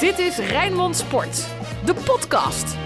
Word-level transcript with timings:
Dit 0.00 0.18
is 0.18 0.38
Rijnmond 0.38 0.96
Sport, 0.96 1.46
de 1.84 1.94
podcast. 1.94 2.76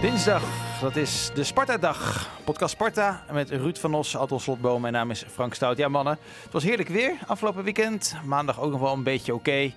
Dinsdag, 0.00 0.42
dat 0.80 0.96
is 0.96 1.30
de 1.34 1.44
Sparta-dag. 1.44 2.30
Podcast 2.44 2.72
Sparta 2.72 3.24
met 3.32 3.50
Ruud 3.50 3.76
van 3.78 3.94
Os, 3.94 4.16
Anton 4.16 4.40
Slotboom. 4.40 4.80
Mijn 4.80 4.92
naam 4.92 5.10
is 5.10 5.24
Frank 5.30 5.54
Stout. 5.54 5.76
Ja 5.76 5.88
mannen, 5.88 6.18
het 6.42 6.52
was 6.52 6.62
heerlijk 6.64 6.88
weer 6.88 7.12
afgelopen 7.26 7.64
weekend. 7.64 8.14
Maandag 8.24 8.60
ook 8.60 8.70
nog 8.70 8.80
wel 8.80 8.92
een 8.92 9.02
beetje 9.02 9.34
oké. 9.34 9.72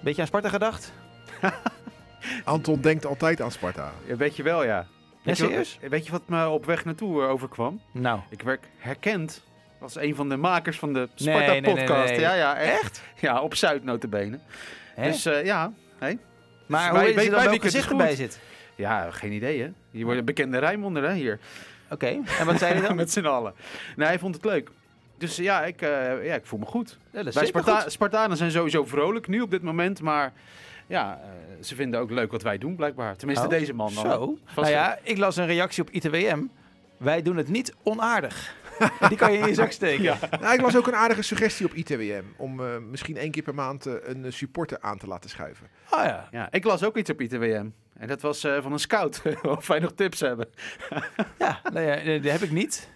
Beetje 0.00 0.20
aan 0.20 0.26
Sparta 0.28 0.48
gedacht? 0.48 0.92
Anton 2.44 2.80
denkt 2.80 3.06
altijd 3.06 3.40
aan 3.40 3.50
Sparta. 3.50 3.92
Ja, 4.06 4.16
weet 4.16 4.36
je 4.36 4.42
wel, 4.42 4.64
ja. 4.64 4.76
Ja, 4.76 4.86
Weet 5.22 5.36
je, 5.36 5.44
serieus? 5.44 5.78
wat, 5.80 5.90
weet 5.90 6.06
je 6.06 6.12
wat 6.12 6.22
me 6.28 6.48
op 6.48 6.64
weg 6.66 6.84
naartoe 6.84 7.22
eh, 7.22 7.28
overkwam? 7.30 7.80
Nou, 7.92 8.20
Ik 8.28 8.42
werd 8.42 8.64
herkend 8.78 9.42
als 9.80 9.96
een 9.96 10.14
van 10.14 10.28
de 10.28 10.36
makers 10.36 10.78
van 10.78 10.92
de 10.92 11.08
Nee, 11.16 11.34
nee, 11.36 11.46
nee, 11.60 11.60
Sparta-podcast. 11.60 12.10
nee. 12.10 12.20
Ja, 12.20 12.34
ja, 12.34 12.56
echt. 12.56 13.02
Ja, 13.20 13.40
op 13.40 13.54
Zuid 13.54 13.84
notabene. 13.84 14.38
Hè? 15.00 15.10
Dus 15.10 15.26
eh, 15.26 15.44
ja, 15.44 15.72
maar 16.66 16.92
wij- 16.92 17.00
hoe 17.00 17.08
is 17.08 17.14
wij- 17.14 17.24
het 17.24 17.24
dan 17.24 17.24
wij 17.24 17.30
welke 17.30 17.48
weekend 17.50 17.64
is 17.64 17.70
gezicht 17.70 17.90
erbij 17.90 18.14
zit? 18.14 18.38
ja, 18.74 19.10
geen 19.10 19.32
idee 19.32 19.60
hè. 19.62 19.70
Je 19.90 20.04
wordt 20.04 20.18
een 20.18 20.24
bekende 20.24 20.58
Rijnmonder 20.58 21.02
hè, 21.02 21.14
hier. 21.14 21.38
Oké, 21.90 22.06
en 22.38 22.46
wat 22.46 22.58
zei 22.58 22.72
hij 22.74 22.82
dan? 22.86 22.96
Met 23.02 23.12
z'n 23.12 23.24
allen. 23.24 23.54
Nee, 23.96 24.06
hij 24.06 24.18
vond 24.18 24.34
het 24.34 24.44
leuk. 24.44 24.70
Dus 25.18 25.36
ja, 25.36 25.64
ik, 25.64 25.82
eh, 25.82 26.24
ja, 26.26 26.34
ik 26.34 26.46
voel 26.46 26.58
me 26.58 26.64
goed. 26.66 26.98
Ja, 27.12 27.20
is 27.24 27.34
Wij 27.34 27.46
Sparta 27.46 27.80
goed. 27.80 27.92
Spartanen 27.92 28.36
zijn 28.36 28.50
sowieso 28.50 28.84
vrolijk 28.84 29.28
nu 29.28 29.40
op 29.40 29.50
dit 29.50 29.62
moment, 29.62 30.00
maar 30.00 30.32
ja, 30.86 31.20
eh, 31.22 31.64
ze 31.64 31.74
vinden 31.74 32.00
ook 32.00 32.10
leuk 32.10 32.30
wat 32.30 32.42
wij 32.42 32.58
doen 32.58 32.76
blijkbaar. 32.76 33.16
Tenminste 33.16 33.44
Oh, 33.44 33.50
deze 33.50 33.72
man 33.74 33.94
dan. 33.94 34.04
Zo. 34.04 34.38
Nou 34.56 34.68
ja, 34.68 34.98
ik 35.02 35.16
las 35.18 35.36
een 35.36 35.46
reactie 35.46 35.82
op 35.82 35.90
ITWM. 35.90 36.42
Wij 36.96 37.22
doen 37.22 37.36
het 37.36 37.48
niet 37.48 37.74
onaardig. 37.82 38.54
Die 39.08 39.16
kan 39.16 39.32
je 39.32 39.38
in 39.38 39.46
je 39.46 39.54
zak 39.54 39.72
steken. 39.72 40.02
Ja. 40.02 40.18
Nou, 40.40 40.54
ik 40.54 40.60
las 40.60 40.76
ook 40.76 40.86
een 40.86 40.94
aardige 40.94 41.22
suggestie 41.22 41.66
op 41.66 41.74
ITWM. 41.74 42.22
Om 42.36 42.60
eh, 42.60 42.78
misschien 42.78 43.16
één 43.16 43.30
keer 43.30 43.42
per 43.42 43.54
maand 43.54 43.86
eh, 43.86 43.94
een 44.02 44.24
eh, 44.24 44.32
supporter 44.32 44.78
aan 44.80 44.98
te 44.98 45.06
laten 45.06 45.30
schuiven. 45.30 45.66
Oh 45.90 46.04
ja. 46.04 46.28
Ja, 46.30 46.48
ik 46.50 46.64
las 46.64 46.84
ook 46.84 46.96
iets 46.96 47.10
op 47.10 47.20
ITWM. 47.20 47.68
En 48.00 48.08
dat 48.08 48.20
was 48.20 48.44
eh, 48.44 48.62
van 48.62 48.72
een 48.72 48.78
scout. 48.78 49.22
of 49.42 49.66
wij 49.66 49.78
nog 49.78 49.92
tips 49.92 50.20
hebben. 50.20 50.48
Ja, 51.38 51.60
nou 51.72 51.86
ja, 51.86 52.18
dat 52.18 52.32
heb 52.32 52.42
ik 52.42 52.50
niet. 52.50 52.88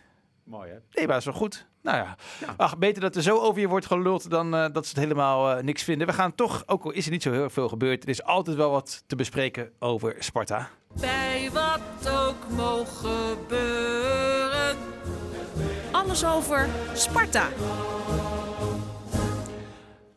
Mooi 0.45 0.69
hè? 0.71 0.75
Nee, 0.75 1.07
maar 1.07 1.07
dat 1.07 1.17
is 1.17 1.25
wel 1.25 1.35
goed. 1.35 1.67
Nou 1.83 1.97
ja, 1.97 2.17
Ja. 2.41 2.55
Ach, 2.57 2.79
beter 2.79 3.01
dat 3.03 3.17
er 3.17 3.23
zo 3.23 3.39
over 3.39 3.61
je 3.61 3.69
wordt 3.69 3.87
geluld 3.87 4.31
dan 4.31 4.55
eh, 4.55 4.67
dat 4.73 4.85
ze 4.87 4.91
het 4.91 5.03
helemaal 5.03 5.51
eh, 5.51 5.63
niks 5.63 5.83
vinden. 5.83 6.07
We 6.07 6.13
gaan 6.13 6.35
toch, 6.35 6.63
ook 6.67 6.85
al 6.85 6.91
is 6.91 7.05
er 7.05 7.11
niet 7.11 7.23
zo 7.23 7.33
heel 7.33 7.51
veel 7.51 7.69
gebeurd, 7.69 8.03
er 8.03 8.09
is 8.09 8.23
altijd 8.23 8.57
wel 8.57 8.71
wat 8.71 9.05
te 9.07 9.17
bespreken 9.17 9.71
over 9.79 10.15
Sparta. 10.19 10.69
Bij 11.01 11.51
wat 11.53 12.13
ook 12.13 12.51
mogen 12.57 13.11
gebeuren. 13.11 14.44
Alles 16.05 16.25
over 16.25 16.69
Sparta. 16.93 17.49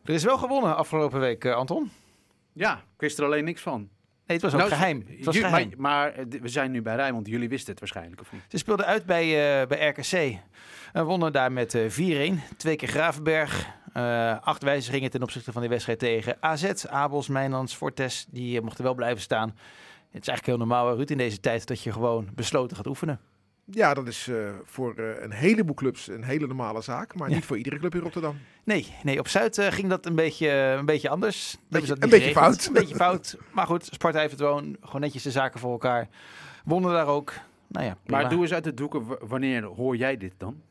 Er 0.04 0.14
is 0.14 0.24
wel 0.24 0.38
gewonnen 0.38 0.76
afgelopen 0.76 1.20
week, 1.20 1.44
eh, 1.44 1.54
Anton. 1.54 1.90
Ja, 2.52 2.74
ik 2.74 3.00
wist 3.00 3.18
er 3.18 3.24
alleen 3.24 3.44
niks 3.44 3.62
van. 3.62 3.78
Nee, 3.80 3.88
het 4.36 4.42
was 4.42 4.52
ook 4.52 4.58
Nou, 4.58 4.72
geheim. 4.72 5.04
Het 5.08 5.24
was 5.24 5.36
geheim. 5.36 5.72
Maar, 5.76 6.12
maar, 6.12 6.12
eh, 6.12 6.40
we 6.40 6.48
zijn 6.48 6.70
nu 6.70 6.82
bij 6.82 6.94
Rijnmond. 6.94 7.26
Jullie 7.26 7.48
wisten 7.48 7.70
het 7.70 7.80
waarschijnlijk, 7.80 8.20
of 8.20 8.32
niet? 8.32 8.42
Ze 8.48 8.58
speelden 8.58 8.86
uit 8.86 9.06
bij, 9.06 9.24
eh, 9.60 9.66
bij 9.66 9.88
RKC. 9.88 10.38
En 10.92 11.04
wonnen 11.04 11.32
daar 11.32 11.52
met 11.52 11.74
eh 11.74 11.88
4-1. 11.88 12.40
Twee 12.56 12.76
keer 12.76 12.88
Gravenberg. 12.88 13.66
Eh, 13.92 14.36
acht 14.40 14.62
wijzigingen 14.62 15.10
ten 15.10 15.22
opzichte 15.22 15.52
van 15.52 15.60
die 15.60 15.70
wedstrijd 15.70 15.98
tegen 15.98 16.36
AZ. 16.40 16.84
Abels, 16.84 17.28
Mijnlands, 17.28 17.74
Fortes, 17.74 18.26
die 18.30 18.60
mochten 18.60 18.84
wel 18.84 18.94
blijven 18.94 19.22
staan. 19.22 19.48
Het 20.10 20.22
is 20.22 20.28
eigenlijk 20.28 20.46
heel 20.46 20.56
normaal, 20.56 20.96
Ruud, 20.96 21.10
in 21.10 21.18
deze 21.18 21.40
tijd 21.40 21.66
dat 21.66 21.82
je 21.82 21.92
gewoon 21.92 22.28
besloten 22.34 22.76
gaat 22.76 22.86
oefenen. 22.86 23.20
Ja, 23.70 23.94
dat 23.94 24.06
is 24.06 24.28
eh, 24.28 24.36
voor 24.64 24.94
eh, 24.94 25.22
een 25.22 25.32
heleboel 25.32 25.74
clubs 25.74 26.08
een 26.08 26.22
hele 26.24 26.46
normale 26.46 26.80
zaak. 26.82 27.14
Maar 27.14 27.28
Ja. 27.28 27.34
niet 27.34 27.44
voor 27.44 27.56
iedere 27.56 27.78
club 27.78 27.94
in 27.94 28.00
Rotterdam. 28.00 28.36
Nee, 28.64 28.94
nee 29.02 29.18
op 29.18 29.28
Zuid 29.28 29.58
eh, 29.58 29.72
ging 29.72 29.88
dat 29.88 30.06
een 30.06 30.14
beetje, 30.14 30.48
een 30.50 30.86
beetje 30.86 31.08
anders. 31.08 31.56
Dat 31.68 31.82
een 31.82 31.98
beetje 31.98 32.08
geregeld. 32.08 32.32
fout. 32.34 32.66
Een 32.66 32.72
beetje 32.72 32.94
fout. 32.94 33.36
Maar 33.52 33.66
goed, 33.66 33.84
Sparta 33.92 34.18
heeft 34.18 34.30
het 34.32 34.40
gewoon, 34.40 34.76
gewoon 34.80 35.00
netjes 35.00 35.22
de 35.22 35.30
zaken 35.30 35.60
voor 35.60 35.70
elkaar. 35.72 36.08
Wonnen 36.64 36.92
daar 36.92 37.06
ook. 37.06 37.32
Nou 37.66 37.86
ja, 37.86 37.96
prima. 38.02 38.20
Maar 38.20 38.30
doe 38.30 38.42
eens 38.42 38.52
uit 38.52 38.64
de 38.64 38.74
doeken. 38.74 39.28
Wanneer 39.28 39.64
hoor 39.64 39.96
jij 39.96 40.16
dit 40.16 40.32
dan? 40.36 40.62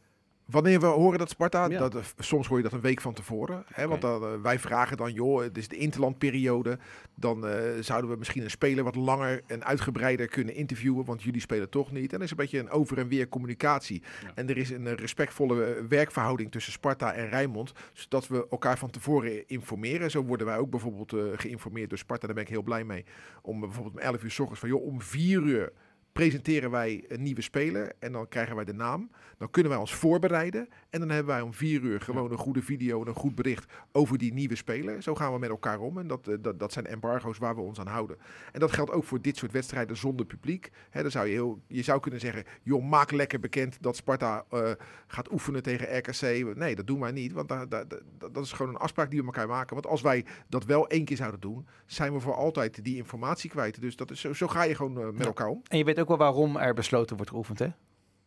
Wanneer 0.48 0.80
we 0.80 0.86
horen 0.86 1.20
dat 1.20 1.30
Sparta, 1.30 1.66
Ja. 1.70 1.80
dat, 1.80 1.96
eh, 1.96 2.02
soms 2.18 2.48
hoor 2.48 2.58
je 2.58 2.64
dat 2.64 2.74
een 2.74 2.82
week 2.82 3.02
van 3.02 3.14
tevoren. 3.14 3.64
Hè, 3.74 3.88
Want 3.88 4.02
dan, 4.02 4.24
eh, 4.24 4.42
wij 4.42 4.60
vragen 4.60 4.98
dan, 4.98 5.14
joh, 5.14 5.42
het 5.42 5.58
is 5.58 5.68
de 5.68 5.76
interlandperiode. 5.76 6.78
Dan 7.16 7.48
eh, 7.48 7.62
zouden 7.80 8.10
we 8.12 8.18
misschien 8.18 8.44
een 8.44 8.50
speler 8.50 8.84
wat 8.84 8.96
langer 8.96 9.42
en 9.48 9.66
uitgebreider 9.66 10.28
kunnen 10.28 10.56
interviewen. 10.56 11.06
Want 11.06 11.24
jullie 11.24 11.42
spelen 11.42 11.70
toch 11.70 11.92
niet. 11.92 12.14
En 12.14 12.18
er 12.18 12.24
is 12.24 12.32
een 12.32 12.38
beetje 12.38 12.60
een 12.60 12.70
over 12.70 12.98
en 12.98 13.08
weer 13.08 13.30
communicatie. 13.30 14.02
Ja. 14.24 14.32
En 14.36 14.50
er 14.50 14.58
is 14.58 14.70
een 14.70 14.96
respectvolle 14.96 15.86
werkverhouding 15.90 16.52
tussen 16.52 16.72
Sparta 16.74 17.14
en 17.14 17.30
Rijnmond. 17.30 17.72
Zodat 17.94 18.28
we 18.28 18.48
elkaar 18.50 18.78
van 18.78 18.90
tevoren 18.90 19.48
informeren. 19.48 20.12
Zo 20.12 20.24
worden 20.24 20.46
wij 20.48 20.58
ook 20.58 20.70
bijvoorbeeld 20.70 21.40
geïnformeerd 21.40 21.90
door 21.90 21.98
Sparta. 21.98 22.26
Daar 22.26 22.36
ben 22.36 22.44
ik 22.46 22.50
heel 22.50 22.64
blij 22.64 22.84
mee. 22.84 23.06
Om 23.42 23.60
bijvoorbeeld 23.60 23.96
om 23.96 24.02
11 24.02 24.24
uur 24.24 24.32
s 24.32 24.40
ochtends 24.40 24.60
van, 24.60 24.70
joh, 24.70 24.84
om 24.86 25.02
4 25.02 25.42
uur 25.42 25.72
presenteren 26.18 26.72
wij 26.72 27.06
een 27.08 27.24
nieuwe 27.24 27.42
speler 27.42 27.92
en 28.00 28.12
dan 28.12 28.28
krijgen 28.28 28.56
wij 28.56 28.66
de 28.66 28.74
naam. 28.74 29.10
Dan 29.38 29.50
kunnen 29.50 29.72
wij 29.72 29.80
ons 29.80 29.94
voorbereiden 29.94 30.70
en 30.90 31.00
dan 31.00 31.10
hebben 31.10 31.34
wij 31.34 31.42
om 31.42 31.54
vier 31.54 31.82
uur 31.82 32.02
gewoon 32.02 32.32
een 32.32 32.38
goede 32.38 32.62
video 32.62 33.02
en 33.02 33.08
een 33.08 33.16
goed 33.16 33.36
bericht 33.36 33.74
over 33.92 34.18
die 34.18 34.34
nieuwe 34.34 34.56
speler. 34.56 35.04
Zo 35.04 35.16
gaan 35.16 35.34
we 35.34 35.40
met 35.40 35.50
elkaar 35.50 35.80
om 35.80 35.98
en 35.98 36.08
dat, 36.08 36.28
eh, 36.28 36.36
dat, 36.42 36.60
dat 36.60 36.74
zijn 36.74 36.86
embargo's 36.86 37.38
waar 37.38 37.56
we 37.56 37.62
ons 37.62 37.80
aan 37.80 37.88
houden. 37.88 38.18
En 38.52 38.60
dat 38.60 38.72
geldt 38.72 38.92
ook 38.92 39.04
voor 39.04 39.22
dit 39.22 39.38
soort 39.38 39.52
wedstrijden 39.52 39.98
zonder 39.98 40.26
publiek. 40.26 40.72
Hè, 40.90 41.02
dan 41.02 41.12
zou 41.12 41.28
je, 41.28 41.32
heel, 41.32 41.62
je 41.68 41.82
zou 41.82 42.00
kunnen 42.00 42.20
zeggen, 42.20 42.44
joh, 42.64 42.84
maak 42.84 43.12
lekker 43.12 43.40
bekend 43.40 43.78
dat 43.82 43.96
Sparta 43.96 44.46
eh, 44.50 44.72
gaat 45.08 45.32
oefenen 45.32 45.64
tegen 45.64 45.98
RKC. 45.98 46.56
Nee, 46.56 46.76
dat 46.76 46.88
doen 46.88 47.00
wij 47.00 47.12
niet, 47.12 47.32
want 47.32 47.50
dat, 47.50 48.00
dat 48.18 48.44
is 48.44 48.52
gewoon 48.52 48.74
een 48.74 48.82
afspraak 48.82 49.10
die 49.10 49.20
we 49.20 49.26
elkaar 49.26 49.48
maken. 49.48 49.74
Want 49.74 49.88
als 49.88 50.02
wij 50.02 50.26
dat 50.50 50.66
wel 50.66 50.88
één 50.88 51.06
keer 51.06 51.18
zouden 51.18 51.40
doen, 51.40 51.68
zijn 51.86 52.14
we 52.14 52.20
voor 52.20 52.36
altijd 52.36 52.84
die 52.84 52.96
informatie 52.96 53.50
kwijt. 53.50 53.82
Dus 53.82 53.96
dat 53.96 54.12
is, 54.12 54.20
zo, 54.20 54.34
zo 54.34 54.48
ga 54.48 54.64
je 54.64 54.76
gewoon 54.76 55.00
eh, 55.00 55.10
met 55.10 55.26
elkaar 55.26 55.48
om. 55.48 55.62
En 55.68 55.78
je 55.78 55.84
weet 55.84 56.00
ook 56.00 56.07
wel 56.08 56.18
waarom 56.18 56.58
er 56.58 56.74
besloten 56.74 57.16
wordt 57.16 57.32
geoefend, 57.32 57.60
hè? 57.60 57.68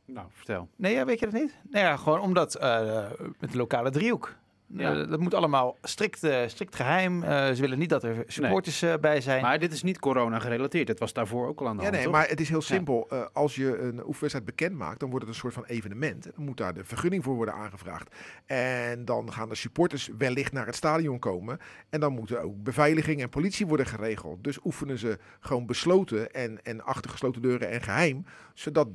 Nou, 0.05 0.27
vertel. 0.31 0.69
Nee, 0.77 0.95
ja, 0.95 1.05
weet 1.05 1.19
je 1.19 1.25
dat 1.31 1.41
niet? 1.41 1.55
Nou 1.71 1.85
ja, 1.85 1.97
gewoon 1.97 2.21
omdat 2.21 2.55
eh, 2.55 3.07
met 3.39 3.51
de 3.53 3.57
lokale 3.57 3.91
driehoek. 3.91 4.37
Ja. 4.77 4.93
Eh, 5.01 5.09
dat 5.09 5.21
moet 5.21 5.35
allemaal 5.35 5.77
strikt, 5.83 6.23
eh, 6.25 6.43
strikt 6.47 6.77
geheim. 6.77 7.23
Eh, 7.23 7.53
ze 7.53 7.61
willen 7.61 7.79
niet 7.79 7.89
dat 7.89 8.03
er 8.03 8.25
supporters 8.27 8.83
eh, 8.83 8.95
bij 9.01 9.21
zijn. 9.21 9.43
Maar 9.43 9.59
dit 9.59 9.73
is 9.73 9.83
niet 9.83 9.99
corona 9.99 10.39
gerelateerd. 10.39 10.89
Het 10.89 10.99
was 10.99 11.13
daarvoor 11.13 11.49
ook 11.49 11.61
al 11.61 11.69
aan 11.69 11.77
de 11.77 11.83
Ja, 11.83 11.83
hand, 11.83 11.95
nee, 11.95 12.05
toch? 12.05 12.13
maar 12.13 12.29
het 12.29 12.41
is 12.41 12.49
heel 12.49 12.61
simpel. 12.61 13.07
Eh, 13.09 13.27
als 13.33 13.55
je 13.55 13.79
een 13.79 13.99
oefenwedstrijd 14.07 14.45
bekend 14.45 14.77
maakt, 14.77 15.01
dan 15.01 15.11
wordt 15.11 15.25
het 15.25 15.35
een 15.35 15.41
soort 15.41 15.55
van 15.55 15.65
evenement. 15.65 16.23
Dan 16.37 16.45
moet 16.45 16.57
daar 16.57 16.75
de 16.75 16.85
vergunning 16.85 17.25
voor 17.25 17.35
worden 17.35 17.55
aangevraagd. 17.55 18.15
En 18.47 19.05
dan 19.05 19.33
gaan 19.33 19.49
de 19.49 19.55
supporters 19.55 20.11
wellicht 20.19 20.53
naar 20.53 20.67
het 20.67 20.75
stadion 20.77 21.19
komen. 21.19 21.59
En 21.89 22.01
dan 22.01 22.13
moeten 22.13 22.43
ook 22.43 22.63
beveiliging 22.63 23.21
en 23.23 23.29
politie 23.29 23.67
worden 23.67 23.87
geregeld. 23.87 24.45
Dus 24.45 24.59
oefenen 24.65 24.99
ze 24.99 25.19
gewoon 25.41 25.67
besloten 25.67 26.33
en, 26.33 26.63
en 26.63 26.85
achter 26.85 27.11
gesloten 27.11 27.43
deuren 27.43 27.71
en 27.71 27.83
geheim. 27.83 28.25
Zodat 28.55 28.89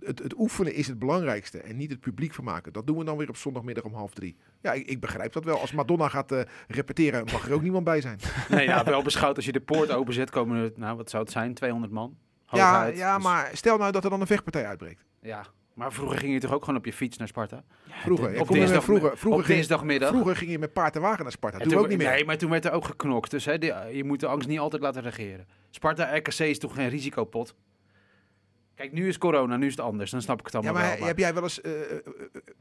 het, 0.00 0.18
het 0.18 0.38
oefenen 0.38 0.74
is 0.74 0.86
het 0.86 0.98
belangrijkste 0.98 1.58
en 1.58 1.76
niet 1.76 1.90
het 1.90 2.00
publiek 2.00 2.34
vermaken. 2.34 2.72
Dat 2.72 2.86
doen 2.86 2.98
we 2.98 3.04
dan 3.04 3.16
weer 3.16 3.28
op 3.28 3.36
zondagmiddag 3.36 3.84
om 3.84 3.94
half 3.94 4.12
drie. 4.14 4.36
Ja, 4.60 4.72
ik, 4.72 4.86
ik 4.86 5.00
begrijp 5.00 5.32
dat 5.32 5.44
wel. 5.44 5.60
Als 5.60 5.72
Madonna 5.72 6.08
gaat 6.08 6.32
eh, 6.32 6.40
repeteren, 6.68 7.24
mag 7.32 7.46
er 7.48 7.54
ook 7.54 7.62
niemand 7.62 7.84
bij 7.84 8.00
zijn. 8.00 8.18
Nee, 8.48 8.66
ja, 8.66 8.84
wel 8.84 9.02
beschouwd 9.02 9.36
als 9.36 9.44
je 9.44 9.52
de 9.52 9.60
poort 9.60 9.90
openzet 9.90 10.30
komen 10.30 10.62
er, 10.62 10.72
nou 10.76 10.96
wat 10.96 11.10
zou 11.10 11.22
het 11.22 11.32
zijn, 11.32 11.54
200 11.54 11.92
man? 11.92 12.16
Ja, 12.50 12.72
Hooguit. 12.74 12.96
ja, 12.96 13.14
Dus- 13.14 13.24
maar 13.24 13.50
stel 13.52 13.76
nou 13.78 13.92
dat 13.92 14.04
er 14.04 14.10
dan 14.10 14.20
een 14.20 14.26
vechtpartij 14.26 14.66
uitbreekt. 14.66 15.04
Ja, 15.20 15.44
maar 15.74 15.92
vroeger 15.92 16.18
ging 16.18 16.32
je 16.32 16.40
toch 16.40 16.52
ook 16.52 16.64
gewoon 16.64 16.78
op 16.78 16.84
je 16.84 16.92
fiets 16.92 17.16
naar 17.16 17.28
Sparta? 17.28 17.64
Vroeger, 17.88 18.32
ja, 18.34 18.40
op 18.40 18.48
dinsdag- 18.48 18.84
vroeger, 18.84 19.18
vroeger 19.18 19.40
op 19.42 19.46
dinsdagmiddag. 19.46 20.08
Vroeger 20.08 20.36
ging 20.36 20.50
je 20.50 20.58
met 20.58 20.72
paard 20.72 20.96
en 20.96 21.00
wagen 21.02 21.22
naar 21.22 21.32
Sparta. 21.32 21.58
Toen- 21.58 21.74
ook 21.74 21.88
niet 21.88 21.98
meer. 21.98 22.08
Nee, 22.10 22.24
maar 22.24 22.38
toen 22.38 22.50
werd 22.50 22.64
er 22.64 22.72
ook 22.72 22.84
geknokt. 22.84 23.30
Dus 23.30 23.44
hè, 23.44 23.58
die- 23.58 23.72
je 23.92 24.04
moet 24.04 24.20
de 24.20 24.26
angst 24.26 24.48
niet 24.48 24.58
altijd 24.58 24.82
laten 24.82 25.02
regeren. 25.02 25.46
Sparta 25.70 26.16
RKC 26.16 26.38
is 26.38 26.58
toch 26.58 26.74
geen 26.74 26.88
risicopot? 26.88 27.54
Kijk, 28.78 28.92
nu 28.92 29.08
is 29.08 29.18
corona, 29.18 29.56
nu 29.56 29.66
is 29.66 29.72
het 29.76 29.80
anders. 29.80 30.10
Dan 30.10 30.22
snap 30.22 30.38
ik 30.38 30.44
het 30.44 30.52
ja, 30.52 30.58
allemaal 30.58 30.80
maar 30.80 30.90
wel. 30.90 30.98
maar- 30.98 31.08
heb 31.08 31.18
jij 31.18 31.34
wel 31.34 31.42
eens 31.42 31.60
eh, 31.60 31.82
eh, 31.82 31.90
eh, 31.90 32.02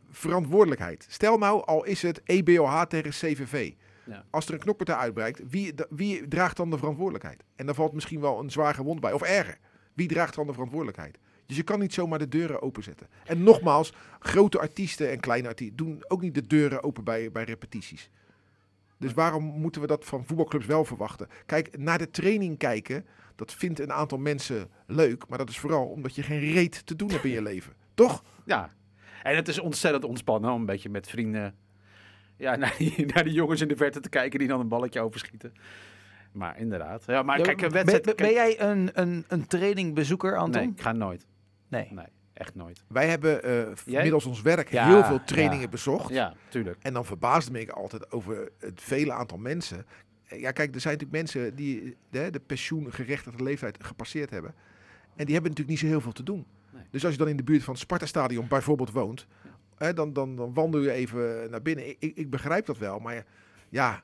verantwoordelijkheid? 0.09 1.05
Stel 1.09 1.37
nou, 1.37 1.65
al 1.65 1.83
is 1.83 2.01
het 2.01 2.21
EBOH 2.23 2.81
tegen 2.81 3.11
CVV. 3.11 3.73
Ja. 4.03 4.23
Als 4.29 4.47
er 4.47 4.53
een 4.53 4.59
knokpartij 4.59 4.95
uitbreikt, 4.95 5.41
wie, 5.49 5.73
wie 5.89 6.27
draagt 6.27 6.57
dan 6.57 6.69
de 6.69 6.77
verantwoordelijkheid? 6.77 7.43
En 7.55 7.65
dan 7.65 7.75
valt 7.75 7.93
misschien 7.93 8.21
wel 8.21 8.39
een 8.39 8.49
zwaar 8.49 8.73
gewond 8.73 8.99
bij. 8.99 9.13
Of 9.13 9.21
erger, 9.21 9.57
wie 9.93 10.07
draagt 10.07 10.35
dan 10.35 10.47
de 10.47 10.53
verantwoordelijkheid? 10.53 11.17
Dus 11.45 11.55
je 11.57 11.63
kan 11.63 11.79
niet 11.79 11.93
zomaar 11.93 12.19
de 12.19 12.27
deuren 12.27 12.61
openzetten. 12.61 13.07
En 13.25 13.43
nogmaals, 13.43 13.93
grote 14.19 14.59
artiesten 14.59 15.09
en 15.09 15.19
kleine 15.19 15.47
artiesten 15.47 15.77
doen 15.77 16.03
ook 16.07 16.21
niet 16.21 16.35
de 16.35 16.47
deuren 16.47 16.83
open 16.83 17.03
bij, 17.03 17.31
bij 17.31 17.43
repetities. 17.43 18.09
Dus 18.97 19.13
waarom 19.13 19.43
moeten 19.43 19.81
we 19.81 19.87
dat 19.87 20.05
van 20.05 20.25
voetbalclubs 20.25 20.65
wel 20.65 20.85
verwachten? 20.85 21.27
Kijk, 21.45 21.77
naar 21.77 21.97
de 21.97 22.09
training 22.09 22.57
kijken, 22.57 23.05
dat 23.37 23.53
vindt 23.53 23.79
een 23.79 23.93
aantal 23.93 24.17
mensen 24.17 24.69
leuk. 24.85 25.27
Maar 25.27 25.37
dat 25.37 25.49
is 25.49 25.59
vooral 25.59 25.85
omdat 25.85 26.15
je 26.15 26.23
geen 26.23 26.39
reet 26.39 26.85
te 26.85 26.95
doen 26.95 27.09
hebt 27.09 27.23
in 27.23 27.31
je 27.31 27.41
leven. 27.41 27.73
Toch? 27.93 28.23
Ja. 28.45 28.69
En 29.23 29.35
het 29.35 29.47
is 29.47 29.59
ontzettend 29.59 30.03
ontspannen 30.03 30.51
om 30.51 30.59
een 30.59 30.65
beetje 30.65 30.89
met 30.89 31.07
vrienden 31.07 31.55
ja, 32.37 32.55
naar, 32.61 32.75
die, 32.77 33.05
naar 33.05 33.23
die 33.23 33.33
jongens 33.33 33.61
in 33.61 33.67
de 33.67 33.75
verte 33.75 33.99
te 33.99 34.09
kijken 34.09 34.39
die 34.39 34.47
dan 34.47 34.59
een 34.59 34.67
balletje 34.67 35.01
overschieten. 35.01 35.53
Maar 36.31 36.59
inderdaad. 36.59 37.03
Ja, 37.07 37.21
maar 37.21 37.41
kijk, 37.41 37.61
een 37.61 37.71
ben- 37.71 37.85
wedstrijd... 37.85 38.17
ben, 38.17 38.31
jij 38.31 38.61
een, 38.61 38.89
een, 38.93 39.25
een 39.27 39.47
trainingbezoeker, 39.47 40.37
Anton? 40.37 40.61
Nee, 40.61 40.71
ik 40.71 40.81
ga 40.81 40.91
nooit. 40.91 41.25
Nee. 41.67 41.87
Nee, 41.91 42.05
echt 42.33 42.55
nooit. 42.55 42.83
Wij 42.87 43.07
hebben 43.07 43.43
eh, 43.43 43.75
Jij? 43.85 44.01
middels 44.01 44.25
ons 44.25 44.41
werk 44.41 44.71
Ja, 44.71 44.85
heel 44.85 45.03
veel 45.03 45.23
trainingen 45.23 45.63
ja. 45.63 45.69
bezocht. 45.69 46.09
Ja, 46.09 46.33
tuurlijk. 46.49 46.77
En 46.81 46.93
dan 46.93 47.05
verbaasde 47.05 47.51
me 47.51 47.59
ik 47.59 47.69
altijd 47.69 48.11
over 48.11 48.51
het 48.59 48.81
vele 48.81 49.13
aantal 49.13 49.37
mensen. 49.37 49.85
Ja, 50.27 50.51
kijk, 50.51 50.75
er 50.75 50.81
zijn 50.81 50.97
natuurlijk 50.97 51.23
mensen 51.23 51.55
die 51.55 51.95
de, 52.09 52.29
de 52.29 52.39
pensioengerechtigde 52.39 53.43
leeftijd 53.43 53.83
gepasseerd 53.83 54.29
hebben. 54.29 54.53
En 55.15 55.25
die 55.25 55.33
hebben 55.33 55.51
natuurlijk 55.51 55.69
niet 55.69 55.79
zo 55.79 55.85
heel 55.85 56.01
veel 56.01 56.11
te 56.11 56.23
doen. 56.23 56.45
Nee. 56.73 56.83
Dus 56.91 57.03
als 57.03 57.13
je 57.13 57.19
dan 57.19 57.27
in 57.27 57.37
de 57.37 57.43
buurt 57.43 57.63
van 57.63 57.73
het 57.73 57.81
Sparta-stadion 57.81 58.47
bijvoorbeeld 58.47 58.91
woont, 58.91 59.27
hè, 59.77 59.93
dan, 59.93 60.13
dan, 60.13 60.35
dan 60.35 60.53
wandel 60.53 60.81
je 60.81 60.91
even 60.91 61.49
naar 61.49 61.61
binnen. 61.61 61.87
Ik, 61.89 61.95
ik, 61.99 62.15
ik 62.15 62.29
begrijp 62.29 62.65
dat 62.65 62.77
wel, 62.77 62.99
maar 62.99 63.25
ja, 63.69 64.03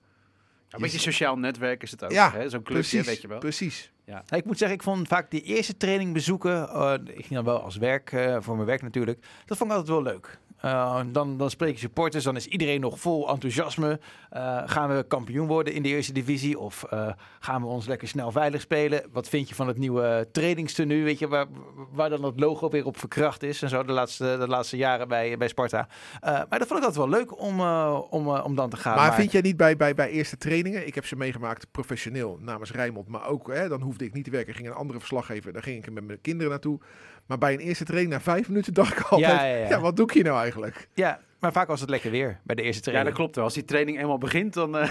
Een 0.69 0.81
beetje 0.81 0.99
sociaal 0.99 1.37
netwerk 1.37 1.83
is 1.83 1.91
het 1.91 2.03
ook. 2.03 2.11
Ja, 2.11 2.31
hè? 2.31 2.49
Zo'n 2.49 2.63
clubje, 2.63 2.89
precies, 2.89 3.05
weet 3.05 3.21
je 3.21 3.27
wel. 3.27 3.39
precies. 3.39 3.91
Ja, 4.05 4.23
ik 4.29 4.45
moet 4.45 4.57
zeggen, 4.57 4.77
ik 4.77 4.83
vond 4.83 5.07
vaak 5.07 5.31
die 5.31 5.41
eerste 5.41 5.77
training 5.77 6.13
bezoeken, 6.13 6.69
eh, 6.69 6.93
ik 7.03 7.25
ging 7.25 7.33
dan 7.33 7.43
wel 7.43 7.61
als 7.61 7.77
werk, 7.77 8.11
eh, 8.11 8.37
voor 8.39 8.55
mijn 8.55 8.67
werk 8.67 8.81
natuurlijk, 8.81 9.25
dat 9.45 9.57
vond 9.57 9.71
ik 9.71 9.77
altijd 9.77 9.97
wel 9.97 10.13
leuk. 10.13 10.39
Eh, 10.63 11.00
dan, 11.12 11.38
dan 11.38 11.50
spreek 11.50 11.74
je 11.74 11.80
supporters, 11.80 12.24
dan 12.24 12.36
is 12.36 12.48
iedereen 12.48 12.81
nog 12.81 13.00
vol 13.00 13.30
enthousiasme. 13.30 14.00
Eh, 14.30 14.62
gaan 14.65 14.95
we 14.95 15.06
kampioen 15.07 15.48
worden 15.48 15.74
in 15.74 15.83
de 15.83 15.89
eerste 15.89 16.13
divisie 16.13 16.60
of 16.60 16.83
eh, 16.83 17.07
gaan 17.39 17.62
we 17.62 17.68
ons 17.68 17.86
lekker 17.86 18.07
snel 18.07 18.31
veilig 18.31 18.62
spelen? 18.62 19.04
Wat 19.12 19.30
vind 19.30 19.50
je 19.50 19.56
van 19.56 19.68
het 19.68 19.77
nieuwe 19.77 20.27
trainingstenu, 20.31 21.04
weet 21.04 21.19
je, 21.19 21.27
waar, 21.27 21.45
waar 21.92 22.10
dan 22.10 22.24
het 22.24 22.39
logo 22.39 22.69
weer 22.69 22.86
op 22.86 22.98
verkracht 22.98 23.44
is 23.44 23.62
en 23.62 23.69
zo 23.69 23.83
de 23.83 23.92
laatste, 23.92 24.36
de 24.39 24.48
laatste 24.48 24.77
jaren 24.77 25.07
bij, 25.07 25.38
bij 25.38 25.48
Sparta. 25.48 25.88
Maar 26.21 26.60
dat 26.60 26.68
vond 26.68 26.80
ik 26.80 26.86
altijd 26.86 26.95
wel 26.95 27.10
leuk 27.10 27.39
om, 27.42 27.62
om, 28.10 28.27
om 28.27 28.56
dan 28.56 28.69
te 28.69 28.77
gaan. 28.77 28.95
Maar, 28.95 29.13
vind 29.13 29.31
jij 29.31 29.42
niet 29.42 29.57
bij, 29.57 29.75
bij, 29.75 29.94
bij 29.94 30.10
eerste 30.10 30.38
trainingen, 30.38 30.88
ik 30.88 30.95
heb 30.95 31.06
ze 31.06 31.15
meegemaakt 31.15 31.71
professioneel 31.71 32.38
namens 32.42 32.71
Rijnmond, 32.71 33.07
maar 33.07 33.27
ook, 33.27 33.54
hè, 33.54 33.68
dan 33.68 33.81
hoefde 33.81 34.06
ik 34.06 34.13
niet 34.13 34.24
te 34.24 34.31
werken, 34.31 34.54
ging 34.54 34.68
een 34.68 34.74
andere 34.74 35.00
verslaggever, 35.00 35.54
daar 35.54 35.63
ging 35.63 35.86
ik 35.86 35.94
met 35.94 36.06
mijn 36.06 36.21
kinderen 36.21 36.51
naartoe. 36.51 36.80
Maar 37.27 37.37
bij 37.37 37.53
een 37.53 37.59
eerste 37.59 37.83
training, 37.83 38.13
na 38.13 38.21
vijf 38.21 38.47
minuten, 38.47 38.73
dacht 38.73 38.97
ik 38.99 39.05
altijd, 39.05 39.31
Ja, 39.31 39.45
ja, 39.45 39.55
ja, 39.55 39.67
ja. 39.69 39.79
wat 39.79 39.95
doe 39.95 40.05
ik 40.05 40.11
hier 40.11 40.23
nou 40.23 40.39
eigenlijk? 40.39 40.87
Ja, 40.93 41.19
maar 41.39 41.51
vaak 41.51 41.67
was 41.67 41.79
het 41.81 41.89
lekker 41.89 42.11
weer 42.11 42.39
bij 42.43 42.55
de 42.55 42.61
eerste 42.61 42.77
Ja, 42.77 42.83
training. 42.85 43.07
dat 43.07 43.15
klopt 43.17 43.35
wel. 43.35 43.43
Als 43.45 43.53
die 43.53 43.65
training 43.65 43.99
eenmaal 43.99 44.17
begint, 44.17 44.53
dan... 44.53 44.77
eh, 44.77 44.89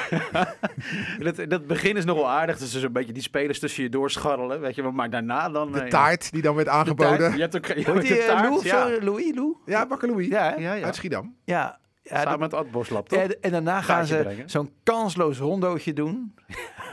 dat, 1.37 1.51
dat 1.51 1.67
begin 1.67 1.97
is 1.97 2.05
nog 2.05 2.17
wel 2.17 2.29
aardig. 2.29 2.59
Dus 2.59 2.75
er 2.75 2.85
een 2.85 2.93
beetje 2.93 3.13
die 3.13 3.23
spelers 3.23 3.59
tussen 3.59 3.83
je 3.83 3.89
doorscharrelen, 3.89 4.61
weet 4.61 4.75
je 4.75 4.83
wel. 4.83 4.93
Maar 4.93 5.11
daarna 5.11 5.49
dan... 5.49 5.73
De 5.73 5.81
eh, 5.81 5.89
taart 5.89 6.33
die 6.33 6.43
dan 6.43 6.55
werd 6.55 6.67
ja. 6.67 6.73
De 6.73 6.79
aangeboden. 6.79 7.19
taart. 7.19 7.35
Je 7.35 7.41
hebt 7.41 7.57
ook 7.57 7.67
je 7.67 7.75
hebt 7.85 8.01
die 8.01 8.11
de 8.11 8.19
eh, 8.19 8.27
taart, 8.27 8.43
Lou 8.43 8.55
of 8.57 8.65
ja. 8.65 8.89
zo? 8.89 9.01
Louis, 9.01 9.35
Lou? 9.35 9.57
Ja, 9.67 9.87
Bakker 9.87 10.09
Louis, 10.09 10.27
Ja? 10.29 10.55
Ja, 10.59 10.73
ja. 10.75 10.85
uit 10.85 10.95
Schiedam. 10.97 11.35
Ja. 11.45 11.79
ja 12.03 12.17
Samen 12.17 12.31
dat- 12.31 12.39
met 12.41 12.55
Adbosslab, 12.55 13.09
toch? 13.09 13.21
Ja, 13.23 13.29
en 13.41 13.51
daarna 13.51 13.81
gaan 13.81 14.07
ze 14.07 14.43
zo'n 14.47 14.71
kansloos 14.83 15.39
rondootje 15.39 15.93
doen. 15.93 16.35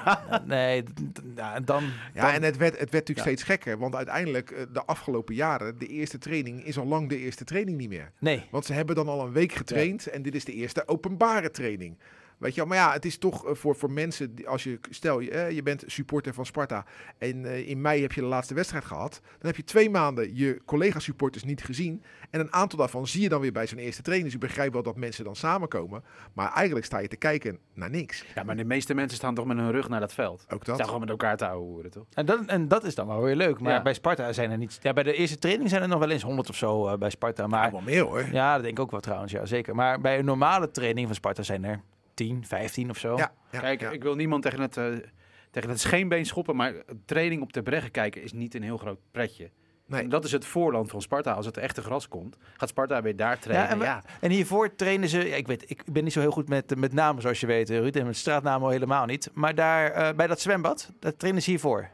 nee, 0.46 0.84
dan... 1.64 1.84
Ja, 2.14 2.22
dan- 2.22 2.32
en 2.32 2.44
het 2.44 2.58
werd, 2.58 2.80
het 2.80 2.90
werd 2.92 2.92
natuurlijk 2.92 3.18
Ja. 3.18 3.24
steeds 3.24 3.44
gekker, 3.44 3.78
want 3.78 3.96
uiteindelijk 3.96 4.52
eh, 4.52 4.64
de 4.74 4.86
afgelopen 4.86 5.36
jaren, 5.36 5.80
de 5.80 5.88
eerste 5.88 6.18
training 6.18 6.66
is 6.66 6.78
al 6.78 6.86
lang 6.86 7.10
de 7.10 7.18
eerste 7.18 7.44
training 7.44 7.78
niet 7.78 7.90
meer. 7.90 8.12
Nee. 8.20 8.46
Want 8.52 8.66
ze 8.66 8.74
hebben 8.74 8.96
dan 8.96 9.08
al 9.08 9.26
een 9.26 9.32
week 9.32 9.52
getraind 9.52 10.08
en 10.08 10.22
dit 10.22 10.36
is 10.36 10.46
de 10.46 10.54
eerste 10.54 10.88
openbare 10.88 11.52
training. 11.52 11.98
Weet 12.40 12.54
je 12.54 12.60
wel, 12.60 12.70
maar 12.70 12.78
ja, 12.78 12.92
het 12.94 13.06
is 13.06 13.18
toch 13.18 13.46
eh, 13.48 13.54
voor, 13.56 13.76
voor 13.76 13.92
mensen, 13.92 14.36
die- 14.36 14.48
als 14.48 14.64
je, 14.64 14.80
stel 14.90 15.20
je, 15.20 15.48
je 15.52 15.64
bent 15.64 15.84
supporter 15.88 16.34
van 16.34 16.46
Sparta 16.46 16.86
en 17.18 17.46
eh, 17.46 17.70
in 17.70 17.82
mei 17.82 18.02
heb 18.02 18.12
je 18.12 18.22
de 18.22 18.28
laatste 18.28 18.54
wedstrijd 18.54 18.86
gehad, 18.86 19.20
dan 19.24 19.48
heb 19.48 19.56
je 19.56 19.64
twee 19.64 19.90
maanden 19.90 20.36
je 20.36 20.62
collega-supporters 20.66 21.44
niet 21.44 21.64
gezien 21.64 22.04
en 22.30 22.40
een 22.40 22.54
aantal 22.54 22.78
daarvan 22.80 23.08
zie 23.08 23.22
je 23.22 23.30
dan 23.30 23.42
weer 23.42 23.52
bij 23.52 23.68
zo'n 23.68 23.78
eerste 23.78 24.02
training. 24.02 24.32
Dus 24.32 24.42
ik 24.42 24.48
begrijp 24.48 24.74
wel 24.74 24.84
dat 24.84 24.96
mensen 24.96 25.24
dan 25.24 25.36
samenkomen, 25.36 26.04
maar 26.34 26.54
eigenlijk 26.54 26.86
sta 26.86 26.98
je 27.00 27.08
te 27.08 27.16
kijken 27.16 27.60
naar 27.74 27.90
niks. 27.90 28.26
Ja, 28.36 28.44
maar 28.44 28.56
de 28.56 28.64
meeste 28.66 28.94
mensen 28.94 29.18
staan 29.18 29.36
toch 29.36 29.46
met 29.46 29.58
hun 29.58 29.72
rug 29.72 29.90
naar 29.90 30.00
dat 30.00 30.14
veld. 30.14 30.42
Ook 30.50 30.58
Ze 30.58 30.58
staan 30.64 30.78
dat. 30.78 30.86
gewoon 30.86 31.00
met 31.02 31.10
elkaar 31.10 31.38
te 31.38 31.46
houden, 31.46 31.92
toch? 31.92 32.06
En, 32.14 32.26
dat, 32.26 32.46
en 32.46 32.68
dat 32.68 32.84
is 32.84 32.96
dan 32.96 33.08
wel 33.08 33.22
weer 33.22 33.36
leuk. 33.36 33.60
Maar 33.60 33.74
Ja. 33.74 33.82
bij 33.82 33.94
Sparta 33.94 34.34
zijn 34.34 34.52
er 34.52 34.58
niet... 34.58 34.80
Ja, 34.82 34.94
bij 34.94 35.04
de 35.04 35.14
eerste 35.14 35.38
training 35.40 35.70
zijn 35.70 35.82
er 35.82 35.88
nog 35.88 36.00
wel 36.00 36.10
eens 36.10 36.24
100 36.24 36.50
of 36.50 36.56
zo 36.56 36.88
eh, 36.88 36.98
bij 36.98 37.10
Sparta. 37.10 37.48
Maar 37.48 37.60
Maar 37.62 37.72
wel 37.72 37.82
meer 37.82 38.04
hoor. 38.04 38.26
ja, 38.32 38.54
dat 38.54 38.64
denk 38.64 38.78
ik 38.78 38.84
ook 38.84 38.92
wel 38.92 39.00
trouwens. 39.00 39.32
Ja, 39.32 39.46
zeker. 39.46 39.76
Maar 39.76 40.02
bij 40.02 40.20
een 40.20 40.26
normale 40.26 40.72
training 40.72 41.06
van 41.08 41.16
Sparta 41.16 41.44
zijn 41.44 41.64
er 41.64 41.82
10, 42.20 42.46
15 42.46 42.90
of 42.90 42.98
zo. 42.98 43.18
Ja, 43.18 43.32
ja, 43.52 43.60
Kijk, 43.60 43.82
ja. 43.82 43.90
ik 43.90 44.04
wil 44.04 44.16
niemand 44.16 44.44
tegen 44.44 44.60
het, 44.60 44.78
eh, 44.78 44.86
tegen 45.52 45.70
het 45.70 45.80
scheenbeen 45.80 46.26
schoppen, 46.26 46.56
maar 46.56 46.74
training 47.06 47.42
op 47.42 47.54
de 47.54 47.64
breggen 47.64 47.92
kijken 47.92 48.24
is 48.24 48.34
niet 48.34 48.56
een 48.56 48.64
heel 48.64 48.78
groot 48.78 49.00
pretje. 49.12 49.50
Nee. 49.88 50.02
En 50.02 50.10
dat 50.10 50.26
is 50.26 50.32
het 50.32 50.46
voorland 50.46 50.90
van 50.90 51.02
Sparta. 51.02 51.32
Als 51.32 51.46
het 51.46 51.58
echte 51.58 51.82
gras 51.82 52.08
komt, 52.08 52.38
gaat 52.58 52.70
Sparta 52.70 53.02
weer 53.02 53.16
daar 53.16 53.40
trainen. 53.40 53.70
en 53.70 53.80
Ja, 53.80 54.04
En 54.20 54.32
hiervoor 54.32 54.76
trainen 54.76 55.10
ze... 55.10 55.28
Ja, 55.28 55.36
ik, 55.36 55.48
weet, 55.48 55.70
ik 55.70 55.84
ben 55.92 56.04
niet 56.04 56.14
zo 56.14 56.20
heel 56.20 56.32
goed 56.32 56.50
met, 56.50 56.76
met 56.76 56.94
namen, 56.94 57.22
zoals 57.22 57.40
je 57.40 57.48
weet, 57.48 57.70
Ruud. 57.70 57.96
En 57.96 58.06
met 58.06 58.18
straatnamen 58.18 58.66
al 58.66 58.72
helemaal 58.72 59.06
niet. 59.06 59.30
Maar 59.34 59.56
daar, 59.56 59.92
eh, 59.92 60.16
bij 60.16 60.28
dat 60.28 60.40
zwembad, 60.40 60.92
daar 61.00 61.16
trainen 61.16 61.42
ze 61.42 61.50
hiervoor. 61.50 61.90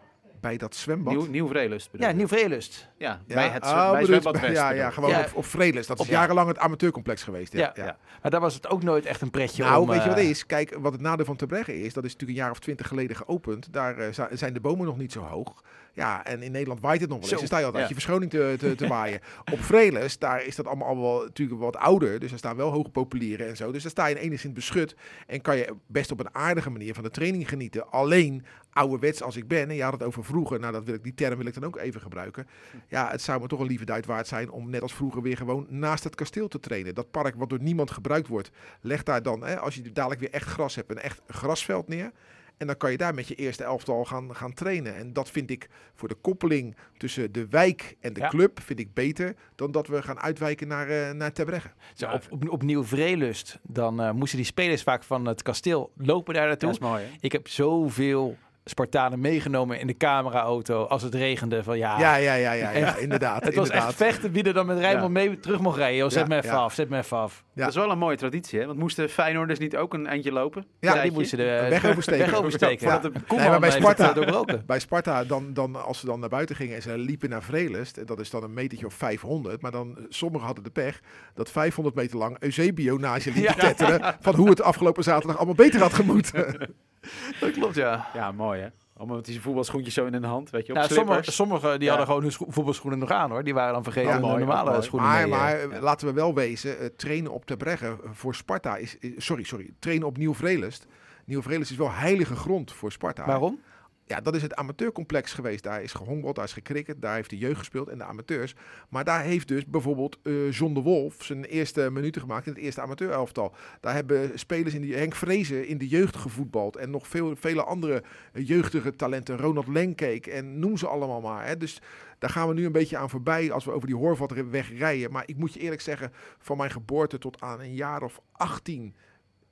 Bij 0.45 0.57
dat 0.57 0.75
zwembad. 0.75 1.13
Nieuw, 1.13 1.25
nieuw 1.25 1.47
Vreelust 1.47 1.91
bedoel 1.91 2.07
Ja? 2.07 2.13
Nieuw 2.13 2.27
Vreelust. 2.27 2.89
Ja, 2.97 3.21
Ja, 3.27 3.35
bij 3.35 3.47
het 3.47 3.63
ah, 3.63 3.91
bij 3.91 4.01
bedoel 4.01 4.05
Zwembad 4.05 4.41
West. 4.41 4.53
Ja, 4.53 4.69
ja 4.69 4.89
gewoon 4.89 5.09
Ja. 5.09 5.19
op, 5.19 5.35
op 5.35 5.45
Vreeles. 5.45 5.87
Dat 5.87 5.99
is 5.99 6.05
Op- 6.05 6.11
jarenlang 6.11 6.47
het 6.47 6.57
amateurcomplex 6.57 7.23
geweest. 7.23 7.53
Ja, 7.53 7.71
Ja. 7.75 7.85
ja. 7.85 7.97
Maar 8.21 8.31
daar 8.31 8.41
was 8.41 8.53
het 8.53 8.67
ook 8.67 8.83
nooit 8.83 9.05
echt 9.05 9.21
een 9.21 9.29
pretje 9.29 9.63
Nou, 9.63 9.81
om... 9.81 9.87
weet 9.87 10.03
je 10.03 10.07
wat 10.09 10.17
eh, 10.17 10.23
het 10.23 10.31
is? 10.31 10.45
Kijk, 10.45 10.77
wat 10.79 10.91
het 10.91 11.01
nadeel 11.01 11.25
van 11.25 11.35
Terbregge 11.35 11.81
is, 11.81 11.93
dat 11.93 12.03
is 12.03 12.11
natuurlijk 12.11 12.39
een 12.39 12.43
jaar 12.45 12.53
of 12.53 12.59
twintig 12.59 12.87
geleden 12.87 13.15
geopend. 13.15 13.73
Daar 13.73 13.97
eh, 13.97 14.25
zijn 14.31 14.53
de 14.53 14.59
bomen 14.59 14.85
nog 14.85 14.97
niet 14.97 15.11
zo 15.11 15.19
hoog. 15.19 15.63
Ja, 15.93 16.25
en 16.25 16.41
in 16.41 16.51
Nederland 16.51 16.81
waait 16.81 17.01
het 17.01 17.09
nog 17.09 17.19
wel 17.19 17.29
eens. 17.29 17.37
Dan 17.37 17.47
sta 17.47 17.57
je 17.57 17.65
altijd 17.65 17.83
ja. 17.83 17.89
je 17.89 17.95
verschoning 17.95 18.31
te, 18.31 18.55
te, 18.57 18.75
te 18.75 18.87
waaien. 18.87 19.19
Op 19.53 19.63
Vreeles, 19.63 20.19
daar 20.19 20.45
is 20.45 20.55
dat 20.55 20.67
allemaal 20.67 20.87
al 20.87 21.01
wel 21.01 21.23
natuurlijk 21.23 21.59
wat 21.61 21.77
ouder. 21.77 22.19
Dus 22.19 22.31
er 22.31 22.37
staan 22.37 22.55
wel 22.55 22.71
hoge 22.71 22.89
populieren 22.89 23.47
en 23.47 23.57
zo. 23.57 23.71
Dus 23.71 23.81
daar 23.81 23.91
sta 23.91 24.05
je 24.05 24.19
enigszins 24.19 24.53
beschut. 24.53 24.95
En 25.27 25.41
kan 25.41 25.57
je 25.57 25.73
best 25.87 26.11
op 26.11 26.19
een 26.19 26.35
aardige 26.35 26.69
manier 26.69 26.93
van 26.93 27.03
de 27.03 27.09
training 27.09 27.49
genieten. 27.49 27.91
Alleen, 27.91 28.45
ouderwets 28.75 29.21
als 29.21 29.35
ik 29.35 29.47
ben, 29.47 29.69
en 29.69 29.75
je 29.75 29.83
had 29.83 29.93
het 29.93 30.03
over 30.03 30.23
vroeger. 30.23 30.59
Nou, 30.59 30.73
dat 30.73 30.83
wil 30.83 30.93
ik, 30.93 31.03
die 31.03 31.13
term 31.13 31.37
wil 31.37 31.45
ik 31.45 31.53
dan 31.53 31.63
ook 31.63 31.77
even 31.77 32.01
gebruiken. 32.01 32.47
Ja, 32.87 33.09
het 33.11 33.21
zou 33.21 33.41
me 33.41 33.47
toch 33.47 33.59
een 33.59 33.67
lieve 33.67 33.85
duit 33.85 34.05
waard 34.05 34.27
zijn 34.27 34.49
om 34.51 34.69
net 34.69 34.81
als 34.81 34.93
vroeger 34.93 35.21
weer 35.21 35.37
gewoon 35.37 35.65
naast 35.69 36.03
het 36.03 36.15
kasteel 36.15 36.47
te 36.47 36.59
trainen. 36.59 36.95
Dat 36.95 37.11
park 37.11 37.35
wat 37.35 37.49
door 37.49 37.61
niemand 37.61 37.91
gebruikt 37.91 38.27
wordt. 38.27 38.51
Leg 38.81 39.03
daar 39.03 39.23
dan, 39.23 39.43
hè, 39.43 39.59
als 39.59 39.75
je 39.75 39.91
dadelijk 39.91 40.21
weer 40.21 40.31
echt 40.31 40.47
gras 40.47 40.75
hebt, 40.75 40.91
een 40.91 40.99
echt 40.99 41.21
grasveld 41.27 41.87
neer. 41.87 42.11
En 42.57 42.67
dan 42.67 42.77
kan 42.77 42.91
je 42.91 42.97
daar 42.97 43.13
met 43.13 43.27
je 43.27 43.35
eerste 43.35 43.63
elftal 43.63 44.05
gaan, 44.05 44.35
gaan 44.35 44.53
trainen. 44.53 44.95
En 44.95 45.13
dat 45.13 45.29
vind 45.29 45.49
ik 45.51 45.69
voor 45.93 46.07
de 46.07 46.15
koppeling 46.15 46.75
tussen 46.97 47.31
de 47.31 47.47
wijk 47.47 47.95
en 47.99 48.13
de 48.13 48.19
Ja. 48.19 48.27
club 48.27 48.59
vind 48.61 48.79
ik 48.79 48.93
beter 48.93 49.35
dan 49.55 49.71
dat 49.71 49.87
we 49.87 50.01
gaan 50.01 50.19
uitwijken 50.19 50.67
naar, 50.67 50.87
eh 50.89 51.11
naar 51.11 51.31
Terbregge. 51.31 51.69
Zo, 51.93 52.09
op, 52.11 52.23
op, 52.29 52.49
op 52.49 52.61
Nieuw 52.63 52.83
Vreelust, 52.83 53.59
dan 53.63 54.01
eh, 54.01 54.11
moesten 54.11 54.37
die 54.37 54.45
spelers 54.47 54.83
vaak 54.83 55.03
van 55.03 55.25
het 55.25 55.41
kasteel 55.41 55.91
lopen 55.97 56.33
daar 56.33 56.47
naartoe. 56.47 56.69
Dat 56.71 56.81
is 56.81 56.87
mooi, 56.87 57.03
hè? 57.03 57.09
Ik 57.19 57.31
heb 57.31 57.47
zoveel 57.47 58.37
Spartanen 58.69 59.19
meegenomen 59.19 59.79
in 59.79 59.87
de 59.87 59.97
cameraauto 59.97 60.83
als 60.83 61.01
het 61.01 61.15
regende. 61.15 61.63
Van 61.63 61.77
ja, 61.77 61.99
Ja, 61.99 62.15
ja, 62.15 62.33
ja, 62.33 62.53
ja, 62.53 62.95
inderdaad. 62.95 63.43
het 63.45 63.55
was 63.55 63.65
inderdaad. 63.67 63.89
echt 63.89 63.97
vechten 63.97 64.31
wie 64.31 64.43
er 64.43 64.53
dan 64.53 64.65
met 64.65 64.77
Rijnmond 64.77 65.11
mee 65.11 65.39
terug 65.39 65.59
mocht 65.59 65.77
rijden. 65.77 66.11
Zet 66.11 66.21
Ja, 66.21 66.27
me 66.27 66.35
even 66.35 66.49
ja. 66.49 66.55
af, 66.55 66.73
zet 66.73 66.89
me 66.89 66.97
even 66.97 67.17
af. 67.17 67.43
Ja. 67.53 67.61
Dat 67.61 67.69
is 67.69 67.75
wel 67.75 67.91
een 67.91 67.97
mooie 67.97 68.17
traditie, 68.17 68.59
hè? 68.59 68.65
Want 68.65 68.79
moesten 68.79 69.09
Feyenoorders 69.09 69.59
niet 69.59 69.75
ook 69.77 69.93
een 69.93 70.07
eindje 70.07 70.31
lopen? 70.31 70.65
Ja, 70.79 71.01
die 71.01 71.11
moesten 71.11 71.37
de 71.37 71.43
weg 71.43 71.85
oversteken. 71.85 72.25
weg 72.25 72.35
oversteken. 72.35 72.87
Ja. 72.87 73.01
Nee, 73.35 73.49
maar 73.49 73.59
bij 73.59 73.71
Sparta-. 73.71 74.45
Bij 74.65 74.79
Sparta, 74.79 75.23
dan, 75.23 75.53
dan, 75.53 75.85
als 75.85 75.99
ze 75.99 76.05
dan 76.05 76.19
naar 76.19 76.29
buiten 76.29 76.55
gingen 76.55 76.75
en 76.75 76.81
ze 76.81 76.97
liepen 76.97 77.29
naar 77.29 77.43
Vrelest, 77.43 77.97
en 77.97 78.05
dat 78.05 78.19
is 78.19 78.29
dan 78.29 78.43
een 78.43 78.53
metertje 78.53 78.85
of 78.85 78.93
500, 78.93 79.61
maar 79.61 79.71
dan, 79.71 79.97
eh, 79.97 80.03
sommigen 80.09 80.45
hadden 80.45 80.63
de 80.63 80.69
pech 80.69 80.99
dat 81.33 81.51
500 81.51 81.95
meter 81.95 82.17
lang 82.17 82.37
Eusebio 82.39 82.97
naast 82.97 83.23
je 83.25 83.31
liep 83.31 83.47
tetteren 83.47 84.15
van 84.19 84.35
hoe 84.35 84.49
het 84.49 84.61
afgelopen 84.61 85.03
zaterdag 85.03 85.37
allemaal 85.37 85.55
beter 85.55 85.81
had 85.81 85.93
gemoeten. 85.93 86.45
Dat 87.39 87.51
klopt, 87.51 87.75
ja. 87.75 88.07
Ja, 88.13 88.31
mooi, 88.31 88.61
hè? 88.61 88.67
Allemaal 88.97 89.15
met 89.15 89.25
die 89.25 89.41
voetbalschoentjes 89.41 89.93
zo 89.93 90.05
in 90.05 90.13
hun 90.13 90.23
hand, 90.23 90.49
weet 90.49 90.65
je, 90.65 90.71
op 90.71 90.77
Nou, 90.77 90.91
sommige, 90.93 91.31
sommigen 91.31 91.71
die 91.73 91.81
Ja. 91.81 91.87
hadden 91.89 92.05
gewoon 92.07 92.21
hun 92.21 92.31
scho- 92.31 92.45
voetbalschoenen 92.49 92.99
nog 92.99 93.11
aan 93.11 93.29
hoor. 93.31 93.43
Die 93.43 93.53
waren 93.53 93.73
dan 93.73 93.83
vergeten 93.83 94.09
Ja, 94.09 94.15
hun 94.15 94.25
mooi, 94.25 94.37
normale 94.39 94.69
mooi. 94.69 94.81
schoenen 94.83 95.09
maar 95.09 95.27
mee, 95.27 95.33
eh. 95.33 95.39
maar 95.67 95.75
ja. 95.75 95.79
laten 95.81 96.07
we 96.07 96.13
wel 96.13 96.33
wezen, 96.33 96.79
eh, 96.79 96.85
trainen 96.97 97.31
op 97.31 97.45
Terbregge 97.45 97.85
eh, 97.87 98.09
voor 98.11 98.35
Sparta 98.35 98.75
is, 98.77 98.97
is- 98.99 99.11
sorry, 99.25 99.43
sorry, 99.43 99.69
trainen 99.79 100.07
op 100.07 100.17
Nieuw 100.17 100.33
Vrelest. 100.33 100.87
Nieuw 101.25 101.41
Vrelest 101.41 101.71
is 101.71 101.77
wel 101.77 101.91
heilige 101.91 102.35
grond 102.35 102.71
voor 102.73 102.91
Sparta. 102.91 103.25
Waarom? 103.25 103.59
Ja, 104.07 104.21
dat 104.21 104.35
is 104.35 104.41
het 104.41 104.55
amateurcomplex 104.55 105.33
geweest. 105.33 105.63
Daar 105.63 105.83
is 105.83 105.93
gehongbald, 105.93 106.35
daar 106.35 106.45
is 106.45 106.53
gecricket, 106.53 107.01
daar 107.01 107.15
heeft 107.15 107.29
de 107.29 107.37
jeugd 107.37 107.57
gespeeld 107.57 107.89
en 107.89 107.97
de 107.97 108.03
amateurs. 108.03 108.55
Maar 108.89 109.03
daar 109.03 109.21
heeft 109.21 109.47
dus 109.47 109.65
bijvoorbeeld 109.65 110.17
eh 110.23 110.51
John 110.51 110.73
de 110.73 110.81
Wolf 110.81 111.23
zijn 111.23 111.43
eerste 111.43 111.89
minuten 111.91 112.21
gemaakt 112.21 112.45
in 112.45 112.53
het 112.53 112.61
eerste 112.61 112.81
amateurelftal. 112.81 113.55
Daar 113.79 113.93
hebben 113.93 114.39
spelers 114.39 114.73
in 114.73 114.81
die 114.81 114.95
Henk 114.95 115.15
Vrezen 115.15 115.67
in 115.67 115.77
de 115.77 115.87
jeugd 115.87 116.15
gevoetbald 116.15 116.75
en 116.75 116.89
nog 116.89 117.07
veel, 117.07 117.35
vele 117.35 117.63
andere 117.63 118.03
eh, 118.33 118.47
jeugdige 118.47 118.95
talenten. 118.95 119.37
Ronald 119.37 119.67
Lenkeek 119.67 120.27
en 120.27 120.59
noem 120.59 120.77
ze 120.77 120.87
allemaal 120.87 121.21
maar. 121.21 121.47
Hè. 121.47 121.57
Dus 121.57 121.81
daar 122.19 122.29
gaan 122.29 122.47
we 122.47 122.53
nu 122.53 122.65
een 122.65 122.71
beetje 122.71 122.97
aan 122.97 123.09
voorbij 123.09 123.51
als 123.51 123.65
we 123.65 123.71
over 123.71 123.87
die 123.87 123.97
Horvatweg 123.97 124.77
rijden. 124.77 125.11
Maar 125.11 125.23
ik 125.25 125.37
moet 125.37 125.53
je 125.53 125.59
eerlijk 125.59 125.81
zeggen, 125.81 126.11
van 126.39 126.57
mijn 126.57 126.71
geboorte 126.71 127.17
tot 127.17 127.41
aan 127.41 127.59
een 127.59 127.75
jaar 127.75 128.01
of 128.01 128.21
18 128.31 128.95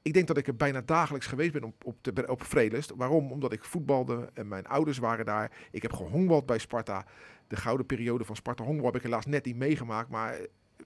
ik 0.03 0.13
denk 0.13 0.27
dat 0.27 0.37
ik 0.37 0.47
er 0.47 0.55
bijna 0.55 0.81
dagelijks 0.81 1.27
geweest 1.27 1.51
ben 1.51 1.63
op, 1.63 1.85
op, 1.85 1.95
de, 2.01 2.27
op 2.27 2.43
Vreelust. 2.43 2.91
Waarom? 2.95 3.31
Omdat 3.31 3.53
ik 3.53 3.63
voetbalde 3.63 4.29
en 4.33 4.47
mijn 4.47 4.65
ouders 4.67 4.97
waren 4.97 5.25
daar. 5.25 5.51
Ik 5.71 5.81
heb 5.81 5.93
gehongbald 5.93 6.45
bij 6.45 6.57
Sparta. 6.57 7.05
De 7.47 7.55
gouden 7.55 7.85
periode 7.85 8.23
van 8.25 8.35
Sparta 8.35 8.63
Hongbal 8.63 8.85
heb 8.85 8.95
ik 8.95 9.01
helaas 9.01 9.25
net 9.25 9.45
niet 9.45 9.55
meegemaakt. 9.55 10.09
Maar 10.09 10.37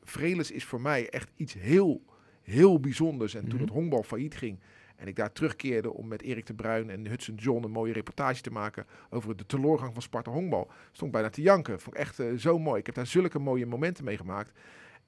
Vreelust 0.04 0.52
is 0.52 0.66
voor 0.66 0.82
mij 0.82 1.10
echt 1.10 1.30
iets 1.36 1.54
heel, 1.54 2.02
heel 2.42 2.80
bijzonders. 2.80 3.34
En 3.36 3.42
toen 3.42 3.54
Mhm. 3.54 3.62
het 3.62 3.70
honkbal 3.70 4.04
failliet 4.04 4.36
ging 4.36 4.60
en 4.96 5.08
ik 5.08 5.16
daar 5.16 5.32
terugkeerde 5.32 5.94
om 5.94 6.08
met 6.08 6.22
Erik 6.22 6.46
de 6.46 6.54
Bruin 6.54 6.90
en 6.90 7.08
Hudson 7.08 7.36
John 7.36 7.64
een 7.64 7.72
mooie 7.72 7.94
reportage 7.94 8.42
te 8.42 8.52
maken 8.52 8.86
over 9.10 9.38
de 9.38 9.46
teleurgang 9.46 9.94
van 9.94 10.02
Sparta 10.02 10.32
Hongbal, 10.32 10.72
stond 10.92 11.06
ik 11.06 11.12
bijna 11.12 11.30
te 11.30 11.42
janken. 11.42 11.80
Vond 11.80 11.96
ik 11.96 12.02
echt 12.02 12.20
eh, 12.20 12.34
zo 12.34 12.60
mooi. 12.60 12.80
Ik 12.80 12.86
heb 12.86 12.96
daar 12.96 13.08
zulke 13.08 13.40
mooie 13.40 13.66
momenten 13.66 14.04
meegemaakt. 14.04 14.52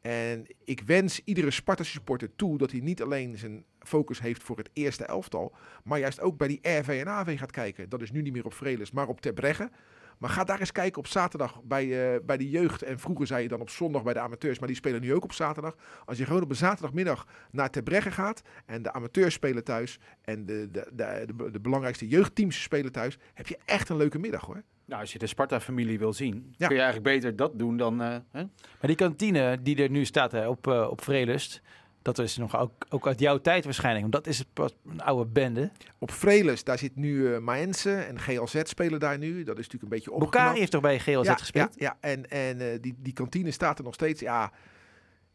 En 0.01 0.45
ik 0.63 0.81
wens 0.85 1.21
iedere 1.23 1.51
Sparta-supporter 1.51 2.35
toe 2.35 2.57
dat 2.57 2.71
hij 2.71 2.79
niet 2.79 3.01
alleen 3.01 3.37
zijn 3.37 3.63
focus 3.79 4.21
heeft 4.21 4.43
voor 4.43 4.57
het 4.57 4.69
eerste 4.73 5.05
elftal, 5.05 5.55
maar 5.83 5.99
juist 5.99 6.21
ook 6.21 6.37
bij 6.37 6.47
die 6.47 6.59
RV 6.61 6.87
en 6.87 7.07
AV 7.07 7.39
gaat 7.39 7.51
kijken. 7.51 7.89
Dat 7.89 8.01
is 8.01 8.11
nu 8.11 8.21
niet 8.21 8.33
meer 8.33 8.45
op 8.45 8.53
Vrelis, 8.53 8.91
maar 8.91 9.07
op 9.07 9.21
Terbregge. 9.21 9.69
Maar 10.17 10.29
ga 10.29 10.43
daar 10.43 10.59
eens 10.59 10.71
kijken 10.71 10.99
op 10.99 11.07
zaterdag 11.07 11.61
bij, 11.63 12.13
eh, 12.13 12.19
bij 12.25 12.37
de 12.37 12.49
jeugd. 12.49 12.81
En 12.81 12.99
vroeger 12.99 13.27
zei 13.27 13.41
je 13.43 13.47
dan 13.47 13.61
op 13.61 13.69
zondag 13.69 14.03
bij 14.03 14.13
de 14.13 14.19
amateurs, 14.19 14.59
maar 14.59 14.67
die 14.67 14.77
spelen 14.77 15.01
nu 15.01 15.13
ook 15.13 15.23
op 15.23 15.33
zaterdag. 15.33 15.75
Als 16.05 16.17
je 16.17 16.25
gewoon 16.25 16.41
op 16.41 16.49
een 16.49 16.55
zaterdagmiddag 16.55 17.27
naar 17.51 17.69
Terbregge 17.69 18.11
gaat 18.11 18.41
en 18.65 18.81
de 18.81 18.93
amateurs 18.93 19.33
spelen 19.33 19.63
thuis 19.63 19.99
en 20.21 20.45
de, 20.45 20.67
de, 20.71 20.89
de, 20.93 21.25
de, 21.35 21.51
de 21.51 21.59
belangrijkste 21.59 22.07
jeugdteams 22.07 22.61
spelen 22.61 22.91
thuis, 22.91 23.17
heb 23.33 23.47
je 23.47 23.57
echt 23.65 23.89
een 23.89 23.97
leuke 23.97 24.19
middag 24.19 24.45
hoor. 24.45 24.63
Nou, 24.89 25.01
als 25.01 25.13
je 25.13 25.19
de 25.19 25.27
Sparta-familie 25.27 25.99
wil 25.99 26.13
zien, 26.13 26.53
Ja. 26.57 26.67
kun 26.67 26.75
je 26.75 26.81
eigenlijk 26.81 27.13
beter 27.13 27.35
dat 27.35 27.59
doen 27.59 27.77
dan... 27.77 28.01
eh, 28.01 28.07
hè? 28.31 28.41
Maar 28.41 28.77
die 28.81 28.95
kantine 28.95 29.61
die 29.61 29.83
er 29.83 29.89
nu 29.89 30.05
staat 30.05 30.31
hè, 30.31 30.47
op, 30.47 30.67
eh 30.67 30.87
op 30.89 31.01
Vrelust, 31.03 31.61
dat 32.01 32.19
is 32.19 32.37
nog 32.37 32.57
ook, 32.57 32.85
ook 32.89 33.07
uit 33.07 33.19
jouw 33.19 33.37
tijd 33.37 33.63
waarschijnlijk. 33.63 34.01
Want 34.01 34.13
dat 34.23 34.27
is 34.33 34.39
het 34.39 34.47
pas 34.53 34.75
een 34.89 35.01
oude 35.01 35.25
bende. 35.31 35.71
Op 35.97 36.11
Vrelis, 36.11 36.63
daar 36.63 36.77
zit 36.77 36.95
nu 36.95 37.33
eh 37.33 37.39
Maense 37.39 37.93
en 37.95 38.19
GLZ 38.19 38.61
spelen 38.63 38.99
daar 38.99 39.17
nu. 39.17 39.43
Dat 39.43 39.57
is 39.57 39.63
natuurlijk 39.65 39.83
een 39.83 39.89
beetje 39.89 40.11
opgeknapt. 40.11 40.37
Bukari 40.37 40.59
heeft 40.59 40.71
toch 40.71 40.81
bij 40.81 40.99
GLZ 40.99 41.27
ja, 41.27 41.35
gespeeld? 41.35 41.73
Ja, 41.77 41.97
ja. 42.01 42.09
en, 42.09 42.29
en 42.29 42.61
eh, 42.61 42.77
die, 42.81 42.95
die 42.97 43.13
kantine 43.13 43.51
staat 43.51 43.77
er 43.77 43.83
nog 43.83 43.93
steeds. 43.93 44.21
Ja, 44.21 44.51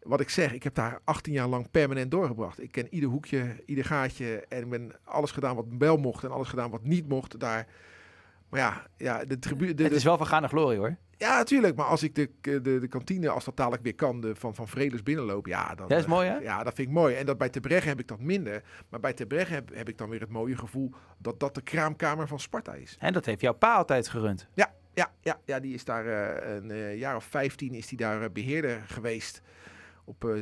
wat 0.02 0.20
ik 0.20 0.28
zeg, 0.28 0.52
ik 0.52 0.62
heb 0.62 0.74
daar 0.74 1.00
18 1.04 1.32
jaar 1.32 1.48
lang 1.48 1.70
permanent 1.70 2.10
doorgebracht. 2.10 2.62
Ik 2.62 2.72
ken 2.72 2.86
ieder 2.90 3.08
hoekje, 3.08 3.62
ieder 3.66 3.84
gaatje 3.84 4.44
en 4.48 4.62
ik 4.62 4.70
ben 4.70 4.92
alles 5.04 5.30
gedaan 5.30 5.56
wat 5.56 5.66
wel 5.78 5.96
mocht 5.96 6.24
en 6.24 6.30
alles 6.30 6.48
gedaan 6.48 6.70
wat 6.70 6.82
niet 6.84 7.08
mocht 7.08 7.40
daar. 7.40 7.66
Maar 8.54 8.62
ja, 8.62 8.86
ja 8.96 9.24
de 9.24 9.38
tribune. 9.38 9.82
Het 9.82 9.92
is 9.92 10.04
wel 10.04 10.16
van 10.16 10.26
gaande 10.26 10.48
glorie 10.48 10.78
hoor. 10.78 10.96
ja, 11.16 11.36
natuurlijk. 11.36 11.76
Maar 11.76 11.86
als 11.86 12.02
ik 12.02 12.14
de, 12.14 12.30
de, 12.40 12.60
de 12.60 12.88
kantine, 12.88 13.28
als 13.28 13.44
dat 13.44 13.56
dadelijk 13.56 13.82
weer 13.82 13.94
kan, 13.94 14.20
de, 14.20 14.34
van, 14.34 14.54
van 14.54 14.68
Vredes 14.68 15.02
binnenloop, 15.02 15.46
ja, 15.46 15.74
dan... 15.74 15.86
Ja, 15.88 15.96
is 15.96 16.02
eh, 16.02 16.08
mooi, 16.08 16.28
hè? 16.28 16.36
Ja, 16.36 16.62
dat 16.62 16.74
vind 16.74 16.88
ik 16.88 16.94
mooi. 16.94 17.14
En 17.14 17.26
dat 17.26 17.38
bij 17.38 17.48
Terbregge 17.48 17.88
heb 17.88 18.00
ik 18.00 18.08
dat 18.08 18.20
minder. 18.20 18.62
Maar 18.88 19.00
bij 19.00 19.12
Terbregge 19.12 19.52
heb, 19.52 19.74
heb 19.74 19.88
ik 19.88 19.98
dan 19.98 20.08
weer 20.08 20.20
het 20.20 20.30
mooie 20.30 20.56
gevoel 20.56 20.94
dat 21.18 21.40
dat 21.40 21.54
de 21.54 21.62
kraamkamer 21.62 22.28
van 22.28 22.40
Sparta 22.40 22.74
is. 22.74 22.96
En 22.98 23.12
dat 23.12 23.24
heeft 23.24 23.40
jouw 23.40 23.52
pa 23.52 23.74
altijd 23.74 24.08
gerund. 24.08 24.48
Ja, 24.54 24.72
ja, 24.94 25.10
ja, 25.20 25.40
ja 25.44 25.60
die 25.60 25.74
is 25.74 25.84
daar 25.84 26.06
eh, 26.06 26.54
een 26.54 26.70
eh, 26.70 26.98
jaar 26.98 27.16
of 27.16 27.24
15 27.24 27.74
is 27.74 27.86
die 27.86 27.98
daar 27.98 28.22
eh, 28.22 28.30
beheerder 28.32 28.82
geweest. 28.86 29.42
Op 30.04 30.24
eh, 30.24 30.36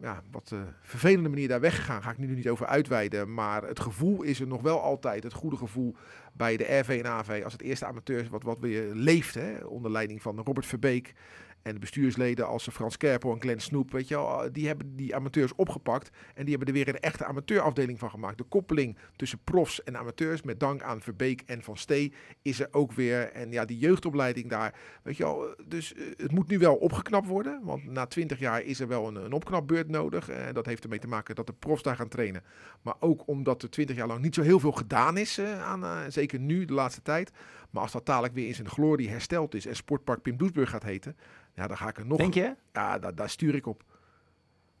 ja, 0.00 0.22
wat 0.30 0.50
eh, 0.52 0.60
vervelende 0.82 1.28
manier 1.28 1.48
daar 1.48 1.60
weggegaan. 1.60 2.02
Ga 2.02 2.10
ik 2.10 2.18
nu 2.18 2.34
niet 2.34 2.48
over 2.48 2.66
uitweiden. 2.66 3.34
Maar 3.34 3.62
het 3.62 3.80
gevoel 3.80 4.22
is 4.22 4.40
er 4.40 4.46
nog 4.46 4.62
wel 4.62 4.80
altijd. 4.80 5.22
Het 5.22 5.32
goede 5.32 5.56
gevoel 5.56 5.94
bij 6.32 6.56
de 6.56 6.78
RV 6.78 7.00
en 7.04 7.10
AV. 7.10 7.40
Als 7.44 7.52
het 7.52 7.62
eerste 7.62 7.86
amateurs 7.86 8.28
wat, 8.28 8.42
wat 8.42 8.58
weer 8.58 8.94
leeft. 8.94 9.34
Hè, 9.34 9.64
onder 9.64 9.90
leiding 9.90 10.22
van 10.22 10.38
Robert 10.38 10.66
Verbeek. 10.66 11.14
En 11.62 11.72
de 11.72 11.78
bestuursleden 11.78 12.46
als 12.46 12.68
Frans 12.68 12.96
Kerpel 12.96 13.32
en 13.32 13.40
Glenn 13.40 13.60
Snoep. 13.60 13.92
Weet 13.92 14.08
je 14.08 14.14
wel, 14.14 14.52
die 14.52 14.66
hebben 14.66 14.96
die 14.96 15.14
amateurs 15.14 15.54
opgepakt. 15.54 16.10
En 16.34 16.44
die 16.44 16.56
hebben 16.56 16.68
er 16.68 16.84
weer 16.84 16.94
een 16.94 17.00
echte 17.00 17.24
amateurafdeling 17.24 17.98
van 17.98 18.10
gemaakt. 18.10 18.38
De 18.38 18.44
koppeling 18.44 18.96
tussen 19.16 19.38
profs 19.44 19.82
en 19.82 19.96
amateurs. 19.96 20.42
Met 20.42 20.60
dank 20.60 20.82
aan 20.82 21.00
Verbeek 21.00 21.42
en 21.46 21.62
Van 21.62 21.76
Stee 21.76 22.12
is 22.42 22.60
er 22.60 22.68
ook 22.70 22.92
weer. 22.92 23.32
En 23.32 23.52
ja, 23.52 23.64
die 23.64 23.78
jeugdopleiding 23.78 24.48
daar. 24.48 24.74
Weet 25.02 25.16
je 25.16 25.22
wel, 25.22 25.54
dus 25.66 25.94
eh, 25.94 26.02
het 26.16 26.32
moet 26.32 26.48
nu 26.48 26.58
wel 26.58 26.74
opgeknapt 26.74 27.26
worden. 27.26 27.60
Want 27.62 27.84
na 27.84 28.06
twintig 28.06 28.38
jaar 28.38 28.62
is 28.62 28.80
er 28.80 28.88
wel 28.88 29.08
een, 29.08 29.14
een 29.14 29.32
opknapbeurt 29.32 29.88
nodig. 29.88 30.28
En 30.28 30.54
dat 30.54 30.66
heeft 30.66 30.82
ermee 30.82 30.98
te 30.98 31.08
maken 31.08 31.34
dat 31.34 31.46
de 31.46 31.52
profs 31.52 31.82
daar 31.82 31.96
gaan 31.96 32.08
trainen. 32.08 32.42
Maar 32.82 32.94
ook 33.00 33.22
omdat 33.26 33.62
er 33.62 33.70
twintig 33.70 33.96
jaar 33.96 34.06
lang 34.06 34.20
niet 34.20 34.34
zo 34.34 34.42
heel 34.42 34.60
veel 34.60 34.72
gedaan 34.72 35.16
is. 35.16 35.38
eh, 35.38 35.62
aan, 35.62 35.84
eh, 35.84 35.98
zeker 36.08 36.38
nu, 36.38 36.64
de 36.64 36.72
laatste 36.72 37.02
tijd. 37.02 37.30
Maar 37.70 37.82
als 37.82 37.92
dat 37.92 38.06
dadelijk 38.06 38.34
weer 38.34 38.46
in 38.46 38.54
zijn 38.54 38.68
glorie 38.68 39.08
hersteld 39.08 39.54
is. 39.54 39.66
En 39.66 39.76
Sportpark 39.76 40.22
Pim 40.22 40.36
Doesburg 40.36 40.70
gaat 40.70 40.82
heten. 40.82 41.16
Ja, 41.54 41.66
dan 41.66 41.76
ga 41.76 41.88
ik 41.88 41.96
er 41.98 42.06
nog... 42.06 42.18
Denk 42.18 42.34
je? 42.34 42.54
Ja, 42.72 42.98
daar, 42.98 43.14
daar 43.14 43.30
stuur 43.30 43.54
ik 43.54 43.66
op. 43.66 43.82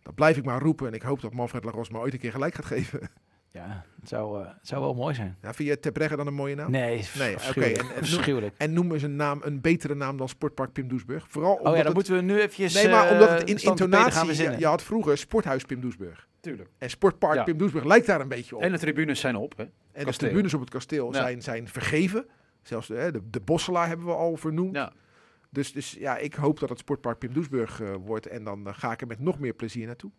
Dat 0.02 0.14
blijf 0.14 0.36
ik 0.36 0.44
maar 0.44 0.60
roepen. 0.60 0.86
En 0.86 0.92
ik 0.92 1.02
hoop 1.02 1.20
dat 1.20 1.32
Manfred 1.34 1.64
Laros 1.64 1.90
me 1.90 1.98
ooit 1.98 2.12
een 2.12 2.18
keer 2.18 2.32
gelijk 2.32 2.54
gaat 2.54 2.64
geven. 2.64 3.00
Ja, 3.52 3.84
het 4.00 4.08
zou, 4.08 4.42
eh, 4.42 4.48
het 4.48 4.68
zou 4.68 4.80
wel 4.80 4.94
mooi 4.94 5.14
zijn. 5.14 5.36
Ja, 5.42 5.54
vind 5.54 5.68
je 5.68 5.80
Terbregge 5.80 6.16
dan 6.16 6.26
een 6.26 6.34
mooie 6.34 6.54
naam? 6.54 6.70
Nee, 6.70 7.04
Nee, 7.18 7.28
oké, 7.34 7.34
afschuwelijk. 7.36 7.78
en- 7.82 7.94
en 7.94 8.10
noem-. 8.32 8.50
En 8.56 8.72
noem 8.72 8.92
eens 8.92 9.02
een 9.02 9.16
naam, 9.16 9.40
een 9.44 9.60
betere 9.60 9.94
naam 9.94 10.16
dan 10.16 10.28
Sportpark 10.28 10.72
Pim 10.72 10.88
Doesburg. 10.88 11.26
Vooral 11.28 11.54
omdat 11.54 11.66
Oh 11.66 11.76
ja, 11.76 11.82
dan 11.82 11.86
het, 11.86 11.94
moeten 11.94 12.14
we 12.14 12.20
nu 12.20 12.36
eventjes 12.38 12.74
Nee, 12.74 12.88
maar 12.88 13.10
omdat 13.12 13.28
het 13.30 13.42
eh, 13.42 13.48
in 13.48 13.56
en 13.56 13.62
intonatie... 13.62 14.42
Je, 14.42 14.58
je 14.58 14.66
had 14.66 14.82
vroeger 14.82 15.18
Sporthuis 15.18 15.64
Pim 15.64 15.80
Doesburg. 15.80 16.28
Tuurlijk. 16.40 16.68
En 16.78 16.90
Sportpark 16.90 17.34
Ja. 17.34 17.42
Pim 17.44 17.58
Doesburg 17.58 17.84
lijkt 17.84 18.06
daar 18.06 18.20
een 18.20 18.28
beetje 18.28 18.54
op. 18.56 18.60
En 18.60 18.66
En, 18.66 18.72
de 18.72 18.78
tribunes 18.78 19.20
zijn 19.20 19.36
op, 19.36 19.56
hè? 19.56 19.64
de 19.64 19.70
kasteel. 20.04 20.12
tribunes 20.28 20.54
op 20.54 20.60
het 20.60 20.70
kasteel 20.70 21.06
Ja. 21.12 21.20
zijn, 21.20 21.42
zijn 21.42 21.68
vergeven. 21.68 22.26
Zelfs 22.70 22.86
de, 22.86 23.10
de, 23.12 23.30
de 23.30 23.40
Bosselaar 23.40 23.88
hebben 23.88 24.06
we 24.06 24.12
al 24.12 24.36
vernoemd. 24.36 24.74
Ja. 24.74 24.92
Dus, 25.50 25.72
dus 25.72 25.92
ja, 25.92 26.16
ik 26.16 26.34
hoop 26.34 26.60
dat 26.60 26.68
het 26.68 26.78
Sportpark 26.78 27.18
Pim 27.18 27.32
Doesburg 27.32 27.80
eh, 27.80 27.94
wordt. 28.04 28.26
En 28.26 28.44
dan 28.44 28.66
eh, 28.66 28.74
ga 28.74 28.92
ik 28.92 29.00
er 29.00 29.06
met 29.06 29.20
nog 29.20 29.38
meer 29.38 29.52
plezier 29.54 29.86
naartoe. 29.86 30.10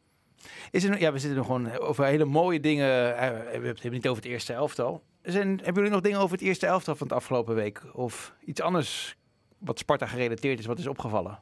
Is 0.71 0.83
er, 0.83 0.99
ja, 0.99 1.11
we 1.11 1.19
zitten 1.19 1.37
nog 1.37 1.45
gewoon 1.45 1.77
over 1.77 2.05
hele 2.05 2.25
mooie 2.25 2.59
dingen. 2.59 3.17
eh, 3.17 3.29
we 3.29 3.49
hebben 3.51 3.69
het 3.69 3.91
niet 3.91 4.07
over 4.07 4.23
het 4.23 4.31
eerste 4.31 4.53
elftal. 4.53 5.03
Zijn, 5.21 5.47
hebben 5.47 5.73
jullie 5.73 5.89
nog 5.89 6.01
dingen 6.01 6.19
over 6.19 6.37
het 6.37 6.45
eerste 6.45 6.65
elftal 6.65 6.95
van 6.95 7.07
de 7.07 7.13
afgelopen 7.13 7.55
week? 7.55 7.81
Of 7.93 8.35
iets 8.45 8.61
anders 8.61 9.17
wat 9.57 9.79
Sparta 9.79 10.05
gerelateerd 10.05 10.59
is, 10.59 10.65
wat 10.65 10.79
is 10.79 10.87
opgevallen? 10.87 11.39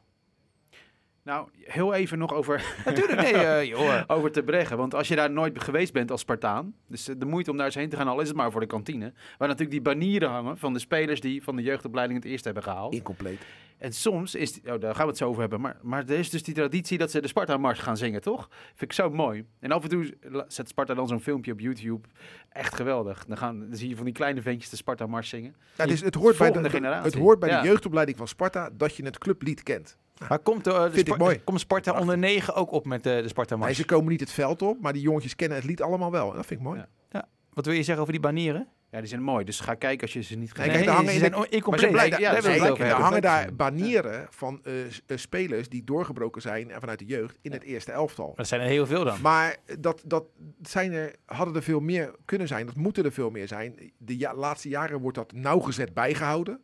Nou, 1.24 1.48
heel 1.64 1.94
even 1.94 2.18
nog 2.18 2.34
over, 2.34 2.64
Natuurlijk, 2.86 3.22
nee, 3.22 3.34
eh, 3.34 3.64
joh. 3.64 4.02
over 4.08 4.32
te 4.32 4.44
breggen. 4.44 4.78
Want 4.78 4.94
als 4.96 5.08
je 5.08 5.16
daar 5.16 5.32
nooit 5.32 5.64
geweest 5.64 5.94
bent 5.94 6.12
als 6.12 6.22
Spartaan, 6.22 6.74
dus 6.88 7.08
eh, 7.08 7.16
de 7.18 7.26
moeite 7.26 7.52
om 7.52 7.58
daar 7.58 7.66
eens 7.66 7.76
heen 7.76 7.90
te 7.90 7.96
gaan, 7.96 8.08
al 8.08 8.20
is 8.20 8.28
het 8.28 8.38
maar 8.38 8.52
voor 8.52 8.62
de 8.62 8.68
kantine, 8.68 9.14
waar 9.38 9.48
natuurlijk 9.48 9.72
die 9.72 9.82
banieren 9.82 10.30
hangen 10.30 10.58
van 10.58 10.74
de 10.74 10.80
spelers 10.80 11.20
die 11.22 11.44
van 11.44 11.56
de 11.56 11.62
jeugdopleiding 11.62 12.24
het 12.24 12.32
eerst 12.32 12.46
hebben 12.46 12.64
gehaald. 12.64 12.94
Incompleet. 12.94 13.40
En 13.78 13.94
soms 13.94 14.36
is, 14.36 14.52
die- 14.54 14.74
oh, 14.74 14.80
daar 14.80 14.96
gaan 14.96 15.04
we 15.04 15.10
het 15.10 15.18
zo 15.18 15.28
over 15.28 15.42
hebben, 15.42 15.62
maar, 15.62 15.78
maar 15.82 16.04
er 16.08 16.18
is 16.20 16.30
dus 16.30 16.44
die 16.44 16.54
traditie 16.54 16.98
dat 16.98 17.12
ze 17.12 17.22
de 17.22 17.28
Sparta-mars 17.28 17.80
gaan 17.80 17.98
zingen, 17.98 18.22
toch? 18.22 18.50
Vind 18.68 18.82
ik 18.82 18.94
zo 18.94 19.10
mooi. 19.10 19.46
En 19.60 19.72
af 19.72 19.84
en 19.84 19.90
toe 19.90 20.18
zet 20.48 20.70
Sparta 20.70 20.94
dan 20.94 21.08
zo'n 21.08 21.20
filmpje 21.20 21.52
op 21.52 21.60
YouTube. 21.60 22.08
Echt 22.50 22.76
geweldig. 22.76 23.26
Dan, 23.26 23.38
gaan, 23.38 23.60
dan 23.60 23.76
zie 23.76 23.90
je 23.90 23.96
van 23.96 24.06
die 24.06 24.14
kleine 24.14 24.42
ventjes 24.42 24.70
de 24.70 24.76
Sparta-mars 24.76 25.30
zingen. 25.30 25.56
Ja, 25.78 25.86
dus 25.86 26.02
het 26.02 26.16
hoort 26.16 26.38
bij, 26.38 26.52
de, 26.52 26.88
het 26.88 27.16
hoort 27.16 27.40
bij 27.40 27.62
de 27.62 27.68
jeugdopleiding 27.68 28.18
van 28.18 28.28
Sparta 28.28 28.70
dat 28.74 28.96
je 28.96 29.04
het 29.04 29.18
clublied 29.18 29.64
kent. 29.64 29.98
Maar 30.28 30.40
komt, 30.40 30.68
eh, 30.68 30.74
de 30.84 30.92
Vind 30.92 30.98
ik 30.98 31.06
Spar- 31.06 31.18
mooi. 31.18 31.40
komt 31.44 31.60
Sparta 31.60 32.00
onder 32.00 32.18
9 32.18 32.56
ook 32.56 32.72
op 32.72 32.86
met 32.86 33.06
eh, 33.06 33.22
de 33.22 33.28
Sparta 33.28 33.56
Nee, 33.56 33.64
Mars? 33.64 33.78
ze 33.78 33.86
komen 33.86 34.10
niet 34.12 34.20
het 34.20 34.32
veld 34.32 34.62
op, 34.62 34.82
maar 34.82 34.94
die 34.94 35.02
jongetjes 35.02 35.36
kennen 35.36 35.58
het 35.58 35.68
lied 35.68 35.82
allemaal 35.82 36.12
wel. 36.12 36.30
En 36.30 36.36
dat 36.36 36.46
vind 36.46 36.60
ik 36.60 36.66
mooi. 36.66 36.86
Ja. 37.12 37.28
Wat 37.54 37.66
wil 37.66 37.76
je 37.76 37.84
zeggen 37.84 38.02
over 38.02 38.14
die 38.14 38.22
banieren? 38.22 38.68
Ja, 38.92 39.00
die 39.00 39.08
zijn 39.08 39.22
mooi. 39.22 39.46
Dus 39.46 39.60
ga 39.60 39.74
kijken 39.74 40.02
als 40.02 40.14
je 40.14 40.22
ze 40.22 40.36
niet 40.36 40.40
Nee, 40.40 40.50
gezien 40.56 40.72
kijk, 40.72 40.86
daar 40.86 40.94
hangen 40.96 41.10
ze 41.10 41.14
in 41.14 41.20
zijn 41.20 41.42
de- 41.42 41.50
incompleet. 41.50 41.92
ja, 41.92 42.32
Daar 42.32 42.44
er 42.46 42.64
hebben. 42.66 42.90
hangen 42.90 43.22
daar 43.22 43.56
banieren 43.56 44.28
van 44.30 44.62
eh, 44.64 44.74
spelers 45.18 45.70
die 45.70 45.84
doorgebroken 45.84 46.42
zijn 46.42 46.72
en 46.72 46.80
vanuit 46.80 47.00
de 47.00 47.06
jeugd 47.06 47.38
in 47.42 47.52
het 47.52 47.64
eerste 47.64 47.92
elftal. 47.92 48.34
Dat 48.36 48.48
zijn 48.48 48.62
er 48.62 48.68
heel 48.68 48.86
veel 48.86 49.04
dan. 49.04 49.22
Maar 49.22 49.56
dat, 49.80 50.02
dat 50.06 50.24
zijn 50.62 50.92
er, 50.94 51.16
hadden 51.26 51.56
er 51.56 51.64
veel 51.64 51.80
meer 51.80 52.16
kunnen 52.26 52.48
zijn. 52.48 52.66
Dat 52.66 52.76
moeten 52.76 53.04
er 53.06 53.12
veel 53.12 53.30
meer 53.30 53.48
zijn. 53.48 53.92
De 53.98 54.18
ja- 54.18 54.36
laatste 54.36 54.70
jaren 54.70 55.00
wordt 55.00 55.18
dat 55.18 55.32
nauwgezet 55.32 55.94
bijgehouden. 55.94 56.60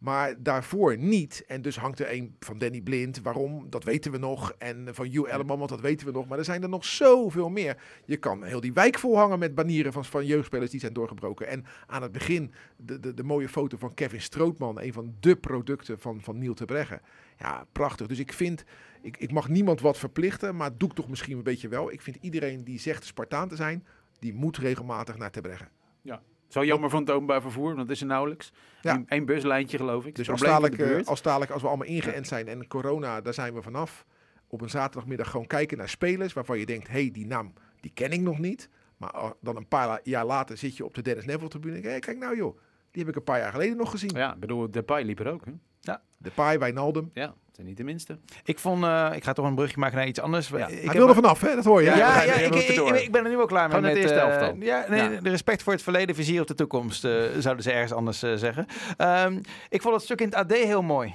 Maar 0.00 0.42
daarvoor 0.42 0.98
niet. 0.98 1.44
En 1.46 1.62
dus 1.62 1.76
hangt 1.76 1.98
er 1.98 2.12
een 2.12 2.36
van 2.38 2.58
Danny 2.58 2.80
Blind. 2.80 3.22
Waarom? 3.22 3.66
Dat 3.70 3.84
weten 3.84 4.12
we 4.12 4.18
nog. 4.18 4.52
En 4.58 4.88
van 4.94 5.06
Hugh 5.06 5.32
Elleman, 5.32 5.58
want 5.58 5.70
dat 5.70 5.80
weten 5.80 6.06
we 6.06 6.12
nog. 6.12 6.28
Maar 6.28 6.38
er 6.38 6.44
zijn 6.44 6.62
er 6.62 6.68
nog 6.68 6.84
zoveel 6.84 7.48
meer. 7.48 7.82
Je 8.04 8.16
kan 8.16 8.44
heel 8.44 8.60
die 8.60 8.72
wijk 8.72 8.98
volhangen 8.98 9.38
met 9.38 9.54
banieren 9.54 9.92
van, 9.92 10.04
van 10.04 10.26
jeugdspelers 10.26 10.70
die 10.70 10.80
zijn 10.80 10.92
doorgebroken. 10.92 11.46
En 11.46 11.64
aan 11.86 12.02
het 12.02 12.12
begin 12.12 12.52
de, 12.76 13.00
de, 13.00 13.14
de 13.14 13.22
mooie 13.22 13.48
foto 13.48 13.76
van 13.76 13.94
Kevin 13.94 14.20
Strootman. 14.20 14.80
Een 14.80 14.92
van 14.92 15.14
de 15.20 15.36
producten 15.36 16.00
van, 16.00 16.20
van 16.20 16.38
Niel 16.38 16.54
te 16.54 16.64
Breggen. 16.64 17.00
Ja, 17.38 17.66
prachtig. 17.72 18.06
Dus 18.06 18.18
ik 18.18 18.32
vind, 18.32 18.64
ik, 19.02 19.16
ik 19.16 19.32
mag 19.32 19.48
niemand 19.48 19.80
wat 19.80 19.98
verplichten. 19.98 20.56
Maar 20.56 20.76
doe 20.76 20.88
ik 20.88 20.94
toch 20.94 21.08
misschien 21.08 21.36
een 21.36 21.42
beetje 21.42 21.68
wel. 21.68 21.92
Ik 21.92 22.00
vind 22.00 22.16
iedereen 22.20 22.64
die 22.64 22.78
zegt 22.78 23.04
Spartaan 23.04 23.48
te 23.48 23.56
zijn, 23.56 23.86
die 24.18 24.34
moet 24.34 24.56
regelmatig 24.56 25.16
naar 25.16 25.30
te 25.30 25.40
Breggen. 25.40 25.68
Zo 26.50 26.64
jammer 26.64 26.90
van 26.90 27.00
het 27.00 27.10
openbaar 27.10 27.42
vervoer, 27.42 27.66
want 27.66 27.76
dat 27.76 27.90
is 27.90 28.00
er 28.00 28.06
nauwelijks. 28.06 28.52
Ja. 28.80 29.02
Eén 29.06 29.24
buslijntje, 29.24 29.76
geloof 29.76 30.06
ik. 30.06 30.14
Dus 30.14 30.30
als 30.30 30.40
dadelijk, 30.40 30.78
eh, 30.78 31.06
als 31.06 31.22
dadelijk, 31.22 31.50
als 31.50 31.62
we 31.62 31.68
allemaal 31.68 31.86
ingeënt 31.86 32.26
zijn 32.26 32.48
en 32.48 32.66
corona, 32.66 33.20
daar 33.20 33.34
zijn 33.34 33.54
we 33.54 33.62
vanaf. 33.62 34.06
Op 34.46 34.60
een 34.60 34.70
zaterdagmiddag 34.70 35.30
gewoon 35.30 35.46
kijken 35.46 35.78
naar 35.78 35.88
spelers 35.88 36.32
waarvan 36.32 36.58
je 36.58 36.66
denkt, 36.66 36.86
hé, 36.88 36.92
hey, 36.92 37.10
die 37.10 37.26
naam, 37.26 37.52
die 37.80 37.90
ken 37.94 38.10
ik 38.10 38.20
nog 38.20 38.38
niet. 38.38 38.68
Maar 38.96 39.14
uh, 39.14 39.30
dan 39.40 39.56
een 39.56 39.68
paar 39.68 40.00
jaar 40.02 40.24
later 40.26 40.56
zit 40.56 40.76
je 40.76 40.84
op 40.84 40.94
de 40.94 41.02
Dennis 41.02 41.24
Neville 41.24 41.48
tribune 41.48 41.74
en 41.74 41.82
denk, 41.82 41.92
hey, 41.92 42.00
kijk 42.00 42.18
nou 42.18 42.36
joh, 42.36 42.58
die 42.90 43.02
heb 43.02 43.10
ik 43.10 43.16
een 43.16 43.24
paar 43.24 43.38
jaar 43.38 43.52
geleden 43.52 43.76
nog 43.76 43.90
gezien. 43.90 44.10
Ja, 44.14 44.34
ik 44.34 44.40
bedoel, 44.40 44.70
Depay 44.70 45.02
liep 45.02 45.20
er 45.20 45.32
ook. 45.32 45.44
Hè? 45.44 45.52
De 46.22 46.30
Pai, 46.30 46.58
Wijnaldum. 46.58 47.10
Ja, 47.14 47.34
niet 47.64 47.76
de 47.76 47.84
minste. 47.84 48.18
Ik 48.44 48.58
vond, 48.58 48.84
eh, 48.84 49.10
ik 49.14 49.24
ga 49.24 49.32
toch 49.32 49.46
een 49.46 49.54
brugje 49.54 49.78
maken 49.78 49.96
naar 49.96 50.06
iets 50.06 50.20
anders. 50.20 50.48
Ja. 50.48 50.66
Ik 50.66 50.84
Hij 50.84 50.94
wil 50.94 51.08
er 51.08 51.14
vanaf, 51.14 51.40
hè? 51.40 51.54
dat 51.54 51.64
hoor 51.64 51.82
je. 51.82 51.86
Ja, 51.86 52.22
ja, 52.22 52.32
ik, 52.32 52.54
ik, 52.54 53.12
ben 53.12 53.24
er 53.24 53.30
nu 53.30 53.38
al 53.38 53.46
klaar 53.46 53.68
mee 53.68 53.80
met. 53.80 53.90
het 53.90 53.98
eerste 53.98 54.18
elftal. 54.18 54.54
ja, 54.58 54.84
nee, 54.88 55.10
Ja. 55.10 55.20
de 55.20 55.30
respect 55.30 55.62
voor 55.62 55.72
het 55.72 55.82
verleden, 55.82 56.14
vizier 56.14 56.40
op 56.40 56.46
de 56.46 56.54
toekomst, 56.54 57.04
eh, 57.04 57.12
zouden 57.38 57.64
ze 57.64 57.72
ergens 57.72 57.92
anders 57.92 58.18
zeggen. 58.18 58.66
Ehm, 58.96 59.40
ik 59.68 59.82
vond 59.82 59.94
het 59.94 60.04
stuk 60.04 60.20
in 60.20 60.26
het 60.26 60.34
AD 60.34 60.52
heel 60.52 60.82
mooi. 60.82 61.14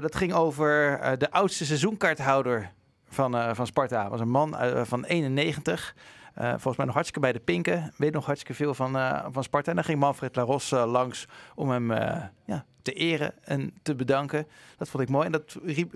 Dat 0.00 0.16
ging 0.16 0.32
over 0.32 1.00
de 1.18 1.30
oudste 1.30 1.64
seizoenkaarthouder 1.64 2.70
van, 3.08 3.54
van 3.54 3.66
Sparta. 3.66 4.02
Dat 4.02 4.10
was 4.10 4.20
een 4.20 4.30
man 4.30 4.56
van 4.84 5.04
91. 5.04 5.94
Eh, 6.34 6.48
volgens 6.48 6.76
mij 6.76 6.86
nog 6.86 6.94
hartstikke 6.94 7.26
bij 7.26 7.32
de 7.32 7.44
pinken. 7.44 7.92
Weet 7.96 8.12
nog 8.12 8.26
hartstikke 8.26 8.54
veel 8.62 8.74
van, 8.74 8.98
van 9.32 9.42
Sparta. 9.42 9.70
En 9.70 9.76
dan 9.76 9.84
ging 9.84 9.98
Manfred 9.98 10.36
Laros 10.36 10.70
langs 10.70 11.26
om 11.54 11.70
hem 11.70 11.92
ja, 12.44 12.64
te 12.82 12.92
eren 12.92 13.34
en 13.44 13.74
te 13.82 13.94
bedanken. 13.94 14.46
Dat 14.78 14.88
vond 14.88 15.02
ik 15.02 15.08
mooi. 15.08 15.26
En 15.26 15.32
dat 15.32 15.58
riep, 15.64 15.94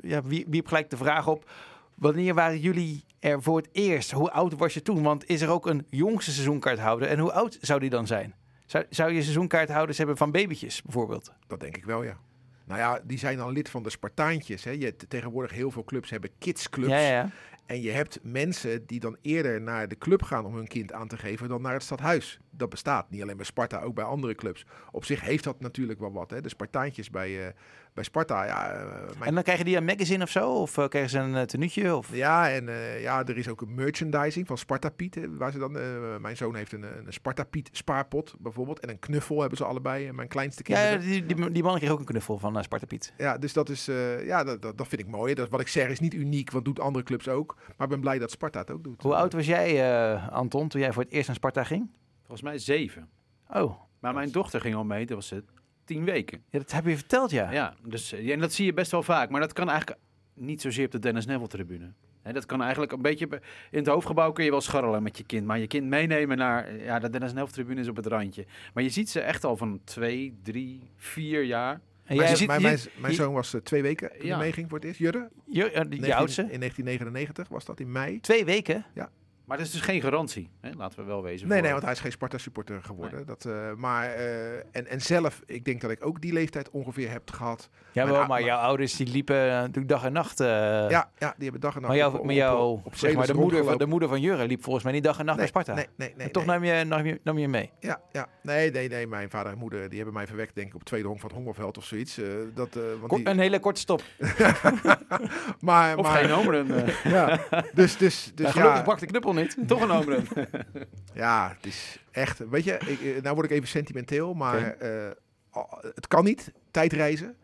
ja, 0.00 0.22
wie- 0.22 0.46
wierp 0.48 0.66
gelijk 0.66 0.90
de 0.90 0.96
vraag 0.96 1.28
op. 1.28 1.50
Wanneer 1.94 2.34
waren 2.34 2.58
jullie 2.60 3.04
er 3.18 3.42
voor 3.42 3.56
het 3.56 3.68
eerst? 3.72 4.10
Hoe 4.10 4.30
oud 4.30 4.54
was 4.56 4.74
je 4.74 4.82
toen? 4.82 5.02
Want 5.02 5.28
is 5.28 5.40
er 5.40 5.48
ook 5.48 5.66
een 5.66 5.86
jongste 5.90 6.30
seizoenkaarthouder? 6.32 7.08
En 7.08 7.18
hoe 7.18 7.32
oud 7.32 7.58
zou 7.60 7.80
die 7.80 7.90
dan 7.90 8.06
zijn? 8.06 8.34
Zou, 8.66 8.84
zou 8.90 9.12
je 9.12 9.22
seizoenkaarthouders 9.22 9.98
hebben 9.98 10.16
van 10.16 10.30
babytjes 10.30 10.82
bijvoorbeeld? 10.82 11.32
Dat 11.46 11.60
denk 11.60 11.76
ik 11.76 11.84
wel, 11.84 12.02
ja. 12.02 12.16
Nou 12.64 12.80
ja, 12.80 13.00
die 13.04 13.18
zijn 13.18 13.36
dan 13.36 13.52
lid 13.52 13.68
van 13.70 13.82
de 13.82 13.90
Spartaantjes. 13.90 14.64
Hè. 14.64 14.70
Je, 14.70 14.96
tegenwoordig 14.96 15.52
heel 15.52 15.70
veel 15.70 15.84
clubs 15.84 16.10
hebben 16.10 16.30
kidsclubs. 16.38 16.90
Ja, 16.90 16.98
ja. 16.98 17.30
En 17.66 17.80
je 17.80 17.90
hebt 17.90 18.18
mensen 18.22 18.86
die 18.86 19.00
dan 19.00 19.16
eerder 19.20 19.60
naar 19.60 19.88
de 19.88 19.98
club 19.98 20.22
gaan 20.22 20.44
om 20.44 20.54
hun 20.54 20.68
kind 20.68 20.92
aan 20.92 21.08
te 21.08 21.16
geven 21.16 21.48
dan 21.48 21.62
naar 21.62 21.72
het 21.72 21.82
stadhuis. 21.82 22.38
Dat 22.56 22.68
bestaat 22.70 23.10
niet 23.10 23.22
alleen 23.22 23.36
bij 23.36 23.44
Sparta, 23.44 23.80
ook 23.80 23.94
bij 23.94 24.04
andere 24.04 24.34
clubs. 24.34 24.66
Op 24.90 25.04
zich 25.04 25.20
heeft 25.20 25.44
dat 25.44 25.60
natuurlijk 25.60 25.98
wel 26.00 26.12
wat. 26.12 26.30
Hè. 26.30 26.40
De 26.40 26.48
Spartaantjes 26.48 27.10
bij, 27.10 27.46
eh, 27.46 27.52
bij 27.94 28.04
Sparta, 28.04 28.44
ja, 28.44 28.70
eh, 28.72 28.86
mijn 29.18 29.28
En 29.28 29.34
dan 29.34 29.42
krijgen 29.42 29.64
die 29.64 29.76
een 29.76 29.84
magazine 29.84 30.22
of 30.24 30.30
zo? 30.30 30.52
Of 30.52 30.78
eh, 30.78 30.88
krijgen 30.88 31.10
ze 31.10 31.18
een 31.18 31.46
tenuutje? 31.46 31.96
Of... 31.96 32.14
Ja, 32.14 32.50
en 32.50 32.68
ja, 33.00 33.24
er 33.26 33.36
is 33.36 33.48
ook 33.48 33.60
een 33.60 33.74
merchandising 33.74 34.46
van 34.46 34.58
Sparta 34.58 34.88
Piet. 34.88 35.14
hè, 35.14 35.36
Waar 35.36 35.52
ze 35.52 35.58
dan, 35.58 35.72
mijn 36.20 36.36
zoon 36.36 36.54
heeft 36.54 36.72
een, 36.72 36.82
een 36.82 37.12
Sparta 37.12 37.44
Piet 37.44 37.68
spaarpot 37.72 38.34
bijvoorbeeld. 38.38 38.80
En 38.80 38.88
een 38.88 38.98
knuffel 38.98 39.40
hebben 39.40 39.58
ze 39.58 39.64
allebei. 39.64 40.12
Mijn 40.12 40.28
kleinste 40.28 40.62
Ja, 40.66 40.74
kinderen. 40.74 41.26
die, 41.26 41.26
die, 41.36 41.50
die 41.50 41.62
man 41.62 41.76
kreeg 41.78 41.90
ook 41.90 41.98
een 41.98 42.04
knuffel 42.04 42.38
van 42.38 42.62
Sparta 42.62 42.86
Piet. 42.86 43.12
Ja, 43.16 43.38
dus 43.38 43.52
dat 43.52 43.68
is, 43.68 43.84
ja, 44.24 44.44
dat, 44.44 44.62
dat, 44.62 44.78
dat 44.78 44.88
vind 44.88 45.00
ik 45.00 45.08
mooi. 45.08 45.34
Dat, 45.34 45.48
wat 45.48 45.60
ik 45.60 45.68
zeg 45.68 45.88
is 45.88 46.00
niet 46.00 46.14
uniek, 46.14 46.50
want 46.50 46.64
doet 46.64 46.80
andere 46.80 47.04
clubs 47.04 47.28
ook. 47.28 47.54
Maar 47.76 47.86
ik 47.86 47.92
ben 47.92 48.00
blij 48.00 48.18
dat 48.18 48.30
Sparta 48.30 48.58
het 48.60 48.70
ook 48.70 48.84
doet. 48.84 49.02
Hoe 49.02 49.14
oud 49.14 49.32
was 49.32 49.46
jij, 49.46 49.96
Anton, 50.30 50.68
toen 50.68 50.80
jij 50.80 50.92
voor 50.92 51.02
het 51.02 51.12
eerst 51.12 51.26
naar 51.26 51.36
Sparta 51.36 51.64
ging? 51.64 51.90
Volgens 52.32 52.50
mij 52.50 52.76
zeven. 52.76 53.08
Oh. 53.50 53.80
Maar 53.98 54.14
mijn 54.14 54.30
dochter 54.30 54.60
ging 54.60 54.74
al 54.74 54.84
mee, 54.84 55.06
dat 55.06 55.16
was 55.16 55.30
het 55.30 55.44
tien 55.84 56.04
weken. 56.04 56.42
Ja, 56.50 56.58
dat 56.58 56.72
heb 56.72 56.86
je 56.86 56.96
verteld, 56.96 57.30
ja. 57.30 57.50
Ja, 57.50 57.74
dus, 57.82 58.12
en 58.12 58.38
dat 58.38 58.52
zie 58.52 58.64
je 58.64 58.72
best 58.72 58.90
wel 58.90 59.02
vaak. 59.02 59.30
Maar 59.30 59.40
dat 59.40 59.52
kan 59.52 59.68
eigenlijk 59.68 60.00
niet 60.34 60.60
zozeer 60.60 60.84
op 60.84 60.90
de 60.90 60.98
Dennis 60.98 61.26
Neville 61.26 61.48
tribune. 61.48 61.92
He, 62.22 62.32
dat 62.32 62.46
kan 62.46 62.60
eigenlijk 62.62 62.92
een 62.92 63.02
beetje... 63.02 63.28
In 63.70 63.78
het 63.78 63.86
hoofdgebouw 63.86 64.32
kun 64.32 64.44
je 64.44 64.50
wel 64.50 64.60
scharrelen 64.60 65.02
met 65.02 65.18
je 65.18 65.24
kind. 65.24 65.46
Maar 65.46 65.58
je 65.58 65.66
kind 65.66 65.86
meenemen 65.86 66.36
naar... 66.36 66.74
Ja, 66.74 66.98
de 66.98 67.10
Dennis 67.10 67.32
Neville 67.32 67.52
tribune 67.52 67.80
is 67.80 67.88
op 67.88 67.96
het 67.96 68.06
randje. 68.06 68.46
Maar 68.74 68.82
je 68.82 68.90
ziet 68.90 69.10
ze 69.10 69.20
echt 69.20 69.44
al 69.44 69.56
van 69.56 69.80
twee, 69.84 70.38
drie, 70.42 70.90
vier 70.96 71.42
jaar. 71.42 71.80
En 72.04 72.16
mijn, 72.16 72.36
ziet, 72.36 72.46
mijn, 72.46 72.62
mijn, 72.62 72.78
mijn, 72.96 73.14
zoon 73.14 73.32
was 73.32 73.54
uh, 73.54 73.60
twee 73.60 73.82
weken 73.82 74.10
toen 74.18 74.26
ja. 74.26 74.34
hij 74.36 74.44
meeging 74.44 74.68
voor 74.68 74.78
het 74.78 74.86
eerst. 74.86 74.98
Jurre? 74.98 75.30
Je, 75.46 75.64
uh, 75.64 75.72
de 75.72 75.88
19, 75.88 76.12
oudste? 76.12 76.42
In 76.42 76.58
1999 76.58 77.48
was 77.48 77.64
dat 77.64 77.80
in 77.80 77.92
mei. 77.92 78.20
Twee 78.20 78.44
weken? 78.44 78.84
Ja. 78.94 79.10
Maar 79.52 79.60
dat 79.60 79.70
is 79.70 79.76
dus 79.76 79.86
geen 79.86 80.00
garantie, 80.00 80.50
hè? 80.60 80.70
laten 80.76 80.98
we 80.98 81.04
wel 81.04 81.22
wezen. 81.22 81.48
Nee, 81.48 81.60
nee, 81.60 81.70
want 81.70 81.82
hij 81.82 81.92
is 81.92 82.00
geen 82.00 82.12
Sparta-supporter 82.12 82.82
geworden. 82.82 83.16
Nee. 83.16 83.24
Dat, 83.24 83.44
uh, 83.44 83.72
maar, 83.76 84.16
uh, 84.18 84.52
en, 84.52 84.86
en 84.86 85.00
zelf, 85.00 85.42
ik 85.46 85.64
denk 85.64 85.80
dat 85.80 85.90
ik 85.90 86.06
ook 86.06 86.20
die 86.20 86.32
leeftijd 86.32 86.70
ongeveer 86.70 87.10
heb 87.10 87.30
gehad. 87.30 87.68
Ja, 87.92 88.06
wel, 88.06 88.14
maar, 88.14 88.26
maar 88.26 88.42
jouw 88.42 88.58
ouders 88.58 88.96
die 88.96 89.06
liepen 89.06 89.36
natuurlijk 89.36 89.88
dag 89.88 90.04
en 90.04 90.12
nacht. 90.12 90.40
Uh, 90.40 90.46
ja, 90.46 91.10
ja, 91.18 91.34
die 91.36 91.42
hebben 91.42 91.60
dag 91.60 91.74
en 91.74 91.80
nacht. 91.80 91.92
Maar, 91.92 92.02
jou, 92.02 92.18
op, 92.18 92.24
maar 92.24 92.34
jou, 92.34 92.72
op, 92.72 92.86
op, 92.86 92.96
zeg 92.96 93.14
maar, 93.14 93.26
de 93.26 93.34
moeder, 93.34 93.64
van, 93.64 93.78
de 93.78 93.86
moeder 93.86 94.08
van 94.08 94.20
Jurre 94.20 94.46
liep 94.46 94.62
volgens 94.62 94.84
mij 94.84 94.92
niet 94.92 95.04
dag 95.04 95.18
en 95.18 95.24
nacht 95.24 95.38
nee, 95.38 95.50
naar 95.52 95.62
Sparta. 95.64 95.80
Nee, 95.80 95.86
nee, 95.96 96.14
nee. 96.16 96.26
En 96.26 96.32
toch 96.32 96.46
nee. 96.46 96.58
nam, 96.58 96.64
je, 96.64 96.84
nam, 96.84 97.06
je, 97.06 97.20
nam 97.24 97.38
je 97.38 97.48
mee. 97.48 97.70
Ja, 97.80 98.00
ja. 98.12 98.28
Nee, 98.42 98.70
nee, 98.70 98.88
nee. 98.88 99.06
Mijn 99.06 99.30
vader 99.30 99.52
en 99.52 99.58
moeder 99.58 99.88
die 99.88 99.96
hebben 99.96 100.14
mij 100.14 100.26
verwekt, 100.26 100.54
denk 100.54 100.68
ik, 100.68 100.74
op 100.74 100.84
tweede 100.84 101.06
honk 101.08 101.20
van 101.20 101.28
het 101.28 101.38
Hongerveld 101.38 101.78
of 101.78 101.84
zoiets. 101.84 102.18
Uh, 102.18 102.26
dat, 102.54 102.76
uh, 102.76 102.82
want 102.82 103.06
Kort, 103.06 103.24
die... 103.24 103.30
Een 103.30 103.38
hele 103.38 103.60
korte 103.60 103.80
stop. 103.80 104.02
maar, 105.60 105.96
of 105.96 106.06
maar, 106.06 106.16
geen 106.16 106.30
homerun. 106.30 106.66
Uh. 106.70 107.04
ja, 107.04 107.40
dus, 107.74 107.96
dus, 107.96 108.32
dus 108.34 108.46
ja, 108.46 108.52
gelukkig 108.52 108.78
ja. 108.78 108.84
bakt 108.84 109.00
de 109.00 109.06
knuppel 109.06 109.32
niet. 109.32 109.41
Toch 109.66 109.80
een 109.80 109.90
homerun. 109.90 110.26
ja, 111.14 111.54
het 111.56 111.66
is 111.66 111.98
echt... 112.10 112.38
Weet 112.38 112.64
je, 112.64 112.78
ik, 112.78 113.22
nou 113.22 113.34
word 113.34 113.50
ik 113.50 113.56
even 113.56 113.68
sentimenteel, 113.68 114.34
maar 114.34 114.74
okay. 114.74 115.08
uh, 115.54 115.62
het 115.94 116.06
kan 116.08 116.24
niet, 116.24 116.52
tijdreizen. 116.70 117.36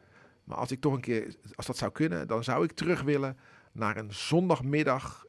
Maar 0.45 0.57
als 0.57 0.71
ik 0.71 0.81
toch 0.81 0.93
een 0.93 1.00
keer, 1.00 1.35
als 1.55 1.67
dat 1.67 1.76
zou 1.76 1.93
kunnen, 1.93 2.26
dan 2.26 2.45
zou 2.45 2.64
ik 2.64 2.73
terug 2.73 3.02
willen 3.02 3.37
naar 3.73 3.97
een 3.97 4.12
zondagmiddag 4.12 5.26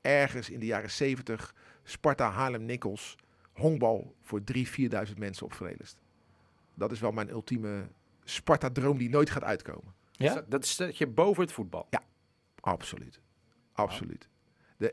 ergens 0.00 0.50
in 0.50 0.60
de 0.60 0.66
jaren 0.66 0.90
70, 0.90 1.54
Sparta 1.82 2.30
Haarlem-Nikkels, 2.30 3.16
honkbal 3.52 4.14
voor 4.20 4.40
3.000, 4.56 4.62
4.000 5.08 5.16
mensen 5.16 5.46
op 5.46 5.52
Vrelest. 5.52 6.00
Dat 6.74 6.92
is 6.92 7.00
wel 7.00 7.12
mijn 7.12 7.30
ultieme 7.30 7.88
Sparta-droom 8.24 8.98
die 8.98 9.10
nooit 9.10 9.30
gaat 9.30 9.44
uitkomen. 9.44 9.94
Ja? 10.12 10.44
Dat 10.48 10.66
zet 10.66 10.96
je 10.96 11.06
boven 11.06 11.42
het 11.42 11.52
voetbal? 11.52 11.86
Ja, 11.90 12.02
absoluut. 12.60 13.20
Absoluut. 13.72 14.28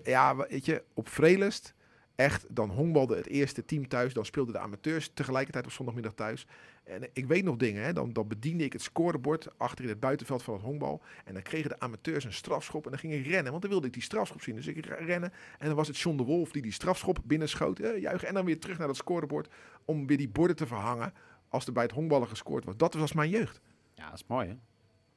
Ja, 0.04 0.36
weet 0.36 0.66
je, 0.66 0.84
op 0.94 1.10
Vrelest, 1.10 1.74
echt, 2.16 2.46
dan 2.50 2.70
honkbalde 2.70 3.16
het 3.16 3.28
eerste 3.28 3.66
team 3.66 3.88
thuis. 3.88 4.14
Dan 4.14 4.26
speelden 4.26 4.54
de 4.54 4.60
amateurs 4.60 5.12
tegelijkertijd 5.14 5.66
op 5.66 5.72
zondagmiddag 5.72 6.14
thuis. 6.14 6.48
En 6.84 7.10
ik 7.14 7.26
weet 7.26 7.44
nog 7.44 7.56
dingen, 7.56 7.84
hè, 7.84 7.94
dan, 7.94 8.14
dan 8.14 8.28
bediende 8.28 8.64
ik 8.64 8.74
het 8.74 8.82
scorebord 8.82 9.48
achter 9.58 9.84
in 9.84 9.90
het 9.90 10.00
buitenveld 10.00 10.44
van 10.44 10.54
het 10.54 10.64
honkbal. 10.64 11.02
En 11.26 11.34
dan 11.34 11.42
kregen 11.42 11.70
de 11.70 11.80
amateurs 11.80 12.24
een 12.24 12.34
strafschop 12.34 12.86
en 12.86 12.90
dan 12.90 13.00
ging 13.00 13.14
ik 13.14 13.26
rennen. 13.26 13.52
Want 13.52 13.62
dan 13.62 13.72
wilde 13.72 13.88
ik 13.88 13.94
die 13.94 14.02
strafschop 14.02 14.42
zien. 14.42 14.56
Dus 14.56 14.68
ik 14.68 14.86
rennen 14.86 15.34
en 15.60 15.68
dan 15.68 15.76
was 15.76 15.88
het 15.88 15.98
John 15.98 16.18
de 16.18 16.24
Wolf 16.24 16.52
die 16.52 16.62
die 16.62 16.72
strafschop 16.72 17.20
binnenschoot. 17.24 17.80
Eh, 17.80 18.02
juichen 18.02 18.28
en 18.28 18.34
dan 18.34 18.46
weer 18.46 18.60
terug 18.60 18.78
naar 18.78 18.88
dat 18.88 18.96
scorebord 18.96 19.48
om 19.86 20.08
weer 20.08 20.18
die 20.18 20.30
borden 20.30 20.56
te 20.56 20.68
verhangen 20.68 21.14
als 21.50 21.66
er 21.66 21.74
bij 21.74 21.84
het 21.84 21.92
honkballen 21.92 22.28
gescoord 22.28 22.66
was. 22.66 22.78
Dat 22.78 22.94
was 22.94 23.14
mijn 23.14 23.30
jeugd. 23.30 23.62
Ja, 23.94 24.10
dat 24.10 24.20
is 24.20 24.26
mooi 24.28 24.48
hè. 24.48 24.56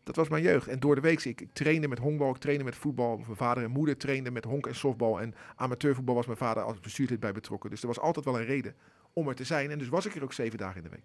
Dat 0.05 0.17
was 0.17 0.29
mijn 0.29 0.43
jeugd. 0.43 0.67
En 0.67 0.81
door 0.81 0.95
de 0.95 1.01
week, 1.01 1.25
ik, 1.25 1.41
ik 1.41 1.53
trainde 1.53 1.89
met 1.89 1.99
honkbal, 1.99 2.31
ik 2.31 2.37
trainde 2.37 2.65
met 2.65 2.77
voetbal. 2.77 3.17
Mijn 3.17 3.37
vader 3.37 3.63
en 3.63 3.71
moeder 3.71 3.97
trainden 3.97 4.33
met 4.33 4.45
honk 4.45 4.67
en 4.67 4.75
softbal. 4.75 5.21
En 5.21 5.35
amateurvoetbal 5.57 6.15
was 6.15 6.27
mijn 6.27 6.39
vader 6.39 6.63
als 6.63 6.81
bestuurslid 6.81 7.21
bij 7.21 7.33
betrokken. 7.33 7.71
Dus 7.71 7.81
er 7.81 7.87
was 7.87 8.01
altijd 8.01 8.25
wel 8.25 8.39
een 8.39 8.45
reden 8.45 8.75
om 9.13 9.29
er 9.29 9.35
te 9.35 9.45
zijn. 9.45 9.71
En 9.71 9.79
dus 9.79 9.89
was 9.89 10.07
ik 10.07 10.15
er 10.15 10.23
ook 10.23 10.33
zeven 10.33 10.59
dagen 10.59 10.77
in 10.77 10.83
de 10.83 10.89
week. 10.89 11.05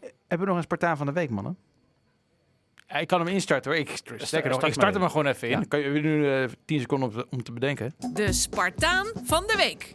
Hebben 0.00 0.46
we 0.46 0.46
nog 0.46 0.56
een 0.56 0.62
Spartaan 0.62 0.96
van 0.96 1.06
de 1.06 1.12
week, 1.12 1.30
mannen? 1.30 1.56
Ja, 2.88 2.96
ik 2.96 3.06
kan 3.06 3.20
hem 3.20 3.28
instarten 3.28 3.70
hoor. 3.70 3.80
Ik, 3.80 3.88
nog, 4.48 4.64
ik 4.64 4.72
start 4.72 4.94
hem 4.94 5.02
er 5.02 5.10
gewoon 5.10 5.26
even 5.26 5.48
in. 5.48 5.58
Ja. 5.58 5.64
Kan 5.68 5.80
je 5.80 5.88
nu 5.88 6.40
uh, 6.40 6.48
tien 6.64 6.80
seconden 6.80 7.14
om, 7.14 7.24
om 7.30 7.42
te 7.42 7.52
bedenken. 7.52 7.94
De 8.12 8.32
Spartaan 8.32 9.06
van 9.24 9.46
de 9.46 9.54
week. 9.56 9.94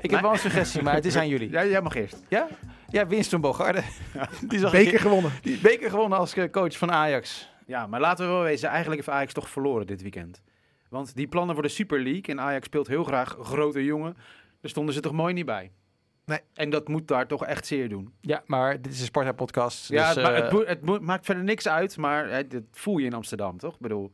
Ik 0.00 0.10
heb 0.10 0.20
wel 0.20 0.32
een 0.32 0.38
suggestie, 0.38 0.82
maar 0.82 0.94
het 0.94 1.04
is 1.04 1.16
aan 1.16 1.28
jullie. 1.28 1.50
Ja, 1.58 1.64
jij 1.64 1.82
mag 1.82 1.94
eerst. 1.94 2.16
Ja? 2.28 2.48
Ja, 2.90 3.06
Winston 3.06 3.40
Bogarde. 3.40 3.82
Die 4.48 4.58
zag 4.58 4.72
beker 4.72 5.00
gewonnen. 5.00 5.32
Die 5.42 5.58
beker 5.58 5.90
gewonnen 5.90 6.18
als 6.18 6.34
coach 6.50 6.78
van 6.78 6.92
Ajax. 6.92 7.50
Ja, 7.66 7.86
maar 7.86 8.00
laten 8.00 8.26
we 8.26 8.32
wel 8.32 8.42
wezen, 8.42 8.68
eigenlijk 8.68 9.00
heeft 9.00 9.16
Ajax 9.16 9.32
toch 9.32 9.48
verloren 9.48 9.86
dit 9.86 10.02
weekend. 10.02 10.42
Want 10.88 11.14
die 11.16 11.28
plannen 11.28 11.54
voor 11.54 11.64
de 11.64 11.70
Super 11.70 12.02
League, 12.02 12.24
en 12.24 12.40
Ajax 12.40 12.66
speelt 12.66 12.86
heel 12.86 13.04
graag 13.04 13.36
grote 13.40 13.84
jongen, 13.84 14.14
daar 14.60 14.70
stonden 14.70 14.94
ze 14.94 15.00
toch 15.00 15.12
mooi 15.12 15.34
niet 15.34 15.46
bij. 15.46 15.72
Nee. 16.24 16.40
En 16.54 16.70
dat 16.70 16.88
moet 16.88 17.08
daar 17.08 17.26
toch 17.26 17.44
echt 17.44 17.66
zeer 17.66 17.88
doen. 17.88 18.12
Ja, 18.20 18.42
maar 18.46 18.82
dit 18.82 18.92
is 18.92 19.00
een 19.00 19.06
Sparta-podcast. 19.06 19.88
Ja, 19.88 20.14
dus, 20.14 20.24
het, 20.24 20.32
ma 20.32 20.38
uh... 20.38 20.66
het, 20.66 20.80
het 20.80 21.00
maakt 21.00 21.24
verder 21.24 21.44
niks 21.44 21.68
uit, 21.68 21.96
maar 21.96 22.28
hè, 22.28 22.46
dat 22.46 22.62
voel 22.70 22.98
je 22.98 23.06
in 23.06 23.14
Amsterdam, 23.14 23.58
toch? 23.58 23.74
Ik 23.74 23.80
bedoel, 23.80 24.12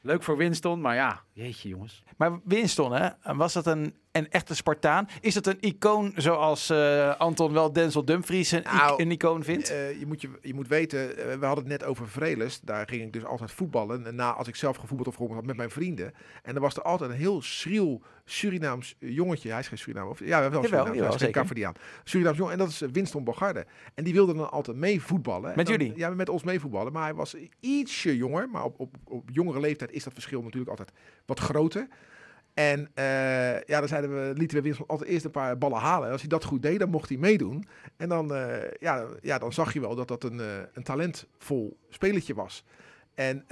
leuk 0.00 0.22
voor 0.22 0.36
Winston, 0.36 0.80
maar 0.80 0.94
ja, 0.94 1.22
jeetje 1.32 1.68
jongens. 1.68 2.02
Maar 2.16 2.40
Winston, 2.44 2.92
hè, 2.92 3.34
was 3.34 3.52
dat 3.52 3.66
een, 3.66 3.94
een 4.12 4.30
echte 4.30 4.54
Spartaan? 4.54 5.08
Is 5.20 5.34
dat 5.34 5.46
een 5.46 5.60
icoon 5.60 6.12
zoals 6.16 6.70
uh, 6.70 7.16
Anton 7.16 7.52
wel 7.52 7.72
Denzel 7.72 8.04
Dumfries 8.04 8.50
een, 8.50 8.62
nou, 8.62 9.02
een 9.02 9.10
icoon 9.10 9.44
vindt? 9.44 9.70
Uh, 9.70 9.98
je, 9.98 10.06
moet 10.06 10.20
je, 10.20 10.28
je 10.42 10.54
moet 10.54 10.68
weten, 10.68 11.10
uh, 11.10 11.34
we 11.34 11.46
hadden 11.46 11.64
het 11.64 11.80
net 11.80 11.84
over 11.84 12.08
Vreles. 12.08 12.60
Daar 12.60 12.88
ging 12.88 13.02
ik 13.02 13.12
dus 13.12 13.24
altijd 13.24 13.52
voetballen. 13.52 14.06
En 14.06 14.14
na, 14.14 14.32
als 14.32 14.48
ik 14.48 14.56
zelf 14.56 14.76
gevoetbald 14.76 15.08
of 15.08 15.14
gehoord 15.14 15.34
had 15.34 15.46
met 15.46 15.56
mijn 15.56 15.70
vrienden. 15.70 16.12
En 16.42 16.54
er 16.54 16.60
was 16.60 16.76
er 16.76 16.82
altijd 16.82 17.10
een 17.10 17.16
heel 17.16 17.42
schriel 17.42 18.02
Surinaams 18.24 18.96
jongetje. 18.98 19.50
Hij 19.50 19.58
is 19.58 19.68
geen 19.68 19.78
Surinaam. 19.78 20.08
Of, 20.08 20.18
ja, 20.18 20.26
wel 20.26 20.40
jawel, 20.40 20.62
Surinaam. 20.62 20.86
Hij 20.86 21.28
is 21.30 21.50
geen. 21.52 21.74
Surinaams 22.04 22.38
jong. 22.38 22.50
En 22.50 22.58
dat 22.58 22.68
is 22.68 22.80
Winston 22.92 23.24
Bogarde. 23.24 23.66
En 23.94 24.04
die 24.04 24.12
wilde 24.12 24.34
dan 24.34 24.50
altijd 24.50 24.76
mee 24.76 25.02
voetballen. 25.02 25.52
Met 25.56 25.66
dan, 25.66 25.76
jullie? 25.76 25.92
Ja, 25.96 26.10
met 26.10 26.28
ons 26.28 26.42
mee 26.42 26.60
voetballen. 26.60 26.92
Maar 26.92 27.02
hij 27.02 27.14
was 27.14 27.34
ietsje 27.60 28.16
jonger. 28.16 28.48
Maar 28.48 28.64
op, 28.64 28.80
op, 28.80 28.96
op 29.04 29.28
jongere 29.32 29.60
leeftijd 29.60 29.92
is 29.92 30.04
dat 30.04 30.12
verschil 30.12 30.42
natuurlijk 30.42 30.70
altijd 30.70 30.92
wat 31.26 31.38
groter. 31.38 31.88
En 32.54 32.80
uh, 32.80 33.60
ja, 33.60 33.78
dan 33.78 33.88
zeiden 33.88 34.10
we, 34.10 34.32
lieten 34.36 34.56
we 34.56 34.62
Winston 34.62 34.86
altijd 34.86 35.10
eerst 35.10 35.24
een 35.24 35.30
paar 35.30 35.58
ballen 35.58 35.78
halen. 35.78 36.06
En 36.06 36.12
als 36.12 36.20
hij 36.20 36.30
dat 36.30 36.44
goed 36.44 36.62
deed, 36.62 36.78
dan 36.78 36.90
mocht 36.90 37.08
hij 37.08 37.18
meedoen. 37.18 37.64
En 37.96 38.08
dan, 38.08 38.32
uh, 38.32 38.70
ja, 38.80 39.06
ja, 39.22 39.38
dan 39.38 39.52
zag 39.52 39.72
je 39.72 39.80
wel 39.80 39.94
dat 39.94 40.08
dat 40.08 40.24
een, 40.24 40.38
uh, 40.38 40.46
een 40.72 40.82
talentvol 40.82 41.78
spelertje 41.88 42.34
was. 42.34 42.64
En 43.14 43.44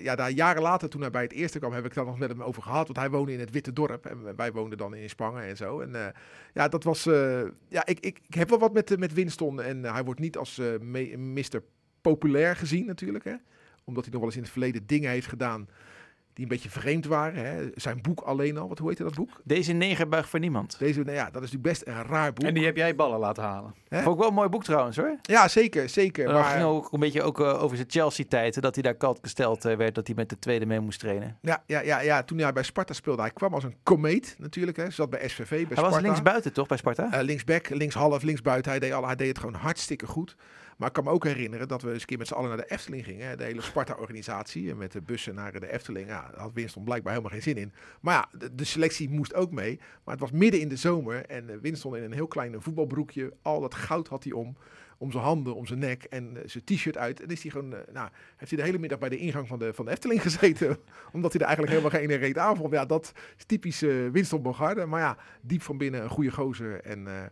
ja, 0.00 0.14
daar 0.14 0.30
jaren 0.30 0.62
later, 0.62 0.88
toen 0.88 1.00
hij 1.00 1.10
bij 1.10 1.22
het 1.22 1.32
eerste 1.32 1.58
kwam, 1.58 1.72
heb 1.72 1.84
ik 1.84 1.94
daar 1.94 2.04
nog 2.04 2.18
met 2.18 2.28
hem 2.28 2.42
over 2.42 2.62
gehad. 2.62 2.86
Want 2.86 2.98
hij 2.98 3.10
woonde 3.10 3.32
in 3.32 3.40
het 3.40 3.50
Witte 3.50 3.72
Dorp. 3.72 4.06
En 4.06 4.36
wij 4.36 4.52
woonden 4.52 4.78
dan 4.78 4.94
in 4.94 5.08
Spangen 5.08 5.42
en 5.42 5.56
zo. 5.56 5.80
En 5.80 6.14
ja, 6.52 6.68
dat 6.68 6.84
was... 6.84 7.04
ja, 7.68 7.86
ik, 7.86 8.00
ik, 8.00 8.20
ik 8.28 8.34
heb 8.34 8.48
wel 8.48 8.58
wat 8.58 8.72
met, 8.72 8.98
met 8.98 9.12
Winston. 9.12 9.62
En 9.62 9.84
hij 9.84 10.04
wordt 10.04 10.20
niet 10.20 10.36
als 10.36 10.60
Mr. 11.16 11.62
Populair 12.00 12.56
gezien 12.56 12.86
natuurlijk. 12.86 13.24
Hè? 13.24 13.34
Omdat 13.84 14.04
hij 14.04 14.12
nog 14.12 14.20
wel 14.20 14.28
eens 14.28 14.38
in 14.38 14.42
het 14.42 14.52
verleden 14.52 14.86
dingen 14.86 15.10
heeft 15.10 15.28
gedaan 15.28 15.68
die 16.36 16.44
een 16.44 16.50
beetje 16.50 16.70
vreemd 16.70 17.06
waren. 17.06 17.44
Hè. 17.44 17.68
Zijn 17.74 18.02
boek 18.02 18.20
alleen 18.20 18.58
al, 18.58 18.68
wat 18.68 18.78
hoe 18.78 18.88
heette 18.88 19.02
dat 19.02 19.14
boek? 19.14 19.40
Deze 19.44 19.72
neger 19.72 20.08
buigt 20.08 20.28
voor 20.28 20.38
niemand. 20.40 20.78
Deze, 20.78 21.00
nou 21.00 21.16
ja, 21.16 21.24
dat 21.30 21.42
is 21.42 21.50
natuurlijk 21.52 21.62
best 21.62 21.86
een 21.86 22.02
raar 22.04 22.32
boek. 22.32 22.44
En 22.46 22.54
die 22.54 22.64
heb 22.64 22.76
jij 22.76 22.94
ballen 22.94 23.18
laten 23.18 23.42
halen. 23.42 23.74
Hè? 23.88 24.02
Vond 24.02 24.14
ik 24.14 24.20
wel 24.20 24.28
een 24.28 24.34
mooi 24.34 24.48
boek 24.48 24.64
trouwens 24.64 24.96
hoor. 24.96 25.16
Ja, 25.22 25.48
zeker, 25.48 25.88
zeker. 25.88 26.32
Maar... 26.32 26.44
Ging 26.44 26.64
ook 26.64 26.92
een 26.92 27.00
beetje 27.00 27.22
ook, 27.22 27.40
eh, 27.40 27.62
over 27.62 27.76
zijn 27.76 27.90
Chelsea-tijd. 27.90 28.62
Dat 28.62 28.74
hij 28.74 28.82
daar 28.82 28.94
kalt 28.94 29.18
gesteld 29.22 29.64
eh, 29.64 29.76
werd 29.76 29.94
dat 29.94 30.06
hij 30.06 30.16
met 30.16 30.28
de 30.28 30.38
tweede 30.38 30.66
mee 30.66 30.80
moest 30.80 31.00
trainen. 31.00 31.38
ja, 31.40 31.62
ja, 31.66 31.80
ja, 31.80 32.00
ja, 32.00 32.22
toen 32.22 32.38
hij 32.38 32.52
bij 32.52 32.62
Sparta 32.62 32.92
speelde, 32.94 33.22
hij 33.22 33.30
kwam 33.30 33.54
als 33.54 33.64
een 33.64 33.76
komeet 33.82 34.36
natuurlijk. 34.38 34.76
Hè. 34.76 34.90
Zat 34.90 35.10
bij 35.10 35.28
SVV, 35.28 35.48
bij 35.48 35.56
Hij 35.58 35.66
Sparta. 35.76 35.90
was 35.90 36.00
links 36.00 36.22
buiten 36.22 36.52
toch 36.52 36.66
bij 36.66 36.76
Sparta? 36.76 37.12
Eh, 37.12 37.22
linksback, 37.22 37.68
linkshalf, 37.68 38.22
linksbuiten. 38.22 38.70
Hij 38.70 38.80
deed, 38.80 38.92
al, 38.92 39.06
hij 39.06 39.16
deed 39.16 39.28
het 39.28 39.38
gewoon 39.38 39.54
hartstikke 39.54 40.06
goed. 40.06 40.36
Maar 40.76 40.88
ik 40.88 40.94
kan 40.94 41.04
me 41.04 41.10
ook 41.10 41.24
herinneren 41.24 41.68
dat 41.68 41.82
we 41.82 41.92
eens 41.92 42.00
een 42.00 42.06
keer 42.06 42.18
met 42.18 42.26
z'n 42.26 42.34
allen 42.34 42.48
naar 42.48 42.56
de 42.58 42.70
Efteling 42.70 43.04
gingen. 43.04 43.28
hè, 43.28 43.36
De 43.36 43.44
hele 43.44 43.60
Sparta-organisatie. 43.62 44.70
En 44.70 44.76
met 44.76 44.92
de 44.92 45.00
bussen 45.00 45.34
naar 45.34 45.52
de 45.60 45.72
Efteling. 45.72 46.08
Ja, 46.08 46.25
daar 46.30 46.40
had 46.40 46.52
Winston 46.52 46.84
blijkbaar 46.84 47.12
helemaal 47.12 47.32
geen 47.34 47.42
zin 47.42 47.56
in. 47.56 47.72
Maar 48.00 48.14
ja, 48.14 48.48
de, 48.48 48.64
selectie 48.64 49.10
moest 49.10 49.34
ook 49.34 49.50
mee. 49.50 49.76
Maar 49.76 50.14
het 50.14 50.20
was 50.20 50.30
midden 50.30 50.60
in 50.60 50.68
de 50.68 50.76
zomer. 50.76 51.26
En 51.26 51.50
eh, 51.50 51.56
Winston 51.62 51.96
in 51.96 52.02
een 52.02 52.12
heel 52.12 52.26
klein 52.26 52.62
voetbalbroekje. 52.62 53.32
Al 53.42 53.60
dat 53.60 53.74
goud 53.74 54.08
had 54.08 54.24
hij 54.24 54.32
om. 54.32 54.56
Om 54.98 55.10
zijn 55.10 55.24
handen, 55.24 55.54
om 55.54 55.66
zijn 55.66 55.78
nek 55.78 56.04
en 56.04 56.36
eh, 56.36 56.42
zijn 56.48 56.64
t-shirt 56.64 56.96
uit. 56.96 57.22
En 57.22 57.28
is 57.28 57.42
hij 57.42 57.50
gewoon, 57.50 57.74
eh, 57.74 57.80
nou, 57.92 58.08
heeft 58.36 58.50
hij 58.50 58.60
de 58.60 58.66
hele 58.66 58.78
middag 58.78 58.98
bij 58.98 59.08
de 59.08 59.16
ingang 59.18 59.48
van 59.48 59.58
de, 59.58 59.74
van 59.74 59.84
de 59.84 59.90
Efteling 59.90 60.22
gezeten. 60.22 60.78
omdat 61.12 61.32
hij 61.32 61.40
er 61.40 61.46
eigenlijk 61.46 61.76
helemaal 61.76 62.00
geen 62.00 62.18
reet 62.18 62.38
aan 62.38 62.56
vond. 62.56 62.72
Ja, 62.72 62.86
dat 62.86 63.12
is 63.36 63.44
typisch 63.44 63.82
eh, 63.82 64.08
Winston 64.12 64.42
Bogarde. 64.42 64.86
Maar 64.86 65.00
ja, 65.00 65.16
diep 65.40 65.62
van 65.62 65.78
binnen 65.78 66.02
een 66.02 66.08
goede 66.10 66.30
gozer. 66.30 66.80
En... 66.80 67.06
eh, 67.06 67.24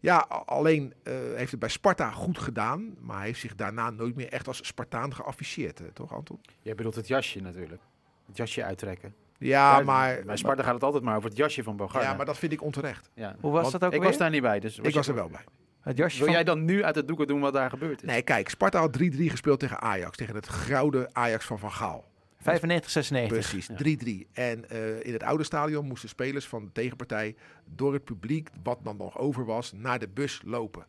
ja, 0.00 0.18
alleen 0.46 0.94
eh, 1.02 1.14
heeft 1.34 1.50
het 1.50 1.60
bij 1.60 1.68
Sparta 1.68 2.10
goed 2.10 2.38
gedaan. 2.38 2.94
Maar 3.00 3.16
hij 3.16 3.26
heeft 3.26 3.40
zich 3.40 3.54
daarna 3.54 3.90
nooit 3.90 4.14
meer 4.14 4.28
echt 4.28 4.48
als 4.48 4.66
Spartaan 4.66 5.14
geafficheerd, 5.14 5.80
eh, 5.80 5.86
toch 5.86 6.14
Anton? 6.14 6.40
Jij 6.62 6.74
bedoelt 6.74 6.94
het 6.94 7.08
jasje 7.08 7.40
natuurlijk. 7.40 7.82
Het 8.30 8.38
jasje 8.38 8.64
uittrekken. 8.64 9.14
Ja, 9.38 9.78
Ja, 9.78 9.84
maar, 9.84 10.22
Bij 10.24 10.36
Sparta 10.36 10.62
gaat 10.62 10.74
het 10.74 10.82
altijd 10.82 11.02
maar 11.02 11.16
over 11.16 11.28
het 11.28 11.38
jasje 11.38 11.62
van 11.62 11.76
Bogarde. 11.76 12.06
ja, 12.06 12.14
maar 12.14 12.26
dat 12.26 12.38
vind 12.38 12.52
ik 12.52 12.62
onterecht. 12.62 13.10
Ja. 13.14 13.36
Hoe 13.40 13.52
was 13.52 13.60
Want 13.60 13.72
dat 13.72 13.84
ook 13.84 13.92
Ik 13.92 14.00
weer? 14.00 14.08
was 14.08 14.18
daar 14.18 14.30
niet 14.30 14.42
bij, 14.42 14.60
dus... 14.60 14.78
ik 14.78 14.94
was 14.94 15.08
er 15.08 15.14
wel 15.14 15.28
bij. 15.28 15.44
Het 15.80 15.96
jasje 15.96 16.16
Wil 16.16 16.26
van... 16.26 16.34
jij 16.34 16.44
dan 16.44 16.64
nu 16.64 16.84
uit 16.84 16.94
het 16.94 17.08
doeken 17.08 17.26
doen 17.26 17.40
wat 17.40 17.52
daar 17.52 17.70
gebeurd 17.70 18.02
is? 18.02 18.08
Nee, 18.08 18.22
kijk, 18.22 18.48
Sparta 18.48 18.78
had 18.78 18.98
3-3 18.98 19.02
gespeeld 19.02 19.60
tegen 19.60 19.80
Ajax. 19.80 20.16
Tegen 20.16 20.34
het 20.34 20.48
gouden 20.48 21.08
Ajax 21.12 21.44
van 21.44 21.58
Van 21.58 21.72
Gaal. 21.72 22.04
95, 22.42 22.90
96. 22.90 23.38
Precies, 23.38 23.66
Ja. 23.66 24.24
3-3. 24.24 24.28
En 24.32 24.70
eh, 24.70 25.04
in 25.06 25.12
het 25.12 25.22
oude 25.22 25.44
stadion 25.44 25.86
moesten 25.86 26.08
spelers 26.08 26.46
van 26.48 26.64
de 26.64 26.72
tegenpartij 26.72 27.34
door 27.64 27.92
het 27.92 28.04
publiek, 28.04 28.48
wat 28.62 28.78
dan 28.82 28.96
nog 28.96 29.18
over 29.18 29.44
was, 29.44 29.72
naar 29.72 29.98
de 29.98 30.08
bus 30.08 30.40
lopen. 30.44 30.86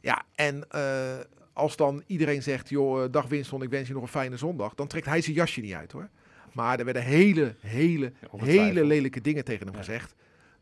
Ja, 0.00 0.22
en 0.34 0.70
eh, 0.70 0.80
als 1.52 1.76
dan 1.76 2.02
iedereen 2.06 2.42
zegt, 2.42 2.68
joh, 2.68 3.02
eh, 3.04 3.10
dag 3.12 3.26
Winston, 3.26 3.62
ik 3.62 3.70
wens 3.70 3.88
je 3.88 3.94
nog 3.94 4.02
een 4.02 4.08
fijne 4.08 4.36
zondag, 4.36 4.74
dan 4.74 4.86
trekt 4.86 5.06
hij 5.06 5.20
zijn 5.20 5.36
jasje 5.36 5.60
niet 5.60 5.74
uit 5.74 5.92
hoor. 5.92 6.08
Maar 6.56 6.78
er 6.78 6.84
werden 6.84 7.02
hele, 7.02 7.54
hele, 7.60 8.12
hele 8.36 8.84
lelijke 8.84 9.20
dingen 9.20 9.44
tegen 9.44 9.66
hem 9.66 9.76
gezegd. 9.76 10.14